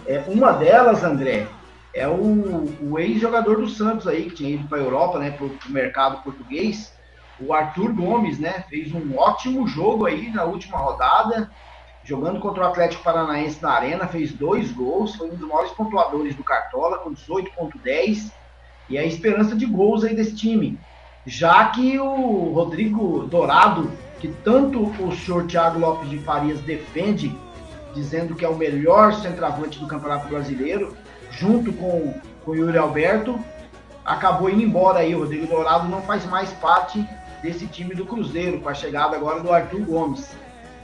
é, 0.07 0.23
uma 0.27 0.53
delas, 0.53 1.03
André, 1.03 1.47
é 1.95 2.07
o, 2.07 2.67
o 2.83 2.99
ex-jogador 2.99 3.57
do 3.57 3.69
Santos 3.69 4.07
aí, 4.07 4.25
que 4.25 4.35
tinha 4.37 4.51
ido 4.51 4.69
para 4.69 4.79
a 4.79 4.83
Europa, 4.83 5.19
né, 5.19 5.31
para 5.31 5.47
o 5.47 5.59
mercado 5.69 6.23
português, 6.23 6.93
o 7.41 7.53
Arthur 7.55 7.93
Gomes, 7.93 8.39
né, 8.39 8.65
fez 8.69 8.93
um 8.93 9.17
ótimo 9.17 9.67
jogo 9.67 10.05
aí 10.05 10.31
na 10.31 10.45
última 10.45 10.79
rodada, 10.79 11.51
jogando 12.03 12.39
contra 12.39 12.65
o 12.65 12.67
Atlético 12.67 13.03
Paranaense 13.03 13.63
na 13.63 13.71
Arena, 13.71 14.07
fez 14.07 14.31
dois 14.33 14.71
gols, 14.73 15.15
foi 15.17 15.31
um 15.31 15.37
dos 15.37 15.49
maiores 15.49 15.73
pontuadores 15.73 16.35
do 16.35 16.45
Cartola, 16.45 16.99
com 16.99 17.15
18.10, 17.15 18.31
e 18.89 18.97
é 18.97 19.01
a 19.01 19.07
esperança 19.07 19.55
de 19.55 19.67
gols 19.67 20.05
aí 20.05 20.15
desse 20.15 20.35
time. 20.35 20.79
Já 21.27 21.67
que 21.67 21.99
o 21.99 22.53
Rodrigo 22.53 23.27
Dourado, 23.27 23.91
que 24.21 24.29
tanto 24.29 24.85
o 24.85 25.17
senhor 25.17 25.47
Thiago 25.47 25.79
Lopes 25.79 26.11
de 26.11 26.19
Farias 26.19 26.61
defende 26.61 27.35
dizendo 27.95 28.35
que 28.35 28.45
é 28.45 28.49
o 28.49 28.57
melhor 28.57 29.15
centroavante 29.15 29.79
do 29.79 29.87
Campeonato 29.87 30.29
Brasileiro, 30.29 30.95
junto 31.31 31.73
com, 31.73 32.15
com 32.45 32.51
o 32.51 32.57
Yuri 32.57 32.77
Alberto. 32.77 33.39
Acabou 34.05 34.51
indo 34.51 34.63
embora 34.63 34.99
aí, 34.99 35.15
o 35.15 35.21
Rodrigo 35.21 35.47
Dourado 35.47 35.89
não 35.89 36.03
faz 36.03 36.27
mais 36.27 36.53
parte 36.55 37.07
desse 37.43 37.67
time 37.67 37.95
do 37.95 38.05
Cruzeiro, 38.05 38.61
com 38.61 38.69
a 38.69 38.75
chegada 38.75 39.17
agora 39.17 39.41
do 39.41 39.53
Arthur 39.53 39.81
Gomes. 39.81 40.37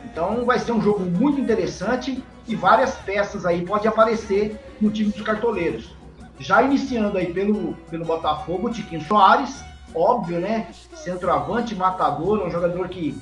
Então 0.04 0.44
vai 0.46 0.58
ser 0.58 0.72
um 0.72 0.80
jogo 0.80 1.00
muito 1.00 1.40
interessante 1.40 2.22
e 2.46 2.54
várias 2.54 2.94
peças 2.96 3.44
aí 3.44 3.64
podem 3.66 3.88
aparecer 3.88 4.58
no 4.80 4.90
time 4.90 5.10
dos 5.10 5.22
cartoleiros. 5.22 5.94
Já 6.40 6.62
iniciando 6.62 7.18
aí 7.18 7.32
pelo, 7.32 7.74
pelo 7.90 8.06
Botafogo, 8.06 8.68
o 8.68 8.72
Tiquinho 8.72 9.02
Soares, 9.02 9.62
óbvio, 9.94 10.40
né? 10.40 10.68
Centroavante, 10.94 11.74
matador, 11.74 12.42
um 12.42 12.50
jogador 12.50 12.88
que, 12.88 13.14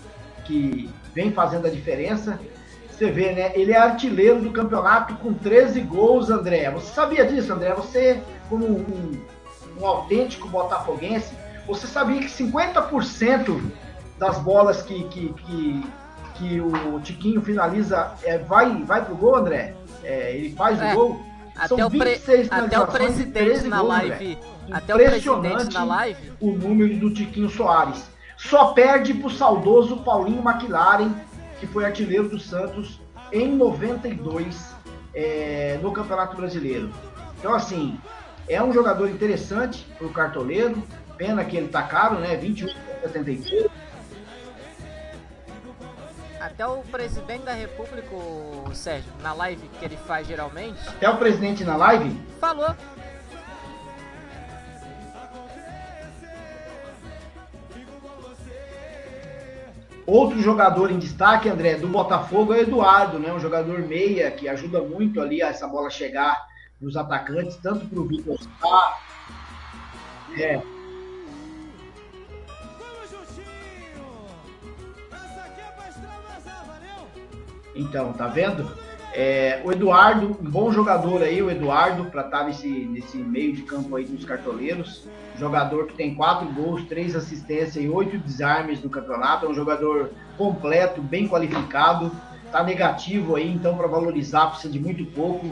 que 0.45 0.89
vem 1.13 1.33
fazendo 1.33 1.67
a 1.67 1.71
diferença. 1.71 2.39
Você 2.89 3.11
vê, 3.11 3.33
né? 3.33 3.51
Ele 3.57 3.73
é 3.73 3.77
artilheiro 3.77 4.41
do 4.41 4.53
campeonato 4.53 5.17
com 5.17 5.35
13 5.35 5.81
gols, 5.81 6.31
André. 6.31 6.71
Você 6.71 6.93
sabia 6.93 7.27
disso, 7.27 7.53
André? 7.53 7.75
Você, 7.75 8.23
como 8.49 8.65
um, 8.65 9.21
um 9.81 9.85
autêntico 9.85 10.49
botafoguense, 10.49 11.35
você 11.67 11.89
sabia 11.89 12.21
que 12.21 12.29
50% 12.29 13.61
das 14.17 14.39
bolas 14.39 14.81
que, 14.83 15.05
que, 15.09 15.33
que, 15.33 15.87
que, 16.35 16.61
o 16.61 17.01
Tiquinho 17.01 17.43
finaliza 17.43 18.13
é, 18.23 18.39
vai, 18.39 18.81
vai 18.85 19.05
pro 19.05 19.17
gol, 19.17 19.35
André? 19.35 19.75
É, 20.05 20.37
ele 20.37 20.55
faz 20.55 20.81
é, 20.81 20.93
o 20.93 20.95
gol? 20.95 21.28
Até 21.59 21.69
São 21.69 21.87
o, 21.87 21.91
pre, 21.91 22.21
até 22.51 22.79
o 22.79 22.87
presidente 22.87 23.67
na 23.67 23.79
gols, 23.79 23.89
live. 23.89 24.39
Até 24.71 24.95
o 24.95 24.99
presidente 24.99 25.75
na 25.75 25.85
live. 25.85 26.33
O 26.41 26.53
número 26.53 26.97
do 26.99 27.13
Tiquinho 27.13 27.51
Soares. 27.51 28.09
Só 28.37 28.67
perde 28.67 29.13
pro 29.15 29.29
saudoso 29.29 29.97
Paulinho 29.99 30.41
McLaren, 30.49 31.13
que 31.59 31.67
foi 31.67 31.85
artilheiro 31.85 32.29
do 32.29 32.39
Santos 32.39 33.01
em 33.33 33.57
92 33.57 34.73
é, 35.13 35.79
no 35.83 35.91
Campeonato 35.91 36.37
Brasileiro. 36.37 36.91
Então, 37.39 37.53
assim, 37.53 37.99
é 38.49 38.63
um 38.63 38.73
jogador 38.73 39.11
interessante 39.11 39.85
pro 39.99 40.09
cartoleiro. 40.11 40.81
Pena 41.17 41.45
que 41.45 41.57
ele 41.57 41.67
tá 41.67 41.83
caro, 41.83 42.21
né? 42.21 42.37
21,73. 42.37 43.68
Até 46.59 46.67
o 46.67 46.83
presidente 46.83 47.45
da 47.45 47.53
República, 47.53 48.13
o 48.13 48.75
Sérgio, 48.75 49.13
na 49.23 49.33
live 49.33 49.63
que 49.79 49.85
ele 49.85 49.97
faz 49.97 50.27
geralmente. 50.27 50.89
Até 50.89 51.09
o 51.09 51.17
presidente 51.17 51.63
na 51.63 51.77
live? 51.77 52.21
Falou. 52.41 52.75
Outro 60.05 60.43
jogador 60.43 60.91
em 60.91 60.99
destaque, 60.99 61.49
André, 61.49 61.77
do 61.77 61.87
Botafogo 61.87 62.53
é 62.53 62.57
o 62.57 62.61
Eduardo, 62.63 63.21
né? 63.21 63.33
Um 63.33 63.39
jogador 63.39 63.79
meia 63.79 64.29
que 64.33 64.49
ajuda 64.49 64.83
muito 64.83 65.21
ali 65.21 65.41
a 65.41 65.51
essa 65.51 65.69
bola 65.69 65.89
chegar 65.89 66.45
nos 66.81 66.97
atacantes, 66.97 67.57
tanto 67.59 67.87
para 67.87 68.01
o 68.01 68.05
Vitor 68.05 68.37
Sá. 68.37 68.99
É, 70.37 70.61
Então, 77.79 78.13
tá 78.13 78.27
vendo? 78.27 78.69
É, 79.15 79.63
o 79.65 79.73
Eduardo, 79.73 80.37
um 80.41 80.51
bom 80.51 80.71
jogador 80.71 81.23
aí, 81.23 81.41
o 81.41 81.51
Eduardo, 81.51 82.05
para 82.07 82.23
estar 82.23 82.41
tá 82.41 82.45
nesse, 82.45 82.69
nesse 82.69 83.17
meio 83.17 83.55
de 83.55 83.63
campo 83.63 83.97
aí 83.97 84.05
dos 84.05 84.25
cartoleiros. 84.25 85.07
Jogador 85.39 85.87
que 85.87 85.95
tem 85.95 86.15
quatro 86.15 86.47
gols, 86.53 86.85
três 86.89 87.15
assistências 87.15 87.83
e 87.83 87.89
oito 87.89 88.19
desarmes 88.19 88.83
no 88.83 88.91
campeonato. 88.91 89.47
É 89.47 89.49
um 89.49 89.55
jogador 89.55 90.11
completo, 90.37 91.01
bem 91.01 91.29
qualificado. 91.29 92.11
Tá 92.51 92.63
negativo 92.63 93.37
aí, 93.37 93.51
então 93.51 93.77
para 93.77 93.87
valorizar 93.87 94.47
precisa 94.49 94.73
de 94.73 94.81
muito 94.81 95.05
pouco. 95.07 95.51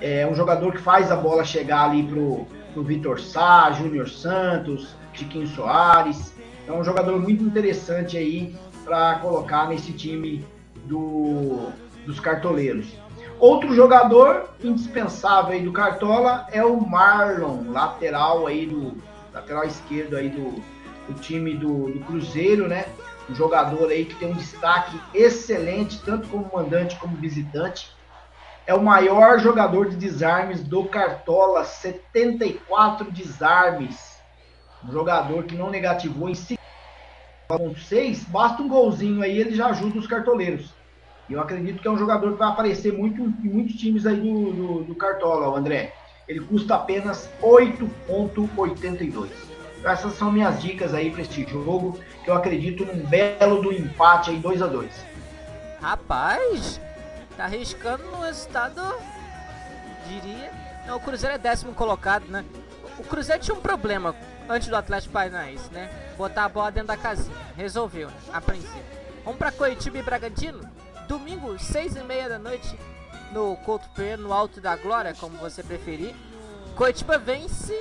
É 0.00 0.26
um 0.26 0.34
jogador 0.34 0.72
que 0.72 0.78
faz 0.78 1.12
a 1.12 1.16
bola 1.16 1.44
chegar 1.44 1.90
ali 1.90 2.02
pro, 2.04 2.46
pro 2.72 2.82
Vitor 2.82 3.20
Sá, 3.20 3.70
Júnior 3.72 4.08
Santos, 4.08 4.94
Chiquinho 5.12 5.46
Soares. 5.48 6.32
É 6.66 6.72
um 6.72 6.82
jogador 6.82 7.20
muito 7.20 7.44
interessante 7.44 8.16
aí 8.16 8.54
para 8.84 9.16
colocar 9.16 9.68
nesse 9.68 9.92
time 9.92 10.44
do, 10.90 11.70
dos 12.04 12.18
cartoleiros. 12.18 12.88
Outro 13.38 13.74
jogador 13.74 14.50
indispensável 14.62 15.52
aí 15.52 15.62
do 15.62 15.72
Cartola 15.72 16.46
é 16.52 16.62
o 16.62 16.78
Marlon, 16.78 17.70
lateral 17.70 18.46
aí 18.46 18.66
do 18.66 18.94
lateral 19.32 19.64
esquerdo 19.64 20.16
aí 20.16 20.28
do, 20.28 20.62
do 21.08 21.14
time 21.20 21.54
do, 21.54 21.90
do, 21.90 22.00
Cruzeiro, 22.00 22.68
né? 22.68 22.84
Um 23.30 23.34
jogador 23.34 23.88
aí 23.88 24.04
que 24.04 24.16
tem 24.16 24.32
um 24.32 24.34
destaque 24.34 25.00
excelente, 25.14 26.02
tanto 26.02 26.28
como 26.28 26.50
mandante 26.52 26.96
como 26.96 27.16
visitante. 27.16 27.90
É 28.66 28.74
o 28.74 28.82
maior 28.82 29.38
jogador 29.38 29.88
de 29.88 29.96
desarmes 29.96 30.62
do 30.62 30.84
Cartola, 30.84 31.64
74 31.64 33.10
desarmes. 33.10 34.20
Um 34.84 34.92
jogador 34.92 35.44
que 35.44 35.54
não 35.54 35.70
negativou 35.70 36.28
em 36.28 36.34
5.6, 36.34 38.28
basta 38.28 38.60
um 38.62 38.68
golzinho 38.68 39.22
aí, 39.22 39.38
ele 39.38 39.54
já 39.54 39.68
ajuda 39.68 39.98
os 39.98 40.06
cartoleiros. 40.06 40.79
Eu 41.30 41.40
acredito 41.40 41.80
que 41.80 41.86
é 41.86 41.90
um 41.90 41.98
jogador 41.98 42.32
que 42.32 42.38
vai 42.38 42.48
aparecer 42.48 42.92
muito 42.92 43.22
em 43.22 43.48
muitos 43.48 43.76
times 43.76 44.04
aí 44.04 44.16
do, 44.16 44.52
do, 44.52 44.84
do 44.84 44.94
Cartola, 44.96 45.48
o 45.48 45.56
André. 45.56 45.94
Ele 46.26 46.40
custa 46.40 46.74
apenas 46.74 47.30
8,82. 47.40 49.28
Então, 49.78 49.90
essas 49.90 50.12
são 50.14 50.32
minhas 50.32 50.60
dicas 50.60 50.92
aí 50.92 51.10
para 51.10 51.22
este 51.22 51.44
jogo, 51.48 51.98
que 52.24 52.30
eu 52.30 52.34
acredito 52.34 52.84
num 52.84 53.06
belo 53.06 53.62
do 53.62 53.72
empate 53.72 54.30
aí 54.30 54.36
2 54.36 54.60
a 54.60 54.66
2 54.66 55.06
Rapaz, 55.80 56.80
tá 57.36 57.44
arriscando 57.44 58.04
no 58.04 58.20
resultado, 58.20 58.82
diria. 60.06 60.50
Não, 60.86 60.96
o 60.96 61.00
Cruzeiro 61.00 61.36
é 61.36 61.38
décimo 61.38 61.72
colocado, 61.72 62.26
né? 62.26 62.44
O 62.98 63.04
Cruzeiro 63.04 63.40
tinha 63.40 63.56
um 63.56 63.60
problema 63.60 64.14
antes 64.48 64.68
do 64.68 64.76
Atlético 64.76 65.14
Paranaense, 65.14 65.72
né? 65.72 65.88
Botar 66.18 66.44
a 66.44 66.48
bola 66.48 66.70
dentro 66.70 66.88
da 66.88 66.96
casinha. 66.96 67.34
Resolveu, 67.56 68.08
né? 68.08 68.16
A 68.32 68.40
princípio. 68.40 68.82
Vamos 69.24 69.38
pra 69.38 69.52
Coitiba 69.52 69.98
e 69.98 70.02
Bragantino? 70.02 70.60
Domingo, 71.10 71.58
seis 71.58 71.96
e 71.96 72.04
meia 72.04 72.28
da 72.28 72.38
noite, 72.38 72.72
no 73.32 73.56
Couto 73.56 73.88
Pereira, 73.96 74.22
no 74.22 74.32
Alto 74.32 74.60
da 74.60 74.76
Glória, 74.76 75.12
como 75.18 75.36
você 75.38 75.60
preferir. 75.60 76.14
Coitiba 76.76 77.18
vem 77.18 77.48
se 77.48 77.74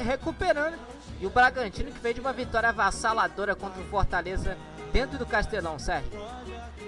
recuperando. 0.00 0.74
E 1.20 1.24
o 1.24 1.30
Bragantino 1.30 1.92
que 1.92 2.00
vem 2.00 2.12
de 2.12 2.20
uma 2.20 2.32
vitória 2.32 2.70
avassaladora 2.70 3.54
contra 3.54 3.80
o 3.80 3.84
Fortaleza 3.84 4.56
dentro 4.92 5.16
do 5.16 5.24
Castelão, 5.24 5.78
Sérgio. 5.78 6.10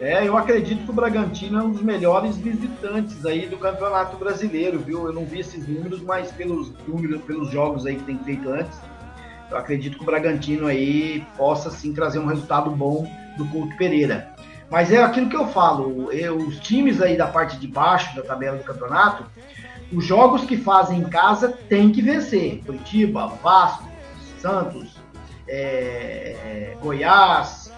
É, 0.00 0.26
eu 0.26 0.36
acredito 0.36 0.84
que 0.84 0.90
o 0.90 0.92
Bragantino 0.92 1.60
é 1.60 1.62
um 1.62 1.70
dos 1.70 1.82
melhores 1.82 2.36
visitantes 2.36 3.24
aí 3.24 3.46
do 3.46 3.56
Campeonato 3.56 4.16
Brasileiro, 4.16 4.80
viu? 4.80 5.06
Eu 5.06 5.12
não 5.12 5.24
vi 5.24 5.38
esses 5.38 5.68
números, 5.68 6.02
mas 6.02 6.32
pelos 6.32 6.72
números, 6.88 7.22
pelos 7.22 7.52
jogos 7.52 7.86
aí 7.86 7.94
que 7.94 8.02
tem 8.02 8.18
feito 8.18 8.48
antes, 8.48 8.76
eu 9.48 9.56
acredito 9.56 9.96
que 9.96 10.02
o 10.02 10.06
Bragantino 10.06 10.66
aí 10.66 11.24
possa 11.36 11.70
sim 11.70 11.94
trazer 11.94 12.18
um 12.18 12.26
resultado 12.26 12.68
bom 12.72 13.08
do 13.36 13.46
Couto 13.46 13.76
Pereira. 13.76 14.34
Mas 14.70 14.90
é 14.92 15.02
aquilo 15.02 15.28
que 15.28 15.36
eu 15.36 15.46
falo, 15.48 16.10
eu, 16.10 16.36
os 16.36 16.58
times 16.60 17.00
aí 17.00 17.16
da 17.16 17.26
parte 17.26 17.58
de 17.58 17.68
baixo 17.68 18.14
da 18.16 18.22
tabela 18.22 18.56
do 18.56 18.64
campeonato, 18.64 19.24
os 19.92 20.04
jogos 20.04 20.44
que 20.44 20.56
fazem 20.56 20.98
em 20.98 21.08
casa 21.08 21.48
tem 21.68 21.92
que 21.92 22.02
vencer. 22.02 22.62
Curitiba, 22.64 23.28
Vasco, 23.42 23.88
Santos, 24.40 24.96
é, 25.46 26.74
é, 26.74 26.76
Goiás, 26.80 27.72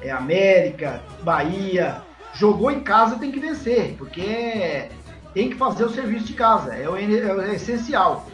é, 0.00 0.10
América, 0.10 1.02
Bahia. 1.22 2.02
Jogou 2.34 2.70
em 2.70 2.80
casa 2.80 3.18
tem 3.18 3.30
que 3.30 3.38
vencer, 3.38 3.94
porque 3.98 4.88
tem 5.34 5.50
que 5.50 5.56
fazer 5.56 5.84
o 5.84 5.90
serviço 5.90 6.26
de 6.26 6.32
casa, 6.34 6.74
é 6.74 6.88
o, 6.88 6.96
é 6.96 7.34
o 7.34 7.52
essencial. 7.52 8.26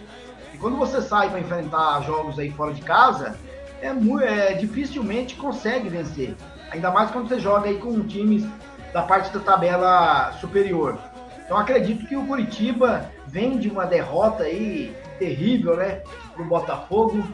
E 0.54 0.58
quando 0.58 0.76
você 0.76 1.02
sai 1.02 1.28
para 1.28 1.40
enfrentar 1.40 2.02
jogos 2.02 2.38
aí 2.38 2.50
fora 2.50 2.72
de 2.72 2.82
casa, 2.82 3.36
é, 3.82 3.88
é, 3.88 4.54
dificilmente 4.54 5.34
consegue 5.36 5.88
vencer. 5.88 6.34
Ainda 6.70 6.90
mais 6.90 7.10
quando 7.10 7.28
você 7.28 7.40
joga 7.40 7.68
aí 7.68 7.78
com 7.78 8.06
times 8.06 8.44
da 8.92 9.02
parte 9.02 9.32
da 9.32 9.40
tabela 9.40 10.32
superior. 10.32 10.98
Então 11.44 11.56
acredito 11.56 12.06
que 12.06 12.16
o 12.16 12.26
Curitiba 12.26 13.10
vem 13.26 13.58
de 13.58 13.68
uma 13.68 13.86
derrota 13.86 14.44
aí 14.44 14.94
terrível, 15.18 15.76
né, 15.76 16.02
pro 16.34 16.44
Botafogo. 16.44 17.24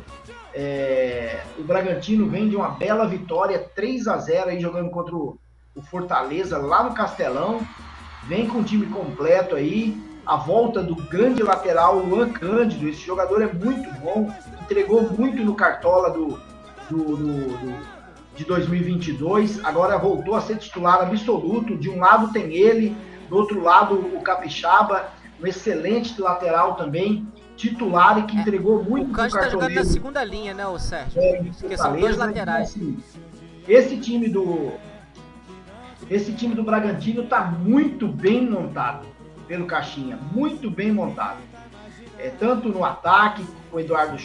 É, 0.55 1.43
o 1.59 1.65
Bragantino 1.65 2.29
vem 2.29 2.49
de 2.49 2.55
uma 2.55 2.69
bela 2.69 3.07
vitória, 3.07 3.69
3 3.75 4.07
a 4.07 4.19
0 4.19 4.51
aí 4.51 4.61
jogando 4.61 4.91
contra 4.91 5.15
o, 5.15 5.39
Fortaleza 5.91 6.57
lá 6.59 6.85
no 6.85 6.95
Castelão. 6.95 7.61
Vem 8.29 8.47
com 8.47 8.59
o 8.59 8.65
time 8.65 8.87
completo 8.87 9.57
aí. 9.57 10.01
A 10.25 10.37
volta 10.37 10.81
do 10.81 10.95
grande 10.95 11.43
lateral 11.43 11.99
Luan 11.99 12.31
Cândido, 12.31 12.89
esse 12.89 13.05
jogador 13.05 13.43
é 13.43 13.53
muito 13.53 13.93
bom, 13.99 14.33
entregou 14.63 15.03
muito 15.11 15.43
no 15.45 15.57
cartola 15.57 16.11
do, 16.11 16.41
do, 16.89 17.17
do, 17.17 17.59
do 17.59 17.94
de 18.37 18.45
2022, 18.45 19.65
agora 19.65 19.97
voltou 19.97 20.35
a 20.35 20.41
ser 20.41 20.57
titular 20.57 21.01
absoluto. 21.03 21.77
De 21.77 21.89
um 21.89 21.99
lado 21.99 22.33
tem 22.33 22.53
ele, 22.53 22.97
do 23.29 23.37
outro 23.37 23.63
lado 23.63 23.95
o 23.95 24.21
Capixaba, 24.21 25.11
um 25.43 25.47
excelente 25.47 26.21
lateral 26.21 26.75
também, 26.75 27.27
titular 27.57 28.19
e 28.19 28.23
que 28.25 28.37
é, 28.37 28.41
entregou 28.41 28.83
muito 28.83 29.11
o 29.11 29.13
Cândido 29.13 29.41
tá 29.41 29.49
jogando 29.49 29.75
na 29.75 29.85
segunda 29.85 30.25
linha, 30.25 30.55
né, 30.55 30.67
o 30.67 30.79
Sérgio? 30.79 31.21
É, 31.21 31.43
Porque 31.61 31.77
são 31.77 31.97
dois 31.97 32.17
laterais. 32.17 32.77
Então, 32.77 32.89
assim, 32.89 33.03
esse 33.69 33.97
time 33.99 34.29
do 34.29 34.73
esse 36.11 36.33
time 36.33 36.55
do 36.55 36.63
Bragantino 36.63 37.23
está 37.23 37.41
muito 37.41 38.07
bem 38.07 38.45
montado 38.45 39.07
pelo 39.49 39.67
Caixinha, 39.67 40.19
muito 40.33 40.71
bem 40.71 40.93
montado. 40.93 41.39
É, 42.19 42.29
tanto 42.29 42.69
no 42.69 42.85
ataque, 42.85 43.45
com 43.71 43.79
o 43.79 43.81
Eduardo 43.81 44.19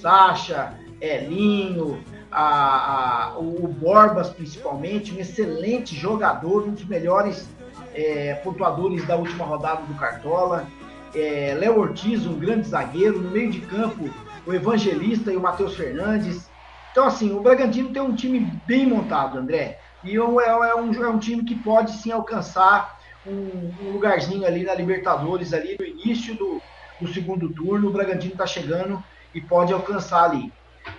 Sacha, 0.00 0.74
Elinho, 1.00 2.02
a, 2.32 3.34
a, 3.34 3.38
o 3.38 3.68
Borbas 3.68 4.30
principalmente, 4.30 5.14
um 5.14 5.18
excelente 5.18 5.94
jogador, 5.94 6.66
um 6.66 6.72
dos 6.72 6.84
melhores 6.86 7.48
é, 7.94 8.34
pontuadores 8.36 9.06
da 9.06 9.16
última 9.16 9.44
rodada 9.44 9.82
do 9.82 9.94
Cartola. 9.94 10.66
É, 11.14 11.54
Léo 11.58 11.78
Ortiz, 11.78 12.26
um 12.26 12.38
grande 12.38 12.68
zagueiro, 12.68 13.20
no 13.20 13.30
meio 13.30 13.50
de 13.50 13.60
campo, 13.60 14.08
o 14.46 14.54
Evangelista 14.54 15.30
e 15.30 15.36
o 15.36 15.40
Matheus 15.40 15.76
Fernandes. 15.76 16.50
Então, 16.90 17.06
assim, 17.06 17.32
o 17.32 17.40
Bragantino 17.40 17.90
tem 17.90 18.02
um 18.02 18.14
time 18.14 18.40
bem 18.66 18.86
montado, 18.86 19.38
André. 19.38 19.78
E 20.02 20.16
é, 20.16 20.18
é, 20.18 20.74
um, 20.74 21.04
é 21.04 21.08
um 21.08 21.18
time 21.18 21.44
que 21.44 21.54
pode 21.54 21.92
sim 21.92 22.10
alcançar 22.10 22.98
um, 23.26 23.70
um 23.82 23.92
lugarzinho 23.92 24.46
ali 24.46 24.64
na 24.64 24.74
Libertadores, 24.74 25.52
ali 25.52 25.76
no 25.78 25.86
início 25.86 26.34
do, 26.34 26.60
do 27.00 27.12
segundo 27.12 27.48
turno. 27.50 27.88
O 27.88 27.92
Bragantino 27.92 28.32
está 28.32 28.46
chegando 28.46 29.02
e 29.34 29.40
pode 29.40 29.72
alcançar 29.72 30.24
ali. 30.24 30.52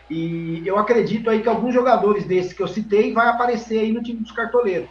E 0.09 0.61
eu 0.65 0.77
acredito 0.77 1.29
aí 1.29 1.41
que 1.41 1.49
alguns 1.49 1.73
jogadores 1.73 2.25
desses 2.25 2.53
que 2.53 2.61
eu 2.61 2.67
citei 2.67 3.13
vai 3.13 3.27
aparecer 3.27 3.79
aí 3.79 3.91
no 3.91 4.03
time 4.03 4.19
dos 4.19 4.31
cartoleiros. 4.31 4.89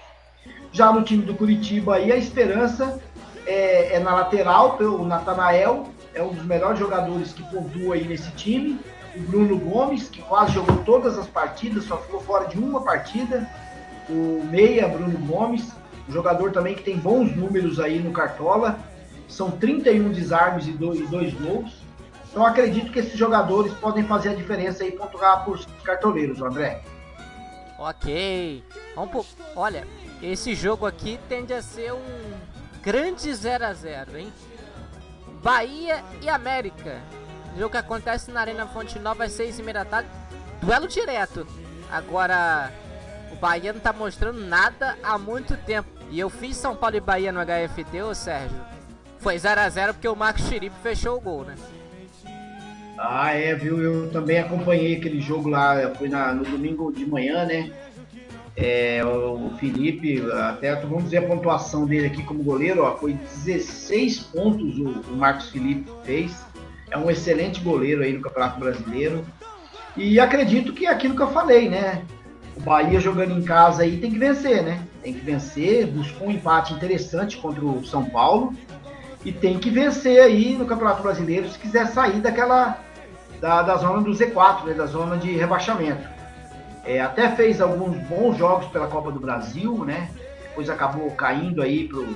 Já 0.72 0.92
no 0.92 1.02
time 1.02 1.22
do 1.22 1.34
Curitiba 1.34 1.96
aí 1.96 2.10
a 2.10 2.16
esperança 2.16 3.00
é, 3.46 3.96
é 3.96 4.00
na 4.00 4.14
lateral, 4.14 4.78
o 4.80 5.04
Natanael 5.04 5.86
é 6.14 6.22
um 6.22 6.32
dos 6.32 6.44
melhores 6.44 6.78
jogadores 6.78 7.32
que 7.32 7.42
pontua 7.44 7.94
aí 7.94 8.04
nesse 8.04 8.30
time. 8.32 8.78
O 9.14 9.20
Bruno 9.20 9.58
Gomes, 9.58 10.08
que 10.08 10.22
quase 10.22 10.52
jogou 10.52 10.78
todas 10.78 11.18
as 11.18 11.26
partidas, 11.26 11.84
só 11.84 11.98
ficou 11.98 12.20
fora 12.20 12.46
de 12.46 12.58
uma 12.58 12.80
partida 12.82 13.46
o 14.08 14.44
meia 14.44 14.88
Bruno 14.88 15.18
Gomes, 15.26 15.72
um 16.08 16.12
jogador 16.12 16.52
também 16.52 16.74
que 16.74 16.82
tem 16.82 16.96
bons 16.96 17.34
números 17.34 17.78
aí 17.78 17.98
no 17.98 18.12
Cartola. 18.12 18.78
São 19.28 19.50
31 19.50 20.10
desarmes 20.10 20.66
e 20.66 20.72
dois, 20.72 21.08
dois 21.08 21.32
gols. 21.34 21.72
Então 22.32 22.46
acredito 22.46 22.90
que 22.90 22.98
esses 22.98 23.16
jogadores 23.18 23.74
podem 23.74 24.04
fazer 24.04 24.30
a 24.30 24.34
diferença 24.34 24.82
e 24.86 24.92
pontuar 24.92 25.44
por 25.44 25.62
cartoleiros, 25.84 26.40
André. 26.40 26.82
Ok. 27.78 28.64
Vamos. 28.96 29.36
Olha, 29.54 29.86
esse 30.22 30.54
jogo 30.54 30.86
aqui 30.86 31.20
tende 31.28 31.52
a 31.52 31.60
ser 31.60 31.92
um 31.92 32.32
grande 32.80 33.32
0 33.34 33.66
a 33.66 33.74
0 33.74 34.18
hein? 34.18 34.32
Bahia 35.42 36.02
e 36.22 36.28
América. 36.30 37.02
O 37.54 37.58
jogo 37.58 37.72
que 37.72 37.76
acontece 37.76 38.30
na 38.30 38.40
Arena 38.40 38.66
Fonte 38.66 38.98
Nova 38.98 39.24
às 39.24 39.32
6 39.32 39.58
e 39.58 39.62
meia 39.62 39.74
da 39.74 39.84
tarde. 39.84 40.08
Duelo 40.62 40.88
direto. 40.88 41.46
Agora, 41.90 42.72
o 43.30 43.36
Bahia 43.36 43.74
não 43.74 43.80
tá 43.80 43.92
mostrando 43.92 44.40
nada 44.40 44.96
há 45.02 45.18
muito 45.18 45.54
tempo. 45.66 45.90
E 46.08 46.18
eu 46.18 46.30
fiz 46.30 46.56
São 46.56 46.74
Paulo 46.74 46.96
e 46.96 47.00
Bahia 47.00 47.30
no 47.30 47.40
HFT, 47.40 48.00
ô 48.00 48.14
Sérgio. 48.14 48.58
Foi 49.18 49.36
0x0 49.36 49.92
porque 49.92 50.08
o 50.08 50.16
Marcos 50.16 50.44
Chiripe 50.46 50.76
fechou 50.82 51.18
o 51.18 51.20
gol, 51.20 51.44
né? 51.44 51.56
Ah, 53.04 53.32
é, 53.32 53.54
viu? 53.54 53.82
Eu 53.82 54.10
também 54.10 54.38
acompanhei 54.38 54.96
aquele 54.96 55.20
jogo 55.20 55.48
lá, 55.48 55.92
foi 55.96 56.08
na, 56.08 56.32
no 56.32 56.44
domingo 56.44 56.92
de 56.92 57.04
manhã, 57.04 57.44
né? 57.44 57.72
É, 58.56 59.04
o 59.04 59.50
Felipe, 59.58 60.22
até 60.30 60.74
vamos 60.76 61.10
ver 61.10 61.16
a 61.16 61.26
pontuação 61.26 61.84
dele 61.84 62.06
aqui 62.06 62.22
como 62.22 62.44
goleiro, 62.44 62.82
ó, 62.82 62.96
foi 62.96 63.14
16 63.14 64.20
pontos 64.20 64.78
o, 64.78 65.00
o 65.10 65.16
Marcos 65.16 65.50
Felipe 65.50 65.90
fez. 66.04 66.44
É 66.90 66.96
um 66.96 67.10
excelente 67.10 67.60
goleiro 67.60 68.02
aí 68.02 68.12
no 68.12 68.20
Campeonato 68.20 68.60
Brasileiro. 68.60 69.24
E 69.96 70.20
acredito 70.20 70.72
que 70.72 70.86
é 70.86 70.90
aquilo 70.90 71.16
que 71.16 71.22
eu 71.22 71.30
falei, 71.30 71.68
né? 71.68 72.02
o 72.56 72.60
Bahia 72.60 73.00
jogando 73.00 73.32
em 73.32 73.42
casa 73.42 73.82
aí 73.82 73.96
tem 73.96 74.10
que 74.10 74.18
vencer, 74.18 74.62
né? 74.62 74.80
Tem 75.02 75.12
que 75.12 75.20
vencer, 75.20 75.86
buscou 75.86 76.28
um 76.28 76.30
empate 76.30 76.74
interessante 76.74 77.36
contra 77.38 77.64
o 77.64 77.84
São 77.84 78.04
Paulo 78.04 78.54
e 79.24 79.32
tem 79.32 79.58
que 79.58 79.70
vencer 79.70 80.20
aí 80.20 80.56
no 80.56 80.66
Campeonato 80.66 81.02
Brasileiro 81.02 81.48
se 81.48 81.58
quiser 81.58 81.86
sair 81.88 82.20
daquela 82.20 82.78
da, 83.42 83.60
da 83.60 83.76
zona 83.76 84.00
do 84.00 84.12
Z4, 84.12 84.64
né? 84.64 84.74
Da 84.74 84.86
zona 84.86 85.18
de 85.18 85.32
rebaixamento. 85.32 86.08
É, 86.84 87.00
até 87.00 87.34
fez 87.34 87.60
alguns 87.60 87.98
bons 88.06 88.38
jogos 88.38 88.66
pela 88.68 88.86
Copa 88.86 89.10
do 89.10 89.18
Brasil, 89.18 89.84
né? 89.84 90.10
Depois 90.44 90.70
acabou 90.70 91.10
caindo 91.10 91.60
aí 91.60 91.88
pro 91.88 92.06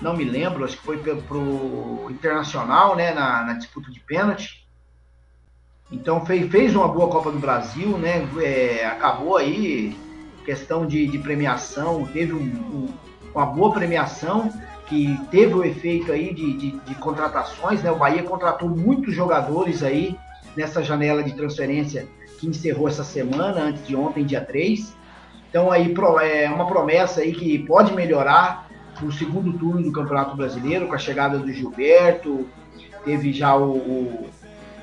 não 0.00 0.16
me 0.16 0.22
lembro, 0.22 0.64
acho 0.64 0.76
que 0.76 0.84
foi 0.84 0.98
pro, 0.98 1.16
pro 1.22 2.06
Internacional, 2.10 2.94
né? 2.94 3.12
Na, 3.12 3.42
na 3.42 3.54
disputa 3.54 3.90
de 3.90 3.98
pênalti. 4.00 4.68
Então 5.90 6.24
fez, 6.26 6.48
fez 6.50 6.76
uma 6.76 6.86
boa 6.86 7.08
Copa 7.08 7.32
do 7.32 7.38
Brasil, 7.38 7.96
né? 7.96 8.28
É, 8.42 8.84
acabou 8.84 9.38
aí 9.38 9.96
questão 10.44 10.86
de, 10.86 11.06
de 11.06 11.18
premiação, 11.18 12.06
teve 12.06 12.34
um, 12.34 12.38
um, 12.38 12.88
uma 13.34 13.46
boa 13.46 13.72
premiação 13.72 14.52
que 14.88 15.18
teve 15.30 15.54
o 15.54 15.64
efeito 15.64 16.10
aí 16.10 16.32
de, 16.32 16.52
de, 16.54 16.70
de, 16.70 16.94
contratações, 16.96 17.82
né? 17.82 17.90
O 17.90 17.96
Bahia 17.96 18.22
contratou 18.22 18.68
muitos 18.68 19.14
jogadores 19.14 19.82
aí 19.82 20.16
nessa 20.56 20.82
janela 20.82 21.22
de 21.22 21.34
transferência 21.34 22.06
que 22.38 22.46
encerrou 22.46 22.88
essa 22.88 23.04
semana, 23.04 23.60
antes 23.60 23.86
de 23.86 23.94
ontem, 23.94 24.24
dia 24.24 24.40
3. 24.40 24.94
Então 25.50 25.70
aí 25.70 25.94
é 26.22 26.48
uma 26.48 26.66
promessa 26.66 27.20
aí 27.20 27.32
que 27.32 27.58
pode 27.60 27.92
melhorar 27.92 28.68
no 29.02 29.12
segundo 29.12 29.52
turno 29.52 29.82
do 29.82 29.92
Campeonato 29.92 30.36
Brasileiro, 30.36 30.88
com 30.88 30.94
a 30.94 30.98
chegada 30.98 31.38
do 31.38 31.52
Gilberto, 31.52 32.48
teve 33.04 33.32
já 33.32 33.54
o, 33.56 33.76
o 33.76 34.28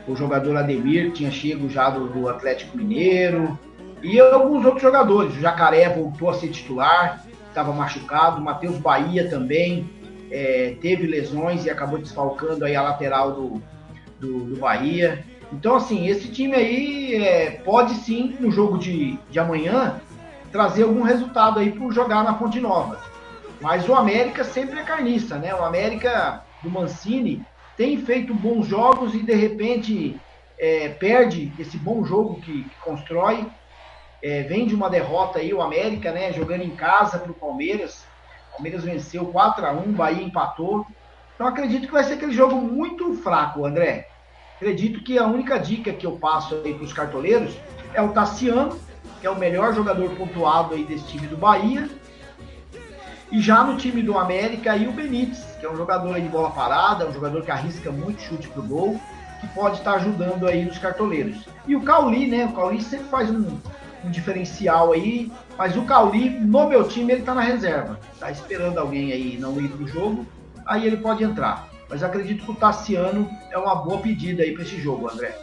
o 0.07 0.15
jogador 0.15 0.55
Ademir 0.57 1.11
tinha 1.11 1.31
chego 1.31 1.69
já 1.69 1.89
do, 1.89 2.07
do 2.07 2.29
Atlético 2.29 2.77
Mineiro, 2.77 3.57
e 4.03 4.19
alguns 4.19 4.63
outros 4.63 4.83
jogadores. 4.83 5.35
O 5.35 5.39
Jacaré 5.39 5.89
voltou 5.89 6.29
a 6.29 6.33
ser 6.35 6.49
titular, 6.49 7.24
estava 7.55 7.71
machucado. 7.71 8.41
Matheus 8.41 8.77
Bahia 8.77 9.29
também 9.29 9.89
é, 10.29 10.75
teve 10.81 11.07
lesões 11.07 11.65
e 11.65 11.69
acabou 11.69 11.97
desfalcando 11.97 12.65
aí 12.65 12.75
a 12.75 12.81
lateral 12.81 13.31
do, 13.31 13.63
do, 14.19 14.39
do 14.45 14.59
Bahia. 14.59 15.25
Então, 15.53 15.75
assim, 15.75 16.07
esse 16.07 16.27
time 16.27 16.53
aí 16.53 17.15
é, 17.15 17.51
pode 17.63 17.93
sim, 17.95 18.35
no 18.39 18.51
jogo 18.51 18.77
de, 18.77 19.17
de 19.29 19.39
amanhã, 19.39 20.01
trazer 20.51 20.83
algum 20.83 21.01
resultado 21.01 21.59
aí 21.59 21.71
por 21.71 21.93
jogar 21.93 22.23
na 22.23 22.37
Fonte 22.37 22.59
Nova. 22.59 22.99
Mas 23.61 23.87
o 23.87 23.95
América 23.95 24.43
sempre 24.43 24.79
é 24.79 24.83
carniça, 24.83 25.37
né? 25.37 25.55
O 25.55 25.63
América 25.63 26.43
do 26.61 26.69
Mancini 26.69 27.45
tem 27.77 27.97
feito 27.97 28.33
bons 28.33 28.67
jogos 28.67 29.15
e 29.15 29.19
de 29.19 29.33
repente 29.33 30.19
é, 30.57 30.89
perde 30.89 31.53
esse 31.57 31.77
bom 31.77 32.03
jogo 32.03 32.35
que, 32.41 32.63
que 32.63 32.75
constrói. 32.81 33.45
É, 34.22 34.43
vem 34.43 34.66
de 34.66 34.74
uma 34.74 34.89
derrota 34.89 35.39
aí, 35.39 35.53
o 35.53 35.61
América, 35.61 36.11
né? 36.11 36.34
Jogando 36.34 36.61
em 36.61 36.76
casa 36.76 37.20
para 37.20 37.32
o 37.32 37.36
Palmeiras. 37.36 38.05
Palmeiras 38.51 38.84
venceu 38.84 39.26
4 39.26 39.66
a 39.66 39.72
1 39.72 39.91
Bahia 39.91 40.24
empatou. 40.24 40.86
Então 41.36 41.45
acredito 41.45 41.88
que 41.88 41.93
vai 41.93 42.03
ser 42.03 42.13
aquele 42.13 42.32
jogo 42.32 42.55
muito 42.55 43.13
fraco, 43.16 43.66
André. 43.66 44.07
Acredito 44.55 45.03
que 45.03 45.18
a 45.18 45.26
única 45.26 45.57
dica 45.57 45.91
que 45.91 46.05
eu 46.05 46.13
passo 46.13 46.55
aí 46.63 46.74
para 46.74 46.84
os 46.84 46.93
cartoleiros 46.93 47.57
é 47.93 48.01
o 48.01 48.13
Tassiano, 48.13 48.80
que 49.20 49.28
é 49.28 49.30
o 49.30 49.38
melhor 49.38 49.74
jogador 49.74 50.09
pontuado 50.11 50.74
aí 50.74 50.86
desse 50.86 51.05
time 51.07 51.28
do 51.28 51.36
Bahia. 51.36 51.89
E 53.32 53.41
já 53.41 53.63
no 53.63 53.76
time 53.76 54.01
do 54.01 54.18
América, 54.18 54.72
aí 54.72 54.88
o 54.88 54.93
Benítez, 54.93 55.43
que 55.59 55.66
é 55.66 55.70
um 55.70 55.76
jogador 55.76 56.22
de 56.22 56.28
bola 56.30 56.51
parada, 56.51 57.05
um 57.05 57.11
jogador 57.11 57.43
que 57.43 57.51
arrisca 57.51 57.91
muito 57.91 58.22
chute 58.22 58.47
pro 58.47 58.63
gol, 58.63 58.99
que 59.41 59.47
pode 59.47 59.78
estar 59.78 59.95
ajudando 59.95 60.47
aí 60.47 60.63
nos 60.63 60.78
cartoleiros. 60.78 61.45
E 61.68 61.76
o 61.76 61.82
Cauli, 61.82 62.28
né? 62.28 62.45
O 62.45 62.53
Cauli 62.53 62.82
sempre 62.82 63.07
faz 63.07 63.30
um, 63.30 63.57
um 64.05 64.11
diferencial 64.11 64.91
aí, 64.93 65.31
mas 65.57 65.75
o 65.75 65.83
Cauli, 65.83 66.29
no 66.29 66.67
meu 66.67 66.87
time, 66.87 67.13
ele 67.13 67.23
tá 67.23 67.33
na 67.33 67.41
reserva. 67.41 67.99
Tá 68.19 68.29
esperando 68.29 68.77
alguém 68.77 69.11
aí 69.11 69.37
não 69.37 69.59
ir 69.59 69.69
pro 69.69 69.87
jogo, 69.87 70.25
aí 70.65 70.85
ele 70.85 70.97
pode 70.97 71.23
entrar. 71.23 71.67
Mas 71.89 72.03
acredito 72.03 72.45
que 72.45 72.51
o 72.51 72.55
Tassiano 72.55 73.29
é 73.51 73.57
uma 73.57 73.75
boa 73.75 73.99
pedida 73.99 74.43
aí 74.43 74.53
para 74.53 74.63
esse 74.63 74.79
jogo, 74.79 75.09
André. 75.09 75.37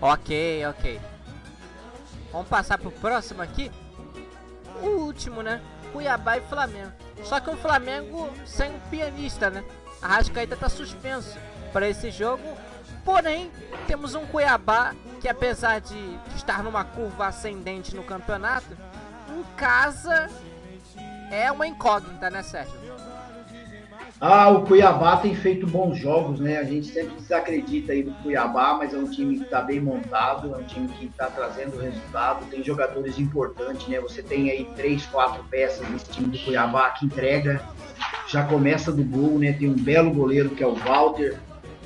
Ok, 0.00 0.66
ok. 0.66 1.00
Vamos 2.32 2.48
passar 2.48 2.78
pro 2.78 2.90
próximo 2.90 3.42
aqui. 3.42 3.70
O 4.82 4.86
último, 4.86 5.42
né? 5.42 5.60
Cuiabá 5.92 6.36
e 6.36 6.40
Flamengo. 6.42 6.92
Só 7.24 7.40
que 7.40 7.50
o 7.50 7.56
Flamengo 7.56 8.30
sem 8.44 8.70
um 8.70 8.78
pianista, 8.90 9.50
né? 9.50 9.64
A 10.00 10.08
Rascaíta 10.08 10.56
tá 10.56 10.68
suspenso 10.68 11.36
para 11.72 11.88
esse 11.88 12.10
jogo. 12.10 12.44
Porém, 13.04 13.50
temos 13.86 14.14
um 14.14 14.26
Cuiabá 14.26 14.94
que 15.20 15.28
apesar 15.28 15.80
de 15.80 16.18
estar 16.36 16.62
numa 16.62 16.84
curva 16.84 17.26
ascendente 17.26 17.94
no 17.96 18.02
campeonato, 18.02 18.76
em 19.30 19.42
casa 19.56 20.30
é 21.30 21.50
uma 21.50 21.66
incógnita, 21.66 22.30
né, 22.30 22.42
Sérgio? 22.42 22.88
Ah, 24.20 24.50
o 24.50 24.66
Cuiabá 24.66 25.16
tem 25.18 25.32
feito 25.36 25.64
bons 25.64 25.96
jogos, 25.96 26.40
né? 26.40 26.58
A 26.58 26.64
gente 26.64 26.88
sempre 26.88 27.14
desacredita 27.14 27.92
aí 27.92 28.02
do 28.02 28.10
Cuiabá, 28.14 28.74
mas 28.74 28.92
é 28.92 28.96
um 28.98 29.08
time 29.08 29.36
que 29.36 29.44
está 29.44 29.60
bem 29.60 29.80
montado, 29.80 30.52
é 30.52 30.58
um 30.58 30.64
time 30.64 30.88
que 30.88 31.06
está 31.06 31.26
trazendo 31.26 31.78
resultado, 31.80 32.44
tem 32.46 32.64
jogadores 32.64 33.16
importantes, 33.16 33.86
né? 33.86 34.00
Você 34.00 34.20
tem 34.20 34.50
aí 34.50 34.68
três, 34.74 35.06
quatro 35.06 35.44
peças 35.44 35.88
nesse 35.88 36.10
time 36.10 36.36
do 36.36 36.38
Cuiabá 36.44 36.90
que 36.90 37.06
entrega, 37.06 37.62
já 38.26 38.42
começa 38.42 38.90
do 38.90 39.04
gol, 39.04 39.38
né? 39.38 39.52
Tem 39.52 39.68
um 39.68 39.76
belo 39.76 40.10
goleiro 40.10 40.50
que 40.50 40.64
é 40.64 40.66
o 40.66 40.74
Walter, 40.74 41.38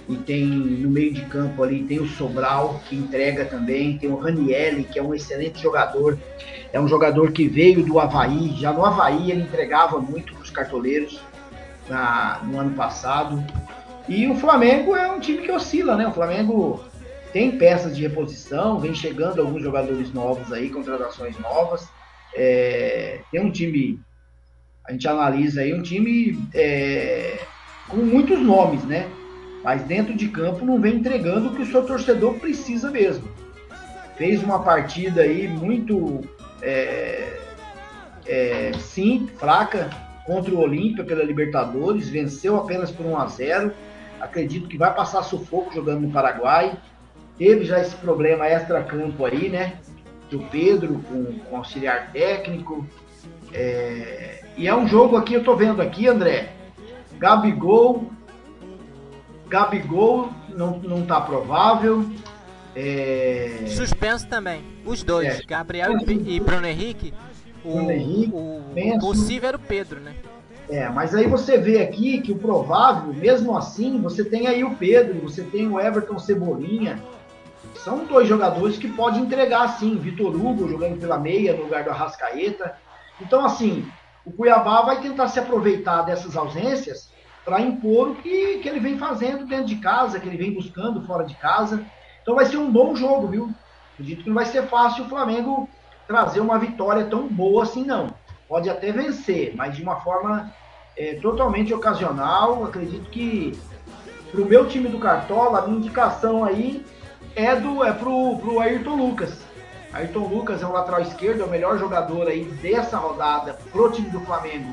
e 0.08 0.16
tem 0.16 0.44
no 0.44 0.90
meio 0.90 1.12
de 1.12 1.22
campo 1.22 1.62
ali 1.62 1.82
tem 1.84 2.00
o 2.00 2.08
Sobral 2.08 2.80
que 2.88 2.96
entrega 2.96 3.44
também, 3.44 3.98
tem 3.98 4.10
o 4.10 4.16
Ranielli 4.16 4.84
que 4.84 4.98
é 4.98 5.02
um 5.02 5.14
excelente 5.14 5.62
jogador, 5.62 6.18
é 6.72 6.80
um 6.80 6.88
jogador 6.88 7.32
que 7.32 7.46
veio 7.46 7.84
do 7.84 8.00
Havaí, 8.00 8.54
já 8.56 8.72
no 8.72 8.84
Havaí 8.84 9.30
ele 9.30 9.42
entregava 9.42 10.00
muito 10.00 10.34
para 10.34 10.42
os 10.42 10.50
cartoleiros 10.50 11.20
na, 11.88 12.40
no 12.44 12.58
ano 12.58 12.74
passado. 12.74 13.44
E 14.08 14.26
o 14.26 14.34
Flamengo 14.34 14.96
é 14.96 15.10
um 15.10 15.20
time 15.20 15.42
que 15.42 15.52
oscila, 15.52 15.96
né? 15.96 16.06
O 16.06 16.12
Flamengo 16.12 16.82
tem 17.32 17.56
peças 17.56 17.96
de 17.96 18.02
reposição, 18.02 18.80
vem 18.80 18.94
chegando 18.94 19.40
alguns 19.40 19.62
jogadores 19.62 20.12
novos 20.12 20.52
aí, 20.52 20.68
contratações 20.70 21.38
novas. 21.38 21.88
É, 22.34 23.20
tem 23.30 23.40
um 23.40 23.50
time, 23.50 24.00
a 24.86 24.92
gente 24.92 25.06
analisa 25.06 25.60
aí, 25.60 25.72
um 25.72 25.82
time 25.82 26.38
é, 26.54 27.38
com 27.88 27.98
muitos 27.98 28.40
nomes, 28.40 28.84
né? 28.84 29.08
Mas 29.62 29.82
dentro 29.82 30.14
de 30.14 30.28
campo 30.28 30.64
não 30.64 30.80
vem 30.80 30.96
entregando 30.96 31.48
o 31.48 31.54
que 31.54 31.62
o 31.62 31.66
seu 31.66 31.84
torcedor 31.84 32.34
precisa 32.34 32.90
mesmo. 32.90 33.28
Fez 34.16 34.42
uma 34.42 34.62
partida 34.62 35.22
aí 35.22 35.48
muito, 35.48 36.20
é, 36.60 37.38
é, 38.26 38.72
sim, 38.78 39.28
fraca 39.36 39.90
contra 40.26 40.54
o 40.54 40.60
Olímpia 40.60 41.04
pela 41.04 41.24
Libertadores, 41.24 42.08
venceu 42.08 42.56
apenas 42.56 42.90
por 42.90 43.06
1 43.06 43.16
a 43.16 43.26
0 43.26 43.72
Acredito 44.20 44.68
que 44.68 44.78
vai 44.78 44.94
passar 44.94 45.24
sufoco 45.24 45.74
jogando 45.74 46.02
no 46.02 46.12
Paraguai. 46.12 46.78
Teve 47.36 47.64
já 47.64 47.80
esse 47.80 47.96
problema 47.96 48.46
extra-campo 48.46 49.24
aí, 49.24 49.48
né? 49.48 49.78
Do 50.30 50.38
Pedro 50.44 51.00
com, 51.08 51.24
com 51.40 51.56
auxiliar 51.56 52.12
técnico. 52.12 52.86
É... 53.52 54.44
E 54.56 54.68
é 54.68 54.74
um 54.76 54.86
jogo 54.86 55.16
aqui, 55.16 55.34
eu 55.34 55.42
tô 55.42 55.56
vendo 55.56 55.82
aqui, 55.82 56.06
André. 56.06 56.52
Gabigol. 57.18 58.12
Gabigol 59.52 60.30
não, 60.48 60.78
não 60.78 61.04
tá 61.04 61.20
provável. 61.20 62.10
É... 62.74 63.66
Suspenso 63.68 64.26
também. 64.26 64.64
Os 64.86 65.02
dois, 65.02 65.40
é. 65.40 65.42
Gabriel 65.42 65.98
e, 65.98 66.36
e 66.36 66.40
Bruno 66.40 66.66
Henrique. 66.66 67.12
O, 67.62 67.74
Bruno 67.74 67.90
Henrique, 67.92 68.32
o, 68.32 68.94
o 68.96 68.98
possível 68.98 69.48
era 69.50 69.58
o 69.58 69.60
Pedro, 69.60 70.00
né? 70.00 70.14
É, 70.70 70.88
mas 70.88 71.14
aí 71.14 71.26
você 71.26 71.58
vê 71.58 71.82
aqui 71.82 72.22
que 72.22 72.32
o 72.32 72.38
provável, 72.38 73.12
mesmo 73.12 73.54
assim, 73.54 74.00
você 74.00 74.24
tem 74.24 74.46
aí 74.46 74.64
o 74.64 74.74
Pedro, 74.76 75.20
você 75.20 75.42
tem 75.42 75.68
o 75.68 75.78
Everton 75.78 76.18
Cebolinha. 76.18 76.98
São 77.76 78.06
dois 78.06 78.26
jogadores 78.26 78.78
que 78.78 78.88
podem 78.88 79.20
entregar, 79.20 79.68
sim. 79.78 79.98
Vitor 79.98 80.34
Hugo 80.34 80.66
jogando 80.66 80.98
pela 80.98 81.18
meia 81.18 81.52
no 81.52 81.64
lugar 81.64 81.84
do 81.84 81.90
Arrascaeta. 81.90 82.74
Então, 83.20 83.44
assim, 83.44 83.84
o 84.24 84.32
Cuiabá 84.32 84.80
vai 84.80 85.02
tentar 85.02 85.28
se 85.28 85.38
aproveitar 85.38 86.02
dessas 86.02 86.38
ausências 86.38 87.11
para 87.44 87.60
impor 87.60 88.08
o 88.08 88.14
que, 88.16 88.58
que 88.58 88.68
ele 88.68 88.80
vem 88.80 88.98
fazendo 88.98 89.46
dentro 89.46 89.66
de 89.66 89.76
casa, 89.76 90.20
que 90.20 90.28
ele 90.28 90.36
vem 90.36 90.54
buscando 90.54 91.02
fora 91.02 91.24
de 91.24 91.34
casa. 91.34 91.84
Então 92.22 92.34
vai 92.34 92.46
ser 92.46 92.56
um 92.56 92.70
bom 92.70 92.94
jogo, 92.94 93.26
viu? 93.26 93.54
Acredito 93.94 94.22
que 94.22 94.28
não 94.28 94.36
vai 94.36 94.46
ser 94.46 94.62
fácil 94.68 95.04
o 95.04 95.08
Flamengo 95.08 95.68
trazer 96.06 96.40
uma 96.40 96.58
vitória 96.58 97.04
tão 97.06 97.26
boa 97.26 97.64
assim, 97.64 97.84
não 97.84 98.14
pode 98.52 98.68
até 98.68 98.92
vencer, 98.92 99.54
mas 99.56 99.74
de 99.74 99.82
uma 99.82 99.96
forma 100.00 100.52
é, 100.94 101.14
totalmente 101.14 101.72
ocasional. 101.72 102.64
Acredito 102.66 103.08
que 103.08 103.58
para 104.30 104.42
o 104.42 104.44
meu 104.44 104.68
time 104.68 104.90
do 104.90 104.98
Cartola, 104.98 105.60
a 105.60 105.62
minha 105.62 105.78
indicação 105.78 106.44
aí 106.44 106.84
é 107.34 107.56
do 107.56 107.82
é 107.82 107.94
pro, 107.94 108.36
pro 108.36 108.60
Ayrton 108.60 108.94
Lucas. 108.94 109.40
Ayrton 109.90 110.26
Lucas 110.26 110.62
é 110.62 110.66
o 110.66 110.72
lateral 110.72 111.00
esquerdo, 111.00 111.40
é 111.40 111.44
o 111.46 111.48
melhor 111.48 111.78
jogador 111.78 112.28
aí 112.28 112.44
dessa 112.44 112.98
rodada 112.98 113.54
pro 113.72 113.90
time 113.90 114.10
do 114.10 114.20
Flamengo 114.20 114.70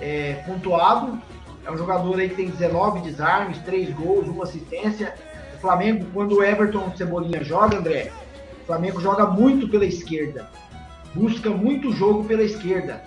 é, 0.00 0.34
pontuado. 0.46 1.20
É 1.68 1.72
um 1.72 1.78
jogador 1.78 2.18
aí 2.18 2.28
que 2.28 2.34
tem 2.34 2.50
19 2.50 3.02
desarmes, 3.02 3.58
3 3.58 3.94
gols, 3.94 4.26
uma 4.26 4.44
assistência. 4.44 5.14
O 5.54 5.60
Flamengo, 5.60 6.06
quando 6.12 6.38
o 6.38 6.42
Everton 6.42 6.90
Cebolinha 6.96 7.44
joga, 7.44 7.78
André, 7.78 8.10
o 8.62 8.66
Flamengo 8.66 9.00
joga 9.00 9.26
muito 9.26 9.68
pela 9.68 9.84
esquerda 9.84 10.48
busca 11.14 11.50
muito 11.50 11.92
jogo 11.92 12.24
pela 12.24 12.42
esquerda, 12.42 13.02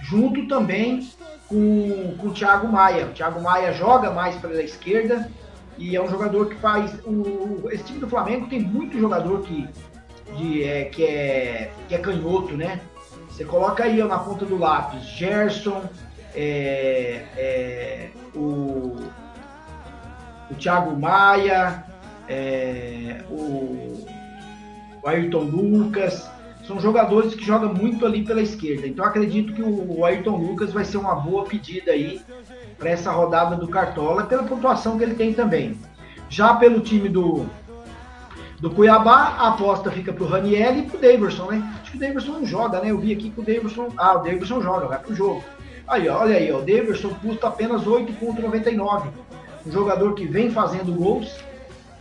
junto 0.00 0.46
também 0.48 1.08
com, 1.48 2.14
com 2.18 2.28
o 2.28 2.32
Thiago 2.32 2.68
Maia. 2.68 3.06
O 3.06 3.12
Thiago 3.12 3.40
Maia 3.40 3.72
joga 3.72 4.10
mais 4.10 4.36
pela 4.36 4.62
esquerda 4.62 5.30
e 5.78 5.96
é 5.96 6.02
um 6.02 6.08
jogador 6.08 6.48
que 6.48 6.56
faz. 6.56 6.92
O, 7.04 7.68
esse 7.70 7.84
time 7.84 7.98
do 7.98 8.08
Flamengo 8.08 8.48
tem 8.48 8.60
muito 8.60 8.98
jogador 8.98 9.42
que, 9.42 9.68
de, 10.36 10.64
é, 10.64 10.84
que, 10.86 11.04
é, 11.04 11.70
que 11.88 11.94
é 11.94 11.98
canhoto, 11.98 12.56
né? 12.56 12.80
Você 13.28 13.44
coloca 13.44 13.84
aí 13.84 14.02
ó, 14.02 14.06
na 14.06 14.18
ponta 14.18 14.44
do 14.44 14.58
lápis 14.58 15.04
Gerson, 15.04 15.82
é, 16.34 17.24
é, 17.36 18.10
o, 18.34 18.96
o 20.50 20.54
Thiago 20.58 20.98
Maia, 20.98 21.84
é, 22.28 23.22
o, 23.30 24.06
o 25.02 25.08
Ayrton 25.08 25.42
Lucas 25.42 26.30
são 26.66 26.80
jogadores 26.80 27.34
que 27.34 27.44
jogam 27.44 27.74
muito 27.74 28.06
ali 28.06 28.24
pela 28.24 28.40
esquerda. 28.40 28.86
Então 28.86 29.04
acredito 29.04 29.52
que 29.52 29.62
o 29.62 30.04
Ayrton 30.04 30.36
Lucas 30.36 30.72
vai 30.72 30.84
ser 30.84 30.96
uma 30.98 31.14
boa 31.14 31.44
pedida 31.44 31.92
aí 31.92 32.20
para 32.78 32.90
essa 32.90 33.10
rodada 33.10 33.56
do 33.56 33.68
Cartola, 33.68 34.24
pela 34.24 34.44
pontuação 34.44 34.96
que 34.96 35.04
ele 35.04 35.14
tem 35.14 35.32
também. 35.32 35.78
Já 36.28 36.54
pelo 36.54 36.80
time 36.80 37.08
do, 37.08 37.46
do 38.58 38.70
Cuiabá, 38.70 39.36
a 39.38 39.48
aposta 39.48 39.90
fica 39.90 40.12
pro 40.12 40.26
Raniel 40.26 40.78
e 40.78 40.82
pro 40.82 40.98
Daverson, 40.98 41.50
né? 41.50 41.78
Acho 41.82 41.90
que 41.90 41.96
o 41.96 42.00
Daverson 42.00 42.32
não 42.32 42.46
joga, 42.46 42.80
né? 42.80 42.90
Eu 42.90 42.98
vi 42.98 43.12
aqui 43.12 43.30
que 43.30 43.40
o 43.40 43.44
Daverson. 43.44 43.88
Ah, 43.96 44.14
o 44.14 44.22
Daverson 44.22 44.62
joga, 44.62 44.86
vai 44.86 44.98
pro 44.98 45.14
jogo. 45.14 45.44
Aí, 45.86 46.08
olha 46.08 46.36
aí, 46.36 46.52
o 46.52 46.58
Daverson 46.58 47.14
custa 47.14 47.48
apenas 47.48 47.82
8,99. 47.84 49.08
Um 49.66 49.70
jogador 49.70 50.14
que 50.14 50.26
vem 50.26 50.50
fazendo 50.50 50.92
gols 50.94 51.42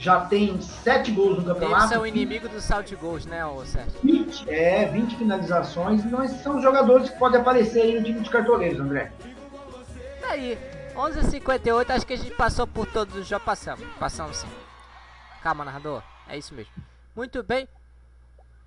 já 0.02 0.22
tem 0.22 0.60
7 0.60 1.12
gols 1.12 1.38
no 1.38 1.46
campeonato. 1.46 1.84
Eles 1.84 1.90
são 1.90 2.08
inimigo 2.08 2.50
do 2.50 2.60
salto 2.60 2.98
gols, 2.98 3.26
né, 3.28 3.44
Sérgio? 3.66 3.94
20, 4.04 4.50
é, 4.50 4.86
20 4.86 5.16
finalizações. 5.16 6.04
Nós 6.06 6.32
são 6.42 6.60
jogadores 6.60 7.12
que 7.12 7.20
podem 7.20 7.40
aparecer 7.40 7.84
aí 7.84 8.00
no 8.00 8.04
time 8.04 8.20
de 8.20 8.30
cartoleiros, 8.30 8.80
André. 8.80 9.12
Aí, 10.28 10.58
11h58, 10.96 11.90
acho 11.92 12.08
que 12.08 12.14
a 12.14 12.18
gente 12.18 12.36
passou 12.36 12.66
por 12.66 12.88
todos, 12.88 13.28
já 13.28 13.40
passamos. 13.40 13.86
Passamos 14.00 14.38
sim. 14.38 14.48
Calma, 15.44 15.64
narrador. 15.64 16.02
É 16.28 16.36
isso 16.36 16.56
mesmo. 16.56 16.74
Muito 17.16 17.44
bem. 17.44 17.68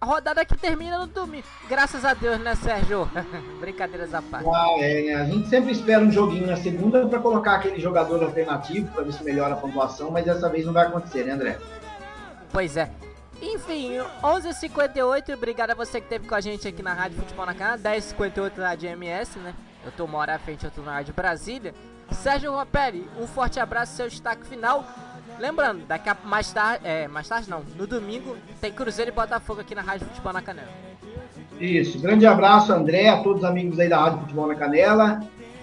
A 0.05 0.07
rodada 0.07 0.45
que 0.45 0.55
termina 0.55 0.99
no 0.99 1.07
domingo. 1.07 1.47
Graças 1.67 2.05
a 2.05 2.13
Deus, 2.13 2.39
né, 2.39 2.55
Sérgio? 2.57 3.09
Brincadeiras 3.59 4.13
à 4.13 4.21
parte. 4.21 4.47
Ah, 4.53 4.75
é, 4.79 5.15
a 5.15 5.25
gente 5.25 5.49
sempre 5.49 5.73
espera 5.73 6.05
um 6.05 6.13
joguinho 6.13 6.47
na 6.47 6.57
segunda 6.57 7.07
para 7.07 7.19
colocar 7.21 7.55
aquele 7.55 7.81
jogador 7.81 8.23
alternativo 8.23 8.87
para 8.93 9.03
ver 9.03 9.13
se 9.15 9.25
melhora 9.25 9.55
a 9.55 9.57
pontuação, 9.57 10.11
mas 10.11 10.27
dessa 10.27 10.47
vez 10.51 10.67
não 10.67 10.75
vai 10.75 10.89
acontecer, 10.89 11.25
né, 11.25 11.33
André? 11.33 11.59
Pois 12.53 12.77
é. 12.77 12.91
Enfim, 13.41 13.93
11h58, 14.23 15.33
obrigado 15.33 15.71
a 15.71 15.75
você 15.75 16.03
que 16.03 16.07
esteve 16.07 16.29
com 16.29 16.35
a 16.35 16.41
gente 16.43 16.69
aqui 16.69 16.83
na 16.83 16.93
Rádio 16.93 17.17
Futebol 17.21 17.47
na 17.47 17.55
Cana, 17.55 17.79
10h58 17.79 18.59
na 18.59 18.69
Rádio 18.69 18.91
MS, 18.91 19.39
né? 19.39 19.55
Eu 19.87 19.91
tô 19.91 20.05
uma 20.05 20.19
hora 20.19 20.35
à 20.35 20.39
frente, 20.39 20.67
eu 20.67 20.71
tô 20.71 20.83
na 20.83 20.93
Rádio 20.93 21.15
Brasília. 21.15 21.75
Sérgio 22.11 22.53
Ropelli, 22.53 23.09
um 23.19 23.27
forte 23.27 23.59
abraço, 23.59 23.97
seu 23.97 24.07
destaque 24.07 24.47
final. 24.47 24.85
Lembrando, 25.39 25.85
daqui 25.87 26.09
a 26.09 26.17
mais 26.25 26.53
tarde, 26.53 26.87
é, 26.87 27.09
mais 27.09 27.29
tarde 27.29 27.51
não, 27.51 27.63
no 27.77 27.87
domingo 27.87 28.37
tem 28.61 28.73
Cruzeiro 28.73 29.11
e 29.11 29.15
Botafogo 29.15 29.61
aqui 29.61 29.75
na 29.75 29.83
Rádio 29.83 30.07
Futebol 30.07 30.33
na 30.33 30.43
Canela. 30.43 30.69
Isso, 31.61 31.99
grande 31.99 32.27
abraço 32.27 32.73
André, 32.73 33.09
a 33.09 33.23
todos 33.23 33.43
os 33.43 33.45
amigos 33.45 33.79
aí 33.79 33.89
da 33.89 33.99
Rádio 33.99 34.21
Futebol 34.21 34.47
na 34.47 34.55
Canela. 34.55 35.21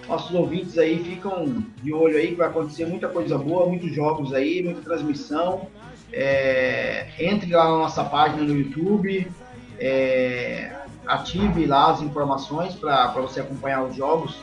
Nossos 0.08 0.34
ouvintes 0.34 0.76
aí 0.78 1.02
ficam 1.02 1.64
de 1.82 1.92
olho 1.92 2.16
aí 2.16 2.28
que 2.28 2.34
vai 2.34 2.48
acontecer 2.48 2.86
muita 2.86 3.08
coisa 3.08 3.38
boa, 3.38 3.66
muitos 3.66 3.94
jogos 3.94 4.34
aí, 4.34 4.62
muita 4.62 4.82
transmissão. 4.82 5.68
É, 6.12 7.08
entre 7.18 7.50
lá 7.52 7.64
na 7.64 7.78
nossa 7.78 8.04
página 8.04 8.42
no 8.42 8.54
YouTube, 8.54 9.30
é, 9.78 10.72
ative 11.06 11.66
lá 11.66 11.92
as 11.92 12.02
informações 12.02 12.74
para 12.74 13.08
você 13.12 13.40
acompanhar 13.40 13.84
os 13.84 13.96
jogos, 13.96 14.38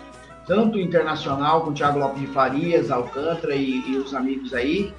tanto 0.47 0.79
internacional 0.79 1.61
com 1.61 1.69
o 1.69 1.73
Thiago 1.73 1.99
Lopes 1.99 2.21
de 2.21 2.27
Farias, 2.27 2.89
Alcântara 2.89 3.53
e, 3.53 3.83
e 3.87 3.97
os 3.97 4.15
amigos 4.15 4.53
aí, 4.53 4.91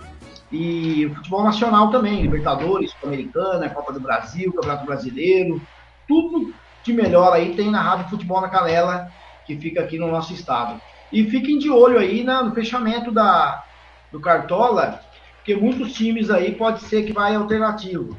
e 0.51 1.07
o 1.07 1.15
futebol 1.15 1.45
nacional 1.45 1.91
também, 1.91 2.23
Libertadores, 2.23 2.91
Sul-Americana, 2.93 3.71
Copa 3.71 3.93
do 3.93 4.01
Brasil, 4.01 4.53
Campeonato 4.53 4.85
Brasileiro, 4.85 5.61
tudo 6.09 6.53
de 6.83 6.93
melhor 6.93 7.33
aí 7.33 7.55
tem 7.55 7.71
na 7.71 7.81
Rádio 7.81 8.09
Futebol 8.09 8.41
na 8.41 8.49
Canela, 8.49 9.13
que 9.47 9.57
fica 9.57 9.81
aqui 9.81 9.99
no 9.99 10.11
nosso 10.11 10.33
estado. 10.33 10.81
E 11.13 11.25
fiquem 11.25 11.59
de 11.59 11.71
olho 11.71 11.99
aí 11.99 12.25
na, 12.25 12.43
no 12.43 12.55
fechamento 12.55 13.13
da, 13.13 13.65
do 14.11 14.21
Cartola, 14.21 15.01
porque 15.37 15.55
muitos 15.55 15.93
times 15.93 16.31
aí 16.31 16.55
pode 16.55 16.81
ser 16.83 17.05
que 17.05 17.13
vai 17.13 17.35
alternativo, 17.35 18.17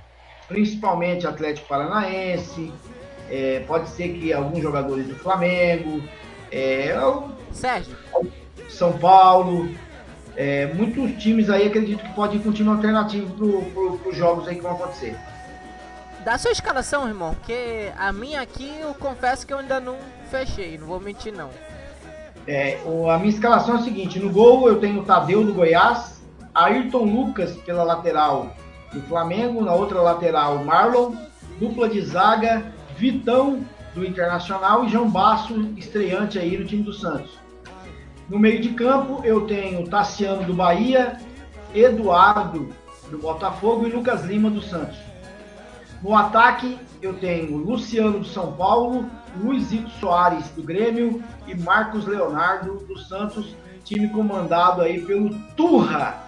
principalmente 0.48 1.28
Atlético 1.28 1.68
Paranaense, 1.68 2.72
é, 3.30 3.64
pode 3.68 3.90
ser 3.90 4.10
que 4.10 4.32
alguns 4.34 4.62
jogadores 4.62 5.08
do 5.08 5.16
Flamengo, 5.16 6.02
é, 6.52 6.94
Sérgio. 7.52 7.96
São 8.70 8.98
Paulo, 8.98 9.70
é, 10.36 10.68
muitos 10.74 11.12
times 11.22 11.50
aí 11.50 11.68
acredito 11.68 12.04
que 12.04 12.14
pode 12.14 12.38
ir 12.38 12.40
com 12.40 12.50
um 12.50 12.54
time 12.54 12.70
alternativo 12.70 13.34
para 13.34 14.10
os 14.10 14.16
jogos 14.16 14.48
aí 14.48 14.56
que 14.56 14.62
vão 14.62 14.72
acontecer. 14.72 15.16
Dá 16.24 16.38
sua 16.38 16.52
escalação, 16.52 17.08
irmão, 17.08 17.34
porque 17.34 17.92
a 17.98 18.12
minha 18.14 18.42
aqui 18.42 18.72
eu 18.80 18.94
confesso 18.94 19.46
que 19.46 19.52
eu 19.52 19.58
ainda 19.58 19.80
não 19.80 19.98
fechei, 20.30 20.78
não 20.78 20.88
vou 20.88 21.00
mentir 21.00 21.34
não. 21.34 21.50
É, 22.48 22.80
a 23.12 23.18
minha 23.18 23.30
escalação 23.30 23.76
é 23.76 23.80
a 23.80 23.84
seguinte, 23.84 24.20
no 24.20 24.30
gol 24.30 24.68
eu 24.68 24.80
tenho 24.80 25.02
o 25.02 25.04
Tadeu 25.04 25.44
do 25.44 25.54
Goiás, 25.54 26.22
Ayrton 26.54 27.06
Lucas 27.06 27.56
pela 27.58 27.84
lateral 27.84 28.56
do 28.94 29.02
Flamengo, 29.02 29.64
na 29.64 29.74
outra 29.74 30.02
lateral 30.02 30.64
Marlon, 30.64 31.16
dupla 31.60 31.90
de 31.90 32.02
zaga 32.02 32.72
Vitão 32.98 33.66
do 33.96 34.06
Internacional 34.06 34.86
e 34.86 34.90
João 34.90 35.10
Basso, 35.10 35.54
estreante 35.76 36.38
aí 36.38 36.58
no 36.58 36.66
time 36.66 36.84
do 36.84 36.94
Santos. 36.94 37.41
No 38.32 38.40
meio 38.40 38.62
de 38.62 38.70
campo 38.70 39.22
eu 39.26 39.46
tenho 39.46 39.86
Tassiano 39.90 40.46
do 40.46 40.54
Bahia, 40.54 41.20
Eduardo 41.76 42.74
do 43.10 43.18
Botafogo 43.18 43.86
e 43.86 43.92
Lucas 43.92 44.24
Lima 44.24 44.50
do 44.50 44.62
Santos. 44.62 44.98
No 46.02 46.16
ataque 46.16 46.80
eu 47.02 47.14
tenho 47.16 47.58
Luciano 47.58 48.20
do 48.20 48.26
São 48.26 48.54
Paulo, 48.54 49.06
Luizito 49.36 49.90
Soares 50.00 50.48
do 50.52 50.64
Grêmio 50.64 51.22
e 51.46 51.54
Marcos 51.56 52.06
Leonardo 52.06 52.78
do 52.86 52.98
Santos, 53.00 53.54
time 53.84 54.08
comandado 54.08 54.82
aí 54.82 55.02
pelo 55.02 55.38
Turra, 55.58 56.24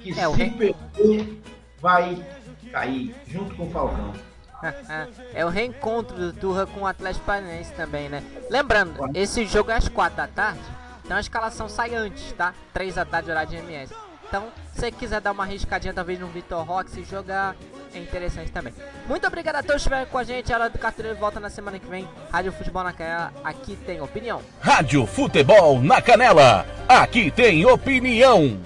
que 0.00 0.10
é, 0.10 0.28
se 0.28 0.36
rei... 0.36 0.50
perder 0.50 1.40
vai 1.80 2.22
cair 2.70 3.14
junto 3.26 3.54
com 3.54 3.62
o 3.62 3.70
Falcão. 3.70 4.12
é 5.32 5.42
o 5.46 5.48
reencontro 5.48 6.14
do 6.14 6.32
Turra 6.34 6.66
com 6.66 6.80
o 6.80 6.86
Atlético 6.86 7.24
Paranaense 7.24 7.72
também, 7.72 8.10
né? 8.10 8.22
Lembrando, 8.50 9.08
esse 9.14 9.46
jogo 9.46 9.70
é 9.70 9.76
às 9.76 9.88
4 9.88 10.14
da 10.14 10.26
tarde, 10.26 10.77
então 11.08 11.16
a 11.16 11.20
escalação 11.20 11.70
sai 11.70 11.94
antes, 11.94 12.32
tá? 12.32 12.52
3 12.74 12.96
da 12.96 13.02
tarde, 13.02 13.30
horário 13.30 13.48
de 13.48 13.56
MS. 13.56 13.94
Então, 14.28 14.48
se 14.74 14.80
você 14.80 14.92
quiser 14.92 15.22
dar 15.22 15.32
uma 15.32 15.42
arriscadinha 15.42 15.94
talvez 15.94 16.20
no 16.20 16.26
Vitor 16.26 16.62
Roque, 16.62 16.90
se 16.90 17.02
jogar, 17.02 17.56
é 17.94 17.98
interessante 17.98 18.52
também. 18.52 18.74
Muito 19.06 19.26
obrigado 19.26 19.56
a 19.56 19.62
todos 19.62 19.76
que 19.76 19.76
estiveram 19.78 20.04
com 20.04 20.18
a 20.18 20.22
gente. 20.22 20.52
A 20.52 20.56
hora 20.56 20.68
do 20.68 20.78
Carteiro 20.78 21.16
volta 21.16 21.40
na 21.40 21.48
semana 21.48 21.78
que 21.78 21.86
vem. 21.86 22.06
Rádio 22.30 22.52
Futebol 22.52 22.84
na 22.84 22.92
Canela, 22.92 23.32
aqui 23.42 23.74
tem 23.74 24.02
opinião. 24.02 24.42
Rádio 24.60 25.06
Futebol 25.06 25.80
na 25.80 26.02
Canela, 26.02 26.66
aqui 26.86 27.30
tem 27.30 27.64
opinião. 27.64 28.60